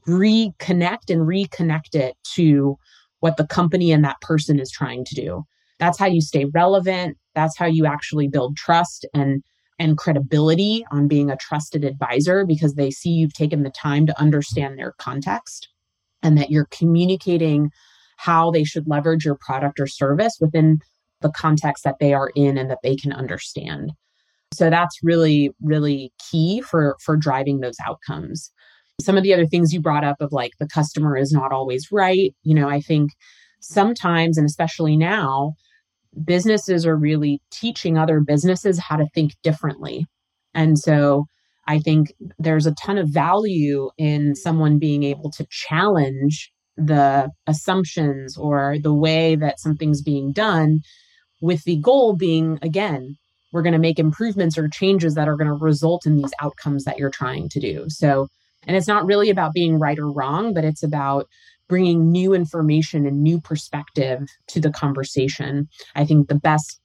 reconnect 0.08 1.10
and 1.10 1.21
reconnect 1.21 1.95
it 1.95 2.15
to 2.36 2.77
what 3.21 3.38
the 3.38 3.47
company 3.47 3.91
and 3.91 4.06
that 4.06 4.21
person 4.21 4.60
is 4.60 4.69
trying 4.69 5.04
to 5.06 5.15
do. 5.15 5.43
That's 5.80 5.97
how 5.97 6.06
you 6.06 6.21
stay 6.21 6.45
relevant. 6.54 7.17
That's 7.34 7.58
how 7.58 7.65
you 7.65 7.88
actually 7.88 8.27
build 8.27 8.56
trust 8.56 9.08
and 9.15 9.41
and 9.82 9.98
credibility 9.98 10.86
on 10.91 11.08
being 11.08 11.32
a 11.32 11.38
trusted 11.38 11.84
advisor 11.84 12.46
because 12.46 12.76
they 12.76 12.91
see 12.91 13.10
you've 13.10 13.34
taken 13.34 13.63
the 13.63 13.72
time 13.72 14.06
to 14.06 14.22
understand 14.22 14.78
their 14.78 14.94
context 15.00 15.70
and 16.22 16.38
that 16.38 16.52
you're 16.52 16.67
communicating 16.70 17.72
how 18.17 18.52
they 18.52 18.63
should 18.63 18.88
leverage 18.88 19.26
your 19.26 19.38
product 19.41 19.80
or 19.80 19.88
service 19.88 20.38
within 20.39 20.78
the 21.22 21.32
context 21.32 21.84
that 21.84 21.96
they 22.00 22.13
are 22.13 22.32
in 22.36 22.60
and 22.60 22.70
that 22.70 22.78
they 22.84 22.96
can 22.96 23.12
understand. 23.12 23.91
So 24.54 24.70
that's 24.70 25.00
really, 25.02 25.50
really 25.63 26.13
key 26.30 26.62
for 26.62 26.96
for 27.04 27.17
driving 27.17 27.62
those 27.62 27.78
outcomes. 27.84 28.52
Some 29.02 29.17
of 29.17 29.24
the 29.24 29.34
other 29.34 29.48
things 29.48 29.74
you 29.74 29.82
brought 29.82 30.04
up 30.04 30.17
of 30.20 30.32
like 30.32 30.52
the 30.60 30.67
customer 30.67 31.17
is 31.17 31.32
not 31.32 31.52
always 31.52 31.88
right. 31.91 32.36
You 32.44 32.54
know, 32.54 32.70
I 32.70 32.82
think 32.82 33.13
sometimes, 33.62 34.38
and 34.38 34.46
especially 34.46 34.96
now, 34.96 35.54
businesses 36.26 36.86
are 36.86 36.95
really 36.95 37.41
teaching 37.52 37.97
other 37.97 38.19
businesses 38.19 38.80
how 38.80 38.97
to 38.97 39.08
think 39.13 39.34
differently. 39.43 40.06
And 40.54 40.78
so 40.78 41.26
I 41.67 41.80
think 41.80 42.13
there's 42.39 42.65
a 42.65 42.76
ton 42.76 42.97
of 42.97 43.10
value 43.10 43.89
in 43.97 44.36
someone 44.36 44.80
being 44.80 45.04
able 45.04 45.32
to 45.32 45.47
challenge 45.50 46.52
the 46.76 47.30
assumptions 47.47 48.38
or 48.38 48.78
the 48.82 48.93
way 48.93 49.36
that 49.36 49.60
something's 49.60 50.02
being 50.02 50.32
done, 50.32 50.80
with 51.41 51.63
the 51.63 51.78
goal 51.78 52.15
being, 52.15 52.60
again, 52.62 53.17
we're 53.52 53.62
going 53.62 53.74
to 53.74 53.80
make 53.80 54.00
improvements 54.00 54.58
or 54.58 54.67
changes 54.67 55.15
that 55.15 55.28
are 55.28 55.36
going 55.36 55.47
to 55.47 55.54
result 55.54 56.06
in 56.06 56.17
these 56.17 56.32
outcomes 56.41 56.84
that 56.86 56.97
you're 56.97 57.10
trying 57.10 57.50
to 57.50 57.60
do. 57.60 57.86
So, 57.89 58.28
and 58.67 58.78
it's 58.78 58.88
not 58.88 59.06
really 59.06 59.30
about 59.30 59.54
being 59.54 59.80
right 59.80 60.00
or 60.00 60.12
wrong, 60.12 60.54
but 60.54 60.63
it's 60.63 60.84
about 60.84 61.28
bringing 61.71 62.12
new 62.12 62.34
information 62.34 63.05
and 63.05 63.23
new 63.23 63.39
perspective 63.39 64.27
to 64.45 64.60
the 64.60 64.69
conversation. 64.69 65.69
I 65.95 66.03
think 66.03 66.27
the 66.27 66.36
best 66.36 66.81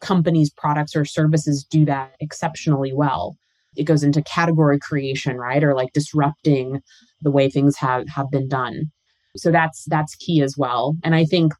companies, 0.00 0.48
products, 0.48 0.94
or 0.94 1.04
services 1.04 1.66
do 1.68 1.84
that 1.86 2.14
exceptionally 2.20 2.92
well. 2.94 3.36
It 3.76 3.82
goes 3.82 4.04
into 4.04 4.22
category 4.22 4.78
creation, 4.78 5.38
right? 5.38 5.64
Or 5.64 5.74
like 5.74 5.92
disrupting 5.92 6.80
the 7.20 7.32
way 7.32 7.50
things 7.50 7.76
have, 7.78 8.08
have 8.14 8.30
been 8.30 8.48
done. 8.48 8.92
So 9.36 9.50
that's 9.50 9.84
that's 9.86 10.14
key 10.14 10.40
as 10.40 10.54
well. 10.56 10.94
And 11.02 11.16
I 11.16 11.24
think 11.24 11.52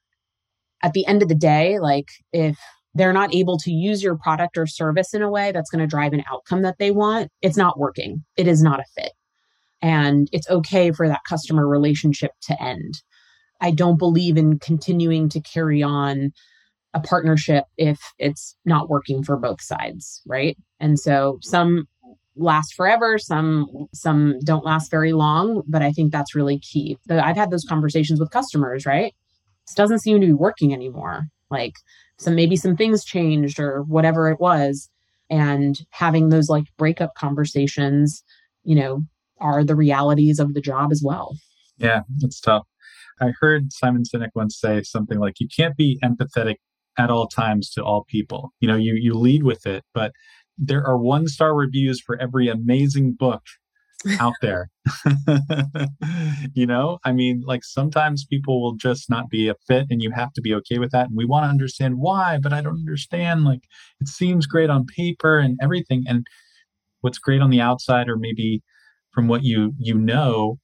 at 0.85 0.93
the 0.93 1.05
end 1.07 1.21
of 1.23 1.29
the 1.29 1.35
day, 1.35 1.81
like 1.81 2.07
if 2.33 2.57
they're 2.95 3.13
not 3.13 3.35
able 3.35 3.59
to 3.59 3.73
use 3.73 4.05
your 4.05 4.17
product 4.17 4.57
or 4.57 4.69
service 4.69 5.15
in 5.15 5.23
a 5.23 5.31
way 5.31 5.51
that's 5.51 5.69
going 5.69 5.81
to 5.81 5.87
drive 5.89 6.13
an 6.13 6.23
outcome 6.33 6.63
that 6.63 6.79
they 6.79 6.93
want, 6.93 7.29
it's 7.43 7.57
not 7.57 7.77
working. 7.77 8.25
It 8.37 8.47
is 8.47 8.63
not 8.63 8.79
a 8.79 8.85
fit. 8.97 9.13
And 9.81 10.29
it's 10.33 10.51
okay 10.51 10.91
for 10.93 11.09
that 11.09 11.21
customer 11.29 11.67
relationship 11.67 12.33
to 12.43 12.63
end. 12.63 12.95
I 13.61 13.71
don't 13.71 13.99
believe 13.99 14.37
in 14.37 14.59
continuing 14.59 15.29
to 15.31 15.41
carry 15.41 15.83
on 15.83 16.33
a 16.95 17.01
partnership 17.01 17.65
if 17.77 17.99
it's 18.19 18.57
not 18.65 18.89
working 18.89 19.23
for 19.23 19.37
both 19.37 19.61
sides, 19.61 20.23
right? 20.27 20.57
And 20.81 20.99
so 20.99 21.39
some 21.43 21.87
last 22.39 22.75
forever 22.75 23.19
some 23.19 23.67
some 23.93 24.39
don't 24.45 24.65
last 24.65 24.91
very 24.91 25.13
long 25.13 25.63
but 25.67 25.83
i 25.83 25.91
think 25.91 26.13
that's 26.13 26.35
really 26.35 26.59
key 26.61 26.97
i've 27.11 27.37
had 27.37 27.51
those 27.51 27.65
conversations 27.69 28.21
with 28.21 28.31
customers 28.31 28.87
right 28.87 29.13
this 29.67 29.75
doesn't 29.75 30.01
seem 30.01 30.21
to 30.21 30.27
be 30.27 30.33
working 30.33 30.73
anymore 30.73 31.25
like 31.51 31.75
some 32.19 32.35
maybe 32.35 32.57
some 32.57 32.77
things 32.77 33.05
changed 33.05 33.59
or 33.59 33.83
whatever 33.83 34.31
it 34.31 34.41
was 34.41 34.89
and 35.31 35.81
having 35.91 36.29
those 36.29 36.49
like 36.49 36.65
breakup 36.77 37.15
conversations 37.17 38.23
you 38.63 38.77
know 38.77 39.03
are 39.41 39.65
the 39.65 39.77
realities 39.77 40.39
of 40.39 40.55
the 40.55 40.61
job 40.61 40.91
as 40.93 41.03
well 41.05 41.37
yeah 41.79 42.01
it's 42.21 42.41
tough 42.41 42.67
i 43.21 43.33
heard 43.41 43.73
simon 43.73 44.03
sinek 44.03 44.31
once 44.35 44.59
say 44.59 44.83
something 44.83 45.19
like 45.19 45.35
you 45.41 45.49
can't 45.55 45.77
be 45.77 45.99
empathetic 46.05 46.57
at 46.99 47.11
all 47.11 47.27
times 47.27 47.71
to 47.71 47.83
all 47.83 48.05
people 48.09 48.53
you 48.61 48.69
know 48.69 48.77
you 48.77 48.95
you 48.95 49.15
lead 49.15 49.43
with 49.43 49.67
it 49.67 49.85
but 49.95 50.13
there 50.57 50.85
are 50.85 50.99
one 50.99 51.29
star 51.29 51.55
reviews 51.55 52.01
for 52.01 52.21
every 52.21 52.49
amazing 52.49 53.13
book 53.13 53.43
out 54.21 54.35
there. 54.41 54.71
you 56.55 56.67
know, 56.67 56.99
I 57.05 57.13
mean, 57.13 57.43
like 57.45 57.65
sometimes 57.65 58.25
people 58.25 58.63
will 58.63 58.75
just 58.75 59.11
not 59.11 59.29
be 59.29 59.49
a 59.49 59.55
fit 59.67 59.87
and 59.91 60.03
you 60.03 60.11
have 60.13 60.33
to 60.35 60.41
be 60.41 60.55
okay 60.55 60.79
with 60.79 60.91
that. 60.93 61.09
And 61.09 61.17
we 61.17 61.25
want 61.25 61.45
to 61.45 61.49
understand 61.49 61.99
why, 61.99 62.39
but 62.41 62.53
I 62.53 62.61
don't 62.61 62.79
understand. 62.79 63.45
Like 63.45 63.65
it 64.01 64.09
seems 64.09 64.47
great 64.47 64.71
on 64.71 64.87
paper 64.87 65.39
and 65.39 65.59
everything. 65.63 66.05
And 66.07 66.27
what's 67.01 67.19
great 67.19 67.41
on 67.41 67.51
the 67.51 67.61
outside, 67.61 68.09
or 68.09 68.17
maybe 68.17 68.63
from 69.13 69.29
what 69.29 69.43
you 69.43 69.73
you 69.79 69.95
know, 69.95 70.59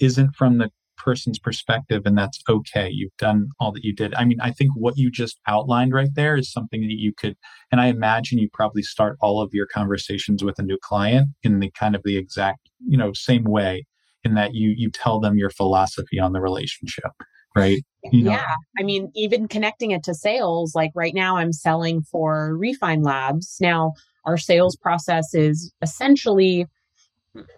isn't 0.00 0.34
from 0.36 0.58
the 0.58 0.70
person's 0.96 1.38
perspective 1.38 2.02
and 2.04 2.18
that's 2.18 2.42
okay. 2.48 2.90
You've 2.92 3.16
done 3.18 3.48
all 3.60 3.72
that 3.72 3.84
you 3.84 3.94
did. 3.94 4.14
I 4.14 4.24
mean 4.24 4.40
i 4.40 4.50
think 4.50 4.72
what 4.74 4.96
you 4.96 5.10
just 5.10 5.38
outlined 5.46 5.92
right 5.92 6.10
there 6.14 6.36
is 6.36 6.52
something 6.52 6.80
that 6.82 6.98
you 6.98 7.12
could 7.16 7.36
and 7.70 7.80
i 7.80 7.86
imagine 7.86 8.38
you 8.38 8.48
probably 8.52 8.82
start 8.82 9.16
all 9.20 9.40
of 9.40 9.50
your 9.52 9.66
conversations 9.72 10.42
with 10.42 10.58
a 10.58 10.62
new 10.62 10.76
client 10.82 11.28
in 11.42 11.60
the 11.60 11.70
kind 11.70 11.94
of 11.94 12.02
the 12.04 12.16
exact 12.16 12.68
you 12.86 12.98
know 12.98 13.12
same 13.14 13.44
way 13.44 13.86
in 14.24 14.34
that 14.34 14.54
you 14.54 14.74
you 14.76 14.90
tell 14.90 15.20
them 15.20 15.38
your 15.38 15.50
philosophy 15.50 16.18
on 16.18 16.32
the 16.32 16.40
relationship 16.40 17.12
right? 17.56 17.82
You 18.12 18.24
know? 18.24 18.30
yeah. 18.32 18.54
I 18.78 18.82
mean 18.82 19.10
even 19.14 19.48
connecting 19.48 19.90
it 19.90 20.02
to 20.04 20.14
sales 20.14 20.74
like 20.74 20.90
right 20.94 21.14
now 21.14 21.36
i'm 21.36 21.52
selling 21.52 22.02
for 22.02 22.56
refine 22.56 23.02
labs. 23.02 23.56
Now 23.60 23.92
our 24.24 24.36
sales 24.36 24.76
process 24.76 25.34
is 25.34 25.72
essentially 25.82 26.66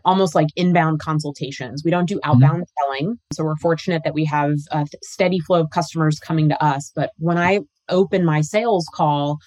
almost 0.04 0.34
like 0.34 0.48
inbound 0.56 1.00
consultations. 1.00 1.82
We 1.84 1.90
don't 1.90 2.08
do 2.08 2.16
mm-hmm. 2.16 2.30
outbound 2.30 2.62
mm-hmm. 2.62 2.94
selling. 2.98 3.16
So 3.32 3.44
we're 3.44 3.56
fortunate 3.56 4.02
that 4.04 4.14
we 4.14 4.24
have 4.26 4.52
a 4.70 4.86
steady 5.02 5.40
flow 5.40 5.60
of 5.60 5.70
customers 5.70 6.18
coming 6.18 6.48
to 6.48 6.62
us. 6.62 6.92
But 6.94 7.10
when 7.18 7.38
I 7.38 7.60
open 7.88 8.24
my 8.24 8.40
sales 8.40 8.86
call, 8.94 9.38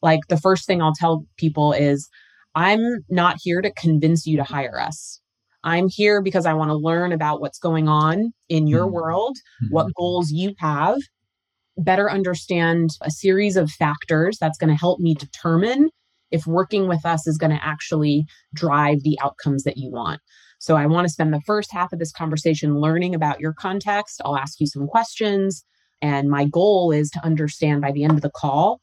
like 0.00 0.20
the 0.28 0.38
first 0.38 0.66
thing 0.66 0.82
I'll 0.82 0.94
tell 0.94 1.24
people 1.36 1.72
is, 1.72 2.08
I'm 2.54 2.80
not 3.08 3.36
here 3.40 3.62
to 3.62 3.72
convince 3.72 4.26
you 4.26 4.36
to 4.36 4.44
hire 4.44 4.78
us. 4.78 5.20
I'm 5.64 5.88
here 5.88 6.20
because 6.20 6.44
I 6.44 6.54
want 6.54 6.70
to 6.70 6.76
learn 6.76 7.12
about 7.12 7.40
what's 7.40 7.58
going 7.58 7.88
on 7.88 8.32
in 8.48 8.66
your 8.66 8.84
mm-hmm. 8.84 8.94
world, 8.94 9.36
mm-hmm. 9.62 9.72
what 9.72 9.94
goals 9.94 10.30
you 10.30 10.54
have, 10.58 10.98
better 11.78 12.10
understand 12.10 12.90
a 13.00 13.10
series 13.10 13.56
of 13.56 13.70
factors 13.70 14.38
that's 14.40 14.58
going 14.58 14.70
to 14.70 14.78
help 14.78 15.00
me 15.00 15.14
determine 15.14 15.88
if 16.32 16.46
working 16.46 16.88
with 16.88 17.04
us 17.06 17.26
is 17.26 17.38
going 17.38 17.52
to 17.52 17.64
actually 17.64 18.24
drive 18.54 19.02
the 19.02 19.18
outcomes 19.22 19.62
that 19.62 19.76
you 19.76 19.90
want. 19.90 20.20
So 20.58 20.76
I 20.76 20.86
want 20.86 21.06
to 21.06 21.12
spend 21.12 21.32
the 21.32 21.40
first 21.46 21.72
half 21.72 21.92
of 21.92 21.98
this 21.98 22.12
conversation 22.12 22.80
learning 22.80 23.14
about 23.14 23.40
your 23.40 23.52
context. 23.52 24.20
I'll 24.24 24.36
ask 24.36 24.60
you 24.60 24.66
some 24.66 24.86
questions. 24.86 25.64
And 26.00 26.28
my 26.28 26.46
goal 26.46 26.92
is 26.92 27.10
to 27.10 27.24
understand 27.24 27.80
by 27.80 27.92
the 27.92 28.04
end 28.04 28.14
of 28.14 28.22
the 28.22 28.30
call 28.30 28.80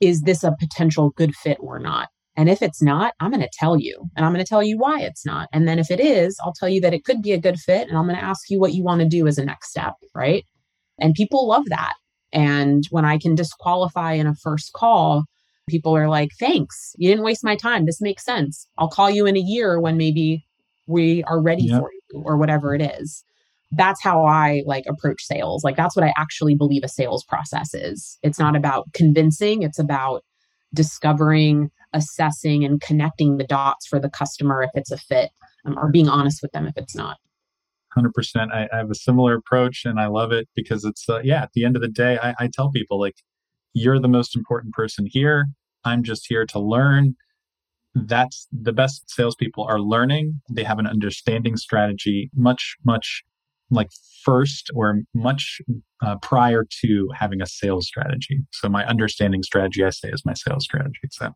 is 0.00 0.22
this 0.22 0.44
a 0.44 0.54
potential 0.58 1.10
good 1.16 1.34
fit 1.34 1.56
or 1.60 1.78
not? 1.78 2.08
And 2.36 2.50
if 2.50 2.60
it's 2.60 2.82
not, 2.82 3.14
I'm 3.18 3.30
going 3.30 3.40
to 3.40 3.48
tell 3.50 3.78
you 3.78 4.10
and 4.14 4.26
I'm 4.26 4.32
going 4.32 4.44
to 4.44 4.48
tell 4.48 4.62
you 4.62 4.76
why 4.76 5.00
it's 5.00 5.24
not. 5.24 5.48
And 5.52 5.66
then 5.66 5.78
if 5.78 5.90
it 5.90 6.00
is, 6.00 6.36
I'll 6.44 6.52
tell 6.52 6.68
you 6.68 6.82
that 6.82 6.92
it 6.92 7.04
could 7.04 7.22
be 7.22 7.32
a 7.32 7.40
good 7.40 7.58
fit 7.58 7.88
and 7.88 7.96
I'm 7.96 8.04
going 8.04 8.18
to 8.18 8.22
ask 8.22 8.50
you 8.50 8.60
what 8.60 8.74
you 8.74 8.84
want 8.84 9.00
to 9.00 9.08
do 9.08 9.26
as 9.26 9.38
a 9.38 9.44
next 9.44 9.70
step. 9.70 9.94
Right. 10.14 10.44
And 10.98 11.14
people 11.14 11.48
love 11.48 11.64
that. 11.68 11.94
And 12.32 12.84
when 12.90 13.06
I 13.06 13.18
can 13.18 13.34
disqualify 13.34 14.12
in 14.12 14.26
a 14.26 14.34
first 14.34 14.72
call, 14.74 15.24
people 15.68 15.96
are 15.96 16.08
like, 16.08 16.30
thanks, 16.38 16.94
you 16.96 17.08
didn't 17.08 17.24
waste 17.24 17.44
my 17.44 17.56
time. 17.56 17.86
This 17.86 18.00
makes 18.00 18.24
sense. 18.24 18.68
I'll 18.78 18.88
call 18.88 19.10
you 19.10 19.26
in 19.26 19.36
a 19.36 19.40
year 19.40 19.80
when 19.80 19.96
maybe 19.96 20.46
we 20.86 21.24
are 21.24 21.40
ready 21.40 21.64
yep. 21.64 21.80
for 21.80 21.90
you 21.92 22.22
or 22.22 22.36
whatever 22.36 22.74
it 22.74 22.82
is. 22.82 23.24
That's 23.72 24.02
how 24.02 24.24
I 24.24 24.62
like 24.64 24.84
approach 24.86 25.22
sales. 25.24 25.64
Like 25.64 25.76
that's 25.76 25.96
what 25.96 26.04
I 26.04 26.14
actually 26.16 26.54
believe 26.54 26.82
a 26.84 26.88
sales 26.88 27.24
process 27.24 27.74
is. 27.74 28.18
It's 28.22 28.38
not 28.38 28.54
about 28.54 28.92
convincing, 28.92 29.62
it's 29.62 29.78
about 29.78 30.24
discovering, 30.72 31.70
assessing 31.92 32.64
and 32.64 32.80
connecting 32.80 33.38
the 33.38 33.44
dots 33.44 33.86
for 33.86 33.98
the 33.98 34.10
customer 34.10 34.62
if 34.62 34.70
it's 34.74 34.92
a 34.92 34.98
fit 34.98 35.30
um, 35.64 35.76
or 35.78 35.90
being 35.90 36.08
honest 36.08 36.42
with 36.42 36.52
them 36.52 36.66
if 36.66 36.76
it's 36.76 36.94
not. 36.94 37.16
100% 37.96 38.52
I, 38.52 38.68
I, 38.72 38.76
have 38.76 38.90
a 38.90 38.94
similar 38.94 39.36
approach 39.36 39.86
and 39.86 39.98
i 39.98 40.06
love 40.06 40.30
it 40.30 40.50
because 40.54 40.84
it's 40.84 41.08
uh, 41.08 41.20
yeah 41.24 41.44
at 41.44 41.52
the 41.54 41.64
end 41.64 41.76
of 41.76 41.82
the 41.82 41.88
day 41.88 42.18
I, 42.22 42.34
I 42.38 42.50
tell 42.52 42.70
people 42.70 43.00
like 43.00 43.16
you're 43.76 44.00
the 44.00 44.08
most 44.08 44.34
important 44.34 44.72
person 44.72 45.06
here. 45.06 45.48
I'm 45.84 46.02
just 46.02 46.24
here 46.26 46.46
to 46.46 46.58
learn. 46.58 47.14
That's 47.94 48.48
the 48.50 48.72
best 48.72 49.04
salespeople 49.10 49.64
are 49.64 49.80
learning. 49.80 50.40
They 50.50 50.64
have 50.64 50.78
an 50.78 50.86
understanding 50.86 51.58
strategy 51.58 52.30
much, 52.34 52.76
much 52.84 53.22
like 53.70 53.90
first 54.24 54.70
or 54.74 55.02
much 55.14 55.60
uh, 56.02 56.16
prior 56.22 56.64
to 56.84 57.08
having 57.14 57.42
a 57.42 57.46
sales 57.46 57.86
strategy. 57.86 58.38
So 58.50 58.70
my 58.70 58.86
understanding 58.86 59.42
strategy, 59.42 59.84
I 59.84 59.90
say, 59.90 60.08
is 60.08 60.22
my 60.24 60.34
sales 60.34 60.64
strategy. 60.64 61.08
So 61.10 61.32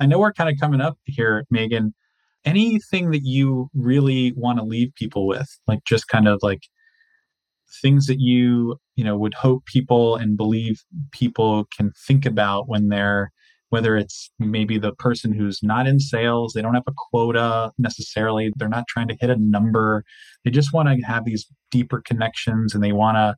I 0.00 0.06
know 0.06 0.18
we're 0.18 0.32
kind 0.32 0.50
of 0.50 0.56
coming 0.60 0.80
up 0.80 0.98
here, 1.04 1.44
Megan. 1.50 1.94
Anything 2.44 3.12
that 3.12 3.22
you 3.22 3.68
really 3.74 4.32
want 4.34 4.58
to 4.58 4.64
leave 4.64 4.92
people 4.96 5.28
with, 5.28 5.48
like 5.68 5.84
just 5.86 6.08
kind 6.08 6.26
of 6.26 6.40
like 6.42 6.62
things 7.82 8.06
that 8.06 8.20
you 8.20 8.76
you 8.96 9.04
know 9.04 9.16
would 9.16 9.34
hope 9.34 9.64
people 9.66 10.16
and 10.16 10.36
believe 10.36 10.82
people 11.12 11.66
can 11.76 11.92
think 12.06 12.26
about 12.26 12.68
when 12.68 12.88
they're 12.88 13.30
whether 13.70 13.96
it's 13.96 14.30
maybe 14.40 14.78
the 14.78 14.92
person 14.94 15.32
who's 15.32 15.60
not 15.62 15.86
in 15.86 16.00
sales 16.00 16.52
they 16.52 16.62
don't 16.62 16.74
have 16.74 16.82
a 16.88 16.92
quota 17.10 17.70
necessarily 17.78 18.50
they're 18.56 18.68
not 18.68 18.86
trying 18.88 19.08
to 19.08 19.16
hit 19.20 19.30
a 19.30 19.36
number. 19.36 20.04
They 20.44 20.50
just 20.50 20.72
want 20.72 20.88
to 20.88 21.06
have 21.06 21.24
these 21.24 21.46
deeper 21.70 22.02
connections 22.04 22.74
and 22.74 22.82
they 22.82 22.92
want 22.92 23.16
to 23.16 23.36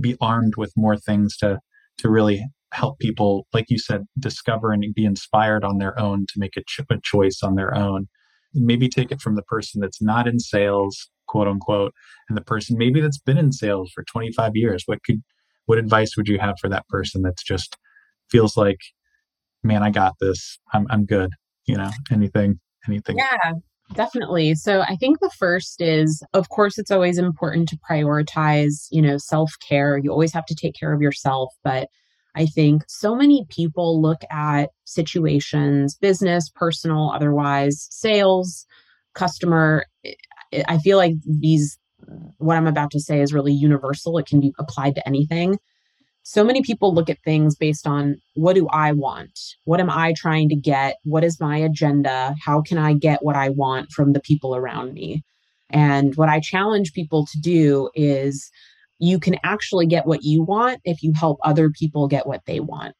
be 0.00 0.16
armed 0.20 0.54
with 0.56 0.72
more 0.76 0.96
things 0.96 1.36
to 1.38 1.58
to 1.98 2.10
really 2.10 2.44
help 2.72 2.98
people 2.98 3.46
like 3.52 3.66
you 3.68 3.78
said 3.78 4.04
discover 4.18 4.72
and 4.72 4.94
be 4.94 5.04
inspired 5.04 5.62
on 5.62 5.76
their 5.76 5.98
own 6.00 6.24
to 6.26 6.34
make 6.38 6.56
a, 6.56 6.62
ch- 6.66 6.80
a 6.90 6.98
choice 7.02 7.40
on 7.42 7.54
their 7.54 7.74
own. 7.74 8.08
Maybe 8.54 8.88
take 8.88 9.12
it 9.12 9.20
from 9.20 9.36
the 9.36 9.42
person 9.42 9.80
that's 9.80 10.00
not 10.00 10.26
in 10.26 10.38
sales 10.38 11.10
quote 11.32 11.48
unquote, 11.48 11.92
and 12.28 12.36
the 12.36 12.42
person 12.42 12.78
maybe 12.78 13.00
that's 13.00 13.18
been 13.18 13.38
in 13.38 13.52
sales 13.52 13.90
for 13.94 14.04
25 14.04 14.52
years. 14.54 14.82
What 14.86 15.02
could, 15.04 15.22
what 15.66 15.78
advice 15.78 16.16
would 16.16 16.28
you 16.28 16.38
have 16.38 16.56
for 16.60 16.68
that 16.68 16.86
person 16.88 17.22
that's 17.22 17.42
just 17.42 17.76
feels 18.30 18.56
like 18.56 18.78
man, 19.62 19.82
I 19.82 19.90
got 19.90 20.14
this. 20.20 20.58
I'm 20.72 20.86
I'm 20.90 21.04
good. 21.04 21.30
You 21.66 21.76
know, 21.76 21.90
anything, 22.10 22.58
anything. 22.88 23.16
Yeah, 23.18 23.52
definitely. 23.94 24.54
So 24.54 24.82
I 24.82 24.96
think 24.96 25.20
the 25.20 25.30
first 25.38 25.80
is, 25.80 26.22
of 26.32 26.48
course, 26.48 26.78
it's 26.78 26.90
always 26.90 27.18
important 27.18 27.68
to 27.68 27.78
prioritize, 27.88 28.86
you 28.90 29.02
know, 29.02 29.18
self 29.18 29.52
care. 29.66 29.98
You 29.98 30.10
always 30.10 30.32
have 30.32 30.46
to 30.46 30.54
take 30.54 30.74
care 30.74 30.92
of 30.92 31.00
yourself, 31.00 31.54
but 31.62 31.88
I 32.34 32.46
think 32.46 32.84
so 32.88 33.14
many 33.14 33.46
people 33.50 34.00
look 34.00 34.22
at 34.30 34.70
situations, 34.84 35.96
business, 35.96 36.50
personal, 36.54 37.12
otherwise, 37.14 37.86
sales, 37.90 38.66
customer. 39.14 39.84
Eh, 40.04 40.14
I 40.68 40.78
feel 40.78 40.98
like 40.98 41.14
these, 41.26 41.78
what 42.38 42.56
I'm 42.56 42.66
about 42.66 42.90
to 42.92 43.00
say 43.00 43.20
is 43.20 43.32
really 43.32 43.52
universal. 43.52 44.18
It 44.18 44.26
can 44.26 44.40
be 44.40 44.52
applied 44.58 44.94
to 44.96 45.06
anything. 45.06 45.58
So 46.24 46.44
many 46.44 46.62
people 46.62 46.94
look 46.94 47.10
at 47.10 47.22
things 47.24 47.56
based 47.56 47.86
on 47.86 48.16
what 48.34 48.54
do 48.54 48.68
I 48.68 48.92
want? 48.92 49.38
What 49.64 49.80
am 49.80 49.90
I 49.90 50.14
trying 50.16 50.48
to 50.50 50.54
get? 50.54 50.96
What 51.04 51.24
is 51.24 51.40
my 51.40 51.56
agenda? 51.56 52.34
How 52.44 52.62
can 52.62 52.78
I 52.78 52.94
get 52.94 53.24
what 53.24 53.34
I 53.34 53.48
want 53.48 53.90
from 53.90 54.12
the 54.12 54.20
people 54.20 54.54
around 54.54 54.94
me? 54.94 55.24
And 55.70 56.14
what 56.16 56.28
I 56.28 56.38
challenge 56.38 56.92
people 56.92 57.26
to 57.26 57.40
do 57.40 57.90
is 57.94 58.50
you 58.98 59.18
can 59.18 59.36
actually 59.42 59.86
get 59.86 60.06
what 60.06 60.22
you 60.22 60.44
want 60.44 60.80
if 60.84 61.02
you 61.02 61.12
help 61.12 61.38
other 61.42 61.70
people 61.70 62.06
get 62.06 62.26
what 62.26 62.42
they 62.46 62.60
want. 62.60 62.94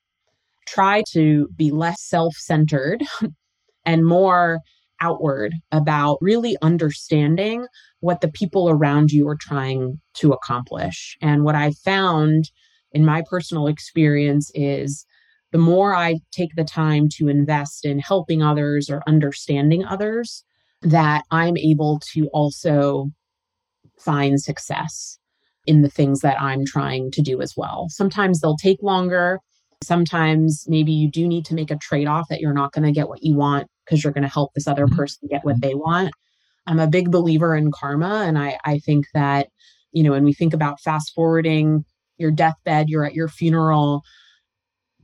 Try 0.67 1.05
to 1.13 1.49
be 1.55 1.71
less 1.71 2.03
self 2.03 2.35
centered 2.35 3.05
and 3.85 4.05
more 4.05 4.59
outward 5.03 5.55
about 5.73 6.17
really 6.21 6.57
understanding 6.63 7.67
what 8.01 8.21
the 8.21 8.31
people 8.31 8.71
around 8.71 9.11
you 9.11 9.29
are 9.29 9.37
trying 9.39 10.01
to 10.15 10.33
accomplish. 10.33 11.17
And 11.21 11.45
what 11.45 11.55
I 11.55 11.73
found 11.85 12.51
in 12.93 13.05
my 13.05 13.23
personal 13.29 13.67
experience 13.67 14.51
is 14.55 15.05
the 15.51 15.59
more 15.59 15.95
I 15.95 16.21
take 16.31 16.55
the 16.57 16.65
time 16.65 17.09
to 17.17 17.29
invest 17.29 17.85
in 17.85 17.99
helping 17.99 18.43
others 18.43 18.89
or 18.89 19.03
understanding 19.07 19.85
others, 19.85 20.45
that 20.81 21.25
I'm 21.31 21.57
able 21.57 22.01
to 22.13 22.29
also 22.33 23.11
find 24.01 24.41
success 24.41 25.19
in 25.67 25.83
the 25.83 25.91
things 25.91 26.21
that 26.21 26.41
I'm 26.41 26.65
trying 26.65 27.11
to 27.13 27.23
do 27.23 27.41
as 27.41 27.55
well. 27.57 27.87
Sometimes 27.89 28.41
they'll 28.41 28.57
take 28.57 28.83
longer. 28.83 29.39
Sometimes 29.85 30.65
maybe 30.67 30.93
you 30.93 31.11
do 31.11 31.29
need 31.29 31.45
to 31.47 31.55
make 31.55 31.71
a 31.71 31.77
trade 31.77 32.09
off 32.09 32.29
that 32.29 32.41
you're 32.41 32.53
not 32.53 32.73
going 32.73 32.85
to 32.85 32.93
get 32.93 33.09
what 33.09 33.23
you 33.23 33.37
want 33.37 33.69
because 33.85 34.03
you're 34.03 34.12
going 34.12 34.22
to 34.22 34.28
help 34.28 34.53
this 34.55 34.68
other 34.68 34.87
mm-hmm. 34.87 34.97
person 34.97 35.28
get 35.30 35.45
what 35.45 35.61
they 35.61 35.74
want. 35.74 36.12
I'm 36.66 36.78
a 36.78 36.87
big 36.87 37.11
believer 37.11 37.57
in 37.57 37.72
karma. 37.72 38.24
And 38.26 38.39
I, 38.39 38.59
I 38.64 38.78
think 38.78 39.07
that, 39.14 39.49
you 39.93 40.03
know, 40.03 40.12
when 40.12 40.24
we 40.24 40.33
think 40.33 40.55
about 40.55 40.80
fast 40.80 41.12
forwarding 41.14 41.85
your 42.18 42.30
deathbed, 42.30 42.89
you're 42.89 43.05
at 43.05 43.14
your 43.14 43.28
funeral, 43.28 44.03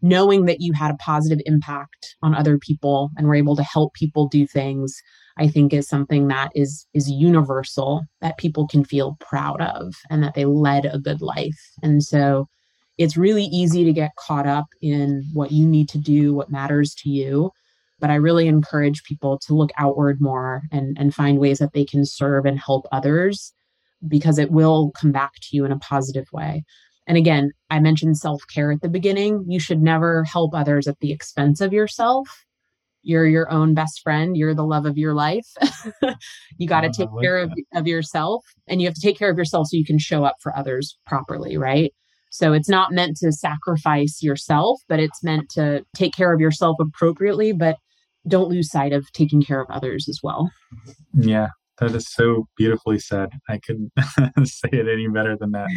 knowing 0.03 0.45
that 0.45 0.61
you 0.61 0.73
had 0.73 0.91
a 0.91 0.97
positive 0.97 1.41
impact 1.47 2.17
on 2.23 2.35
other 2.35 2.59
people 2.59 3.11
and 3.17 3.27
were 3.27 3.35
able 3.35 3.57
to 3.57 3.63
help 3.63 3.93
people 3.95 4.29
do 4.29 4.47
things 4.47 5.01
i 5.39 5.49
think 5.49 5.73
is 5.73 5.89
something 5.89 6.29
that 6.29 6.51
is 6.55 6.87
is 6.95 7.11
universal 7.11 8.03
that 8.21 8.39
people 8.39 8.67
can 8.67 8.85
feel 8.85 9.17
proud 9.21 9.61
of 9.61 9.95
and 10.11 10.23
that 10.23 10.35
they 10.35 10.45
led 10.45 10.87
a 10.87 10.99
good 10.99 11.21
life 11.21 11.59
and 11.83 12.03
so 12.03 12.47
it's 12.97 13.17
really 13.17 13.45
easy 13.45 13.85
to 13.85 13.93
get 13.93 14.17
caught 14.17 14.47
up 14.47 14.67
in 14.83 15.25
what 15.33 15.53
you 15.53 15.67
need 15.67 15.89
to 15.89 15.99
do 15.99 16.33
what 16.35 16.51
matters 16.51 16.95
to 16.95 17.09
you 17.09 17.51
but 18.01 18.11
i 18.11 18.15
really 18.15 18.47
encourage 18.47 19.03
people 19.05 19.39
to 19.39 19.55
look 19.55 19.71
outward 19.79 20.19
more 20.21 20.63
and 20.73 20.97
and 20.99 21.15
find 21.15 21.39
ways 21.39 21.59
that 21.59 21.73
they 21.73 21.85
can 21.85 22.05
serve 22.05 22.45
and 22.45 22.59
help 22.59 22.87
others 22.93 23.53
because 24.07 24.39
it 24.39 24.51
will 24.51 24.93
come 24.93 25.11
back 25.11 25.33
to 25.41 25.57
you 25.57 25.65
in 25.65 25.73
a 25.73 25.79
positive 25.79 26.27
way 26.33 26.63
and 27.09 27.17
again, 27.17 27.53
I 27.71 27.81
mentioned 27.81 28.19
self 28.19 28.43
care 28.53 28.71
at 28.71 28.83
the 28.83 28.89
beginning. 28.89 29.47
You 29.49 29.59
should 29.59 29.81
never 29.81 30.25
help 30.25 30.55
others 30.55 30.87
at 30.87 31.01
the 31.01 31.11
expense 31.11 31.63
of 31.63 31.73
yourself. 31.73 32.29
You're 33.03 33.27
your 33.27 33.51
own 33.51 33.73
best 33.73 34.03
friend. 34.03 34.37
You're 34.37 34.55
the 34.55 34.65
love 34.65 34.85
of 34.85 34.99
your 34.99 35.15
life. 35.15 35.47
you 36.59 36.69
got 36.69 36.83
to 36.83 36.89
oh, 36.89 36.93
take 36.93 37.11
like 37.11 37.23
care 37.23 37.39
of, 37.39 37.51
of 37.75 37.87
yourself 37.87 38.45
and 38.67 38.83
you 38.83 38.87
have 38.87 38.95
to 38.95 39.01
take 39.01 39.19
care 39.19 39.31
of 39.31 39.39
yourself 39.39 39.69
so 39.69 39.77
you 39.79 39.85
can 39.87 39.99
show 39.99 40.25
up 40.25 40.37
for 40.43 40.55
others 40.55 40.99
properly, 41.07 41.57
right? 41.57 41.95
So 42.31 42.53
it's 42.53 42.69
not 42.69 42.93
meant 42.93 43.17
to 43.19 43.33
sacrifice 43.33 44.23
yourself, 44.23 44.83
but 44.89 45.01
it's 45.01 45.25
meant 45.25 45.49
to 45.55 45.85
take 45.97 46.15
care 46.15 46.35
of 46.35 46.41
yourself 46.41 46.77
appropriately, 46.79 47.53
but 47.53 47.79
don't 48.29 48.49
lose 48.49 48.71
sight 48.71 48.93
of 48.93 49.11
taking 49.13 49.43
care 49.43 49.61
of 49.61 49.69
others 49.71 50.09
as 50.09 50.21
well. 50.23 50.51
Yeah, 51.15 51.49
that 51.79 51.95
is 51.95 52.13
so 52.13 52.47
beautifully 52.57 52.99
said. 52.99 53.31
I 53.49 53.59
couldn't 53.59 53.93
say 54.45 54.69
it 54.73 54.89
any 54.89 55.09
better 55.09 55.37
than 55.37 55.53
that. 55.53 55.69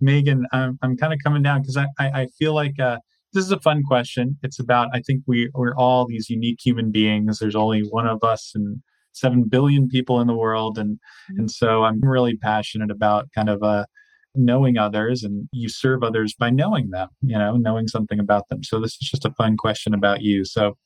Megan, 0.00 0.46
I'm, 0.52 0.78
I'm 0.82 0.96
kind 0.96 1.12
of 1.12 1.18
coming 1.24 1.42
down 1.42 1.62
because 1.62 1.76
I, 1.76 1.86
I, 1.98 2.22
I, 2.22 2.26
feel 2.38 2.54
like 2.54 2.78
uh, 2.78 2.98
this 3.32 3.44
is 3.44 3.52
a 3.52 3.60
fun 3.60 3.82
question. 3.86 4.38
It's 4.42 4.58
about, 4.58 4.88
I 4.92 5.00
think 5.00 5.22
we, 5.26 5.50
we're 5.54 5.76
all 5.76 6.06
these 6.06 6.28
unique 6.28 6.58
human 6.62 6.90
beings. 6.90 7.38
There's 7.38 7.56
only 7.56 7.80
one 7.80 8.06
of 8.06 8.22
us 8.22 8.52
and 8.54 8.82
7 9.12 9.44
billion 9.48 9.88
people 9.88 10.20
in 10.20 10.26
the 10.26 10.36
world. 10.36 10.78
And, 10.78 10.96
mm-hmm. 10.96 11.40
and 11.40 11.50
so 11.50 11.84
I'm 11.84 12.00
really 12.00 12.36
passionate 12.36 12.90
about 12.90 13.28
kind 13.34 13.48
of 13.48 13.62
uh, 13.62 13.86
knowing 14.34 14.78
others 14.78 15.22
and 15.22 15.48
you 15.52 15.68
serve 15.68 16.02
others 16.02 16.34
by 16.38 16.50
knowing 16.50 16.90
them, 16.90 17.08
you 17.22 17.36
know, 17.36 17.56
knowing 17.56 17.88
something 17.88 18.20
about 18.20 18.48
them. 18.48 18.62
So 18.62 18.80
this 18.80 18.92
is 18.92 19.08
just 19.10 19.24
a 19.24 19.32
fun 19.32 19.56
question 19.56 19.94
about 19.94 20.22
you. 20.22 20.44
So, 20.44 20.76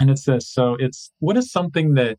and 0.00 0.10
it's 0.10 0.24
this. 0.24 0.48
So 0.50 0.76
it's, 0.78 1.12
what 1.20 1.36
is 1.36 1.50
something 1.50 1.94
that 1.94 2.18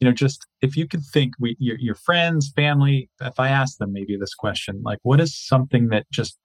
you 0.00 0.06
know 0.06 0.12
just 0.12 0.46
if 0.60 0.76
you 0.76 0.86
could 0.86 1.02
think 1.02 1.34
we 1.38 1.56
your, 1.58 1.78
your 1.78 1.94
friends 1.94 2.52
family 2.54 3.08
if 3.20 3.38
i 3.40 3.48
ask 3.48 3.78
them 3.78 3.92
maybe 3.92 4.16
this 4.16 4.34
question 4.34 4.80
like 4.84 4.98
what 5.02 5.20
is 5.20 5.36
something 5.36 5.88
that 5.88 6.06
just 6.10 6.38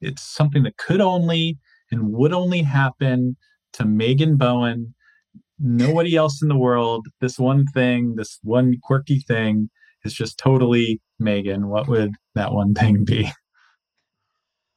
it's 0.00 0.22
something 0.22 0.62
that 0.64 0.76
could 0.76 1.00
only 1.00 1.58
and 1.90 2.12
would 2.12 2.32
only 2.32 2.62
happen 2.62 3.36
to 3.72 3.84
megan 3.84 4.36
bowen 4.36 4.94
nobody 5.58 6.16
else 6.16 6.42
in 6.42 6.48
the 6.48 6.56
world 6.56 7.06
this 7.20 7.38
one 7.38 7.64
thing 7.66 8.16
this 8.16 8.38
one 8.42 8.74
quirky 8.82 9.20
thing 9.20 9.70
is 10.04 10.12
just 10.12 10.38
totally 10.38 11.00
megan 11.18 11.68
what 11.68 11.88
would 11.88 12.12
that 12.34 12.52
one 12.52 12.74
thing 12.74 13.04
be 13.04 13.30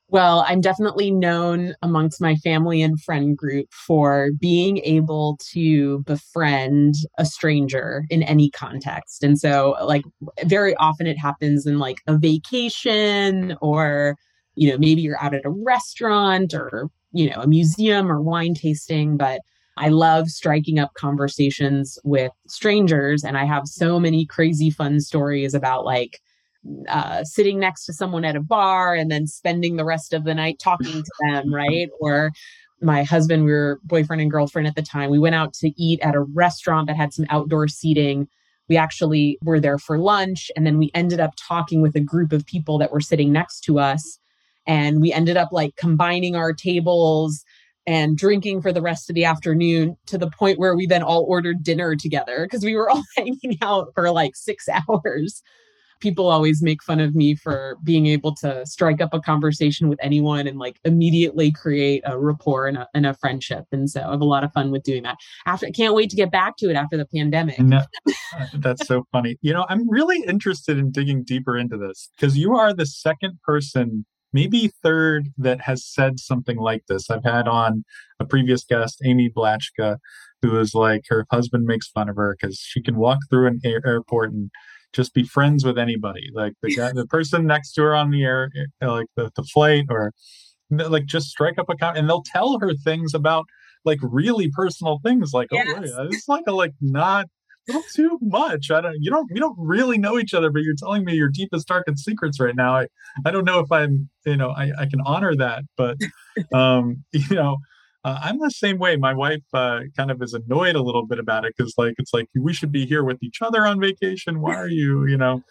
well, 0.10 0.44
I'm 0.48 0.60
definitely 0.60 1.12
known 1.12 1.76
amongst 1.84 2.20
my 2.20 2.36
family 2.38 2.82
and 2.82 3.00
friend 3.00 3.38
group 3.38 3.68
for 3.72 4.30
being 4.40 4.80
able 4.80 5.38
to 5.52 6.00
befriend 6.00 6.96
a 7.20 7.26
stranger 7.26 8.06
in 8.10 8.24
any 8.24 8.50
context. 8.50 9.24
And 9.24 9.38
so, 9.40 9.76
like, 9.84 10.04
very 10.46 10.76
often 10.78 11.06
it 11.06 11.18
happens 11.18 11.68
in 11.68 11.78
like 11.78 12.00
a 12.08 12.18
vacation 12.18 13.56
or, 13.62 14.16
you 14.56 14.70
know, 14.72 14.78
maybe 14.80 15.02
you're 15.02 15.22
out 15.24 15.36
at 15.36 15.46
a 15.46 15.50
restaurant 15.52 16.56
or, 16.56 16.90
you 17.12 17.30
know, 17.30 17.42
a 17.42 17.48
museum 17.48 18.12
or 18.12 18.20
wine 18.20 18.56
tasting. 18.56 19.16
But 19.16 19.42
I 19.78 19.90
love 19.90 20.28
striking 20.28 20.80
up 20.80 20.94
conversations 20.96 22.00
with 22.04 22.32
strangers. 22.48 23.24
And 23.24 23.38
I 23.38 23.46
have 23.46 23.68
so 23.68 24.00
many 24.00 24.26
crazy 24.26 24.72
fun 24.72 25.02
stories 25.02 25.54
about 25.54 25.86
like, 25.86 26.20
uh, 26.90 27.24
sitting 27.24 27.60
next 27.60 27.86
to 27.86 27.94
someone 27.94 28.26
at 28.26 28.36
a 28.36 28.42
bar 28.42 28.94
and 28.94 29.10
then 29.10 29.28
spending 29.28 29.76
the 29.76 29.86
rest 29.86 30.14
of 30.14 30.24
the 30.24 30.34
night 30.34 30.60
talking 30.60 31.04
to 31.04 31.12
them, 31.22 31.54
right? 31.54 31.90
Or 32.00 32.32
my 32.82 33.04
husband, 33.04 33.46
we 33.46 33.52
were 33.52 33.80
boyfriend 33.84 34.22
and 34.22 34.32
girlfriend 34.32 34.68
at 34.68 34.76
the 34.76 34.82
time. 34.82 35.10
We 35.10 35.20
went 35.20 35.36
out 35.36 35.54
to 35.56 35.72
eat 35.82 36.00
at 36.02 36.16
a 36.16 36.22
restaurant 36.22 36.88
that 36.88 36.98
had 36.98 37.14
some 37.14 37.26
outdoor 37.30 37.68
seating. 37.68 38.28
We 38.68 38.78
actually 38.78 39.38
were 39.44 39.60
there 39.60 39.80
for 39.80 39.98
lunch 39.98 40.52
and 40.56 40.66
then 40.66 40.78
we 40.78 40.92
ended 40.94 41.20
up 41.20 41.34
talking 41.38 41.82
with 41.82 41.96
a 41.96 42.02
group 42.02 42.32
of 42.32 42.46
people 42.46 42.78
that 42.78 42.92
were 42.92 43.02
sitting 43.02 43.32
next 43.32 43.62
to 43.62 43.80
us. 43.80 44.20
And 44.68 45.02
we 45.02 45.12
ended 45.12 45.38
up 45.38 45.50
like 45.52 45.76
combining 45.76 46.36
our 46.36 46.54
tables 46.54 47.44
and 47.88 48.18
drinking 48.18 48.62
for 48.62 48.72
the 48.72 48.84
rest 48.84 49.10
of 49.10 49.16
the 49.16 49.26
afternoon 49.26 49.98
to 50.06 50.18
the 50.18 50.30
point 50.30 50.60
where 50.60 50.76
we 50.76 50.86
then 50.86 51.02
all 51.02 51.26
ordered 51.28 51.64
dinner 51.64 51.96
together 51.96 52.46
because 52.46 52.64
we 52.64 52.76
were 52.76 52.90
all 52.90 53.04
hanging 53.18 53.58
out 53.62 53.88
for 53.96 54.12
like 54.12 54.36
six 54.36 54.70
hours 54.90 55.42
people 56.00 56.28
always 56.28 56.62
make 56.62 56.82
fun 56.84 57.00
of 57.00 57.16
me 57.16 57.36
for 57.36 57.78
being 57.84 58.06
able 58.08 58.34
to 58.36 58.66
strike 58.66 59.02
up 59.02 59.14
a 59.14 59.20
conversation 59.20 59.90
with 59.90 60.00
anyone 60.02 60.48
and 60.48 60.58
like 60.58 60.80
immediately 60.86 61.52
create 61.52 62.02
a 62.06 62.18
rapport 62.18 62.68
and 62.68 62.78
a, 62.78 62.88
and 62.94 63.06
a 63.06 63.14
friendship. 63.14 63.66
And 63.72 63.90
so 63.90 64.02
I 64.02 64.12
have 64.12 64.22
a 64.22 64.26
lot 64.26 64.44
of 64.44 64.52
fun 64.54 64.72
with 64.72 64.84
doing 64.84 65.04
that. 65.04 65.18
After, 65.46 65.68
I 65.68 65.72
can't 65.72 65.94
wait 65.94 66.10
to 66.12 66.16
get 66.16 66.32
back 66.32 66.58
to 66.58 66.70
it 66.70 66.76
after 66.76 66.98
the 66.98 67.06
pandemic. 67.06 67.60
No, 67.60 67.82
that's 68.54 68.88
so 68.88 69.06
funny. 69.12 69.38
You 69.42 69.54
know, 69.54 69.66
I'm 69.70 69.90
really 69.90 70.24
interested 70.28 70.78
in 70.78 70.92
digging 70.92 71.24
deeper 71.24 71.58
into 71.58 71.78
this 71.78 72.10
because 72.16 72.38
you 72.38 72.56
are 72.56 72.74
the 72.74 72.86
second 72.86 73.40
person 73.44 74.06
maybe 74.34 74.72
third 74.84 75.30
that 75.38 75.62
has 75.62 75.86
said 75.86 76.20
something 76.20 76.58
like 76.58 76.86
this. 76.88 77.10
I've 77.10 77.24
had 77.24 77.48
on 77.48 77.84
a 78.20 78.26
previous 78.26 78.64
guest, 78.64 79.02
Amy 79.04 79.30
Blatchka, 79.30 79.98
who 80.42 80.60
is 80.60 80.74
like 80.74 81.06
her 81.10 81.26
husband 81.32 81.66
makes 81.66 81.88
fun 81.88 82.10
of 82.10 82.16
her 82.16 82.38
because 82.40 82.58
she 82.60 82.82
can 82.82 82.96
walk 82.96 83.20
through 83.30 83.48
an 83.48 83.60
air- 83.64 83.82
airport 83.86 84.32
and 84.32 84.52
just 84.94 85.14
be 85.14 85.24
friends 85.24 85.66
with 85.66 85.78
anybody. 85.78 86.30
Like 86.34 86.54
the 86.62 86.76
guy 86.76 86.92
the 86.92 87.06
person 87.06 87.46
next 87.46 87.74
to 87.74 87.82
her 87.84 87.96
on 87.96 88.12
the 88.12 88.24
air 88.24 88.52
eh, 88.82 88.88
like 88.88 89.08
the, 89.16 89.32
the 89.36 89.44
flight 89.44 89.86
or 89.90 90.12
like 90.70 91.06
just 91.06 91.28
strike 91.28 91.58
up 91.58 91.70
a 91.70 91.74
account 91.74 91.98
and 91.98 92.08
they'll 92.08 92.24
tell 92.24 92.60
her 92.60 92.74
things 92.74 93.14
about 93.14 93.46
like 93.86 94.00
really 94.02 94.50
personal 94.50 95.00
things 95.04 95.32
like 95.34 95.48
yes. 95.52 95.90
oh 95.98 96.08
it's 96.12 96.28
like 96.28 96.44
a 96.48 96.52
like 96.52 96.74
not 96.82 97.26
little 97.68 97.84
too 97.94 98.18
much. 98.22 98.72
I 98.72 98.82
don't 98.82 98.98
you 99.00 99.12
don't 99.12 99.28
you 99.30 99.40
don't 99.40 99.56
really 99.58 99.98
know 99.98 100.20
each 100.20 100.34
other 100.34 100.50
but 100.52 100.64
you're 100.64 100.76
telling 100.76 101.06
me 101.06 101.14
your 101.14 101.30
deepest 101.30 101.68
darkest 101.68 102.04
secrets 102.04 102.40
right 102.40 102.56
now. 102.56 102.76
I 102.76 102.88
i 103.26 103.32
don't 103.32 103.46
know 103.46 103.60
if 103.60 103.72
i'm 103.72 104.10
you 104.26 104.38
know 104.38 104.50
i, 104.52 104.72
I 104.78 104.86
can 104.86 105.02
honor 105.06 105.36
that 105.36 105.64
but 105.78 105.98
um 106.54 107.04
you 107.12 107.36
know 107.36 107.58
Uh, 108.06 108.20
I'm 108.24 108.40
the 108.40 108.50
same 108.50 108.78
way. 108.80 108.96
My 108.96 109.14
wife 109.14 109.44
uh, 109.54 109.82
kind 109.98 110.10
of 110.10 110.22
is 110.22 110.34
annoyed 110.34 110.76
a 110.76 110.82
little 110.82 111.06
bit 111.06 111.20
about 111.20 111.44
it 111.46 111.54
because, 111.58 111.74
like, 111.78 111.96
it's 111.98 112.14
like 112.14 112.28
we 112.40 112.54
should 112.54 112.72
be 112.72 112.86
here 112.86 113.04
with 113.04 113.18
each 113.22 113.42
other 113.42 113.66
on 113.66 113.80
vacation. 113.80 114.40
Why 114.40 114.56
are 114.56 114.70
you, 114.70 115.06
you 115.06 115.18
know, 115.18 115.42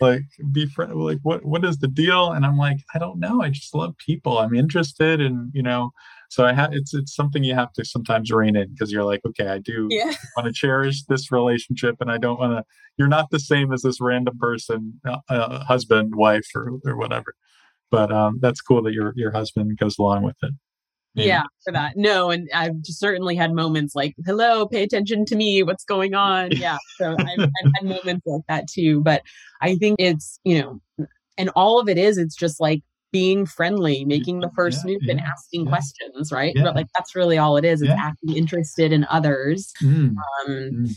like 0.00 0.22
be 0.52 0.66
friend? 0.66 0.94
Like, 0.94 1.18
what 1.22 1.44
what 1.44 1.64
is 1.64 1.78
the 1.78 1.88
deal? 1.88 2.32
And 2.32 2.46
I'm 2.46 2.56
like, 2.56 2.78
I 2.94 2.98
don't 2.98 3.18
know. 3.18 3.42
I 3.42 3.50
just 3.50 3.74
love 3.74 3.94
people. 4.04 4.38
I'm 4.38 4.54
interested, 4.54 5.20
and 5.20 5.50
you 5.52 5.62
know, 5.62 5.90
so 6.30 6.46
I 6.46 6.52
have. 6.54 6.72
It's 6.72 6.94
it's 6.94 7.14
something 7.14 7.44
you 7.44 7.54
have 7.54 7.72
to 7.74 7.84
sometimes 7.84 8.30
rein 8.30 8.56
in 8.56 8.72
because 8.72 8.90
you're 8.90 9.04
like, 9.04 9.20
okay, 9.26 9.48
I 9.48 9.58
do 9.58 9.88
Yeah. 9.90 10.12
want 10.36 10.46
to 10.46 10.52
cherish 10.52 11.04
this 11.04 11.30
relationship, 11.30 11.96
and 12.00 12.10
I 12.10 12.16
don't 12.16 12.38
want 12.38 12.52
to. 12.52 12.64
You're 12.96 13.08
not 13.08 13.30
the 13.30 13.38
same 13.40 13.72
as 13.72 13.82
this 13.82 14.00
random 14.00 14.38
person, 14.38 15.00
uh, 15.06 15.18
uh, 15.28 15.64
husband, 15.64 16.14
wife, 16.14 16.46
or 16.54 16.78
or 16.86 16.96
whatever. 16.96 17.34
But 17.90 18.12
um, 18.12 18.38
that's 18.40 18.60
cool 18.62 18.82
that 18.82 18.92
your 18.92 19.12
your 19.16 19.32
husband 19.32 19.76
goes 19.78 19.98
along 19.98 20.22
with 20.22 20.36
it. 20.42 20.52
Maybe. 21.18 21.28
Yeah, 21.28 21.42
for 21.64 21.72
that. 21.72 21.92
No, 21.96 22.30
and 22.30 22.48
I've 22.54 22.80
just 22.82 22.98
certainly 22.98 23.34
had 23.36 23.52
moments 23.52 23.94
like, 23.94 24.14
hello, 24.24 24.66
pay 24.66 24.82
attention 24.82 25.24
to 25.26 25.36
me. 25.36 25.62
What's 25.62 25.84
going 25.84 26.14
on? 26.14 26.50
Yeah. 26.56 26.78
So 26.96 27.16
I've, 27.18 27.38
I've 27.40 27.72
had 27.76 27.84
moments 27.84 28.26
like 28.26 28.42
that 28.48 28.68
too. 28.68 29.00
But 29.02 29.22
I 29.60 29.74
think 29.76 29.96
it's, 29.98 30.38
you 30.44 30.62
know, 30.62 31.06
and 31.36 31.50
all 31.54 31.78
of 31.80 31.88
it 31.88 31.98
is, 31.98 32.18
it's 32.18 32.34
just 32.36 32.60
like 32.60 32.82
being 33.12 33.46
friendly, 33.46 34.04
making 34.04 34.40
the 34.40 34.50
first 34.56 34.80
Yeah, 34.84 34.92
move 34.94 35.02
and 35.08 35.20
asking 35.20 35.64
yeah. 35.64 35.70
questions, 35.70 36.30
right? 36.32 36.52
Yeah. 36.54 36.62
But 36.64 36.76
like 36.76 36.86
that's 36.96 37.14
really 37.16 37.38
all 37.38 37.56
it 37.56 37.64
is. 37.64 37.80
It's 37.82 37.88
Yeah. 37.90 37.96
acting 37.98 38.36
interested 38.36 38.92
in 38.92 39.04
others. 39.10 39.72
Mm, 39.82 40.14
Um, 40.14 40.16
Mm. 40.48 40.90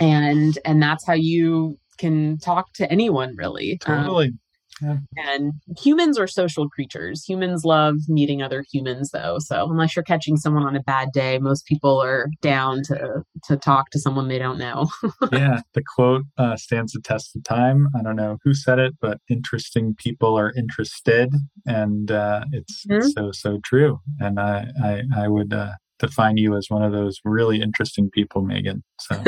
and 0.00 0.58
and 0.64 0.82
that's 0.82 1.06
how 1.06 1.14
you 1.14 1.78
can 1.98 2.38
talk 2.38 2.72
to 2.74 2.90
anyone 2.90 3.34
really. 3.36 3.78
Um, 3.86 4.38
totally. 4.80 4.98
and 5.16 5.52
humans 5.78 6.18
are 6.18 6.26
social 6.26 6.68
creatures. 6.68 7.24
Humans 7.24 7.64
love 7.64 7.96
meeting 8.08 8.42
other 8.42 8.64
humans, 8.70 9.10
though. 9.10 9.38
So 9.40 9.68
unless 9.70 9.96
you're 9.96 10.02
catching 10.02 10.36
someone 10.36 10.64
on 10.64 10.76
a 10.76 10.82
bad 10.82 11.12
day, 11.12 11.38
most 11.38 11.66
people 11.66 12.02
are 12.02 12.28
down 12.42 12.82
to 12.84 13.22
to 13.44 13.56
talk 13.56 13.90
to 13.90 13.98
someone 13.98 14.28
they 14.28 14.38
don't 14.38 14.58
know. 14.58 14.88
yeah, 15.32 15.60
the 15.74 15.82
quote 15.94 16.24
uh, 16.38 16.56
stands 16.56 16.92
the 16.92 17.00
test 17.00 17.36
of 17.36 17.44
time. 17.44 17.88
I 17.98 18.02
don't 18.02 18.16
know 18.16 18.38
who 18.44 18.54
said 18.54 18.78
it, 18.78 18.94
but 19.00 19.18
interesting 19.28 19.94
people 19.94 20.38
are 20.38 20.52
interested, 20.56 21.32
and 21.64 22.10
uh, 22.10 22.44
it's, 22.52 22.84
it's 22.88 23.14
so 23.14 23.30
so 23.32 23.60
true. 23.64 24.00
And 24.20 24.38
I 24.38 24.66
I, 24.82 25.02
I 25.16 25.28
would 25.28 25.52
uh, 25.52 25.72
define 25.98 26.36
you 26.36 26.56
as 26.56 26.66
one 26.68 26.82
of 26.82 26.92
those 26.92 27.18
really 27.24 27.60
interesting 27.60 28.10
people, 28.10 28.42
Megan. 28.42 28.82
So 29.00 29.22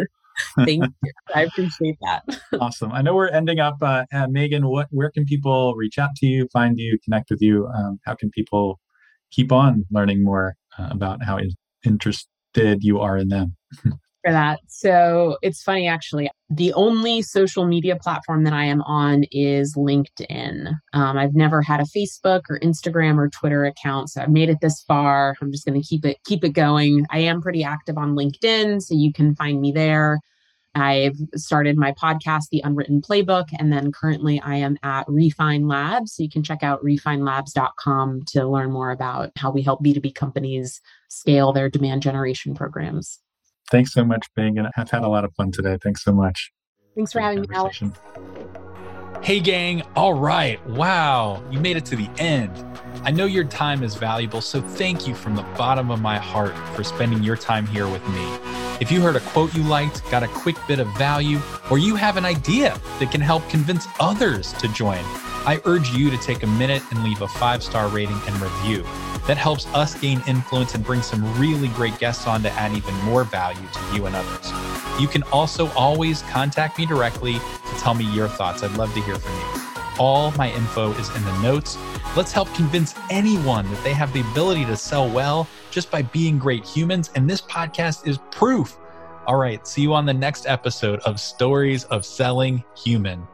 Thank 0.64 0.84
you. 1.02 1.12
I 1.34 1.42
appreciate 1.42 1.96
that. 2.02 2.40
awesome. 2.60 2.92
I 2.92 3.02
know 3.02 3.14
we're 3.14 3.28
ending 3.28 3.60
up. 3.60 3.76
Uh, 3.80 4.04
uh, 4.12 4.26
Megan, 4.28 4.66
what 4.66 4.88
where 4.90 5.10
can 5.10 5.24
people 5.24 5.74
reach 5.74 5.98
out 5.98 6.10
to 6.16 6.26
you, 6.26 6.48
find 6.52 6.78
you, 6.78 6.98
connect 7.04 7.30
with 7.30 7.40
you? 7.42 7.66
Um, 7.68 7.98
how 8.04 8.14
can 8.14 8.30
people 8.30 8.80
keep 9.30 9.52
on 9.52 9.84
learning 9.90 10.24
more 10.24 10.54
uh, 10.78 10.88
about 10.90 11.22
how 11.22 11.38
interested 11.84 12.82
you 12.82 13.00
are 13.00 13.16
in 13.16 13.28
them? 13.28 13.56
for 14.24 14.32
that. 14.32 14.60
So 14.66 15.36
it's 15.42 15.62
funny, 15.62 15.86
actually. 15.86 16.30
The 16.50 16.72
only 16.72 17.22
social 17.22 17.66
media 17.66 17.96
platform 17.96 18.44
that 18.44 18.52
I 18.52 18.64
am 18.64 18.82
on 18.82 19.24
is 19.30 19.76
LinkedIn. 19.76 20.72
Um, 20.92 21.18
I've 21.18 21.34
never 21.34 21.62
had 21.62 21.80
a 21.80 21.84
Facebook 21.84 22.42
or 22.48 22.58
Instagram 22.60 23.18
or 23.18 23.28
Twitter 23.28 23.64
account, 23.64 24.10
so 24.10 24.22
I've 24.22 24.30
made 24.30 24.48
it 24.48 24.58
this 24.60 24.82
far. 24.86 25.36
I'm 25.40 25.52
just 25.52 25.66
going 25.66 25.80
to 25.80 25.86
keep 25.86 26.04
it 26.04 26.18
keep 26.24 26.44
it 26.44 26.50
going. 26.50 27.06
I 27.10 27.20
am 27.20 27.42
pretty 27.42 27.62
active 27.64 27.98
on 27.98 28.16
LinkedIn, 28.16 28.82
so 28.82 28.94
you 28.94 29.12
can 29.12 29.34
find 29.34 29.60
me 29.60 29.72
there. 29.72 30.20
I've 30.74 31.16
started 31.34 31.76
my 31.76 31.92
podcast, 31.92 32.44
The 32.50 32.62
Unwritten 32.64 33.00
Playbook, 33.02 33.46
and 33.58 33.72
then 33.72 33.90
currently 33.90 34.40
I 34.40 34.56
am 34.56 34.76
at 34.82 35.06
Refine 35.08 35.66
Labs. 35.66 36.14
So 36.14 36.22
you 36.22 36.30
can 36.30 36.42
check 36.42 36.62
out 36.62 36.82
refinelabs.com 36.84 38.22
to 38.28 38.46
learn 38.46 38.70
more 38.70 38.90
about 38.90 39.32
how 39.36 39.50
we 39.50 39.62
help 39.62 39.82
B2B 39.82 40.14
companies 40.14 40.80
scale 41.08 41.52
their 41.52 41.68
demand 41.68 42.02
generation 42.02 42.54
programs. 42.54 43.18
Thanks 43.70 43.92
so 43.92 44.04
much, 44.04 44.26
Bing. 44.34 44.58
And 44.58 44.68
I've 44.76 44.90
had 44.90 45.02
a 45.02 45.08
lot 45.08 45.24
of 45.24 45.34
fun 45.34 45.52
today. 45.52 45.78
Thanks 45.82 46.02
so 46.02 46.12
much. 46.12 46.50
Thanks 46.94 47.12
for 47.12 47.20
having 47.20 47.42
me, 47.42 47.46
Alex. 47.52 47.82
Hey, 49.22 49.40
gang. 49.40 49.82
All 49.94 50.14
right. 50.14 50.64
Wow. 50.68 51.42
You 51.50 51.60
made 51.60 51.76
it 51.76 51.84
to 51.86 51.96
the 51.96 52.08
end. 52.18 52.52
I 53.04 53.10
know 53.10 53.26
your 53.26 53.44
time 53.44 53.82
is 53.82 53.94
valuable, 53.94 54.40
so 54.40 54.60
thank 54.60 55.06
you 55.06 55.14
from 55.14 55.36
the 55.36 55.42
bottom 55.56 55.90
of 55.90 56.00
my 56.00 56.18
heart 56.18 56.56
for 56.74 56.82
spending 56.82 57.22
your 57.22 57.36
time 57.36 57.66
here 57.66 57.88
with 57.88 58.06
me. 58.08 58.38
If 58.80 58.92
you 58.92 59.00
heard 59.00 59.16
a 59.16 59.20
quote 59.20 59.54
you 59.54 59.62
liked, 59.64 60.08
got 60.10 60.22
a 60.22 60.28
quick 60.28 60.56
bit 60.66 60.78
of 60.78 60.86
value, 60.96 61.40
or 61.70 61.78
you 61.78 61.96
have 61.96 62.16
an 62.16 62.24
idea 62.24 62.78
that 63.00 63.10
can 63.10 63.20
help 63.20 63.48
convince 63.48 63.86
others 63.98 64.52
to 64.54 64.68
join, 64.68 65.00
I 65.46 65.60
urge 65.64 65.90
you 65.90 66.10
to 66.10 66.16
take 66.18 66.42
a 66.42 66.46
minute 66.46 66.82
and 66.90 67.02
leave 67.02 67.22
a 67.22 67.28
five 67.28 67.62
star 67.62 67.88
rating 67.88 68.20
and 68.26 68.40
review. 68.40 68.84
That 69.28 69.36
helps 69.36 69.66
us 69.68 69.94
gain 69.94 70.22
influence 70.26 70.74
and 70.74 70.82
bring 70.82 71.02
some 71.02 71.38
really 71.38 71.68
great 71.68 71.96
guests 71.98 72.26
on 72.26 72.42
to 72.42 72.50
add 72.52 72.74
even 72.74 72.94
more 73.04 73.24
value 73.24 73.68
to 73.72 73.94
you 73.94 74.06
and 74.06 74.16
others. 74.16 74.50
You 74.98 75.06
can 75.06 75.22
also 75.24 75.68
always 75.72 76.22
contact 76.22 76.78
me 76.78 76.86
directly 76.86 77.34
to 77.34 77.74
tell 77.78 77.92
me 77.92 78.10
your 78.12 78.26
thoughts. 78.26 78.62
I'd 78.62 78.72
love 78.72 78.92
to 78.94 79.02
hear 79.02 79.16
from 79.16 79.34
you. 79.34 79.62
All 79.98 80.30
my 80.32 80.50
info 80.50 80.92
is 80.92 81.14
in 81.14 81.22
the 81.24 81.42
notes. 81.42 81.76
Let's 82.16 82.32
help 82.32 82.52
convince 82.54 82.94
anyone 83.10 83.70
that 83.70 83.84
they 83.84 83.92
have 83.92 84.12
the 84.14 84.22
ability 84.32 84.64
to 84.64 84.76
sell 84.76 85.08
well 85.10 85.46
just 85.70 85.90
by 85.90 86.02
being 86.02 86.38
great 86.38 86.64
humans. 86.64 87.10
And 87.14 87.28
this 87.28 87.42
podcast 87.42 88.08
is 88.08 88.18
proof. 88.30 88.78
All 89.26 89.36
right, 89.36 89.66
see 89.66 89.82
you 89.82 89.92
on 89.92 90.06
the 90.06 90.14
next 90.14 90.46
episode 90.46 91.00
of 91.00 91.20
Stories 91.20 91.84
of 91.84 92.06
Selling 92.06 92.64
Human. 92.82 93.28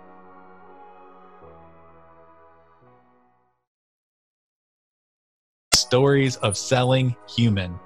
Stories 5.94 6.34
of 6.38 6.56
Selling 6.56 7.14
Human. 7.36 7.78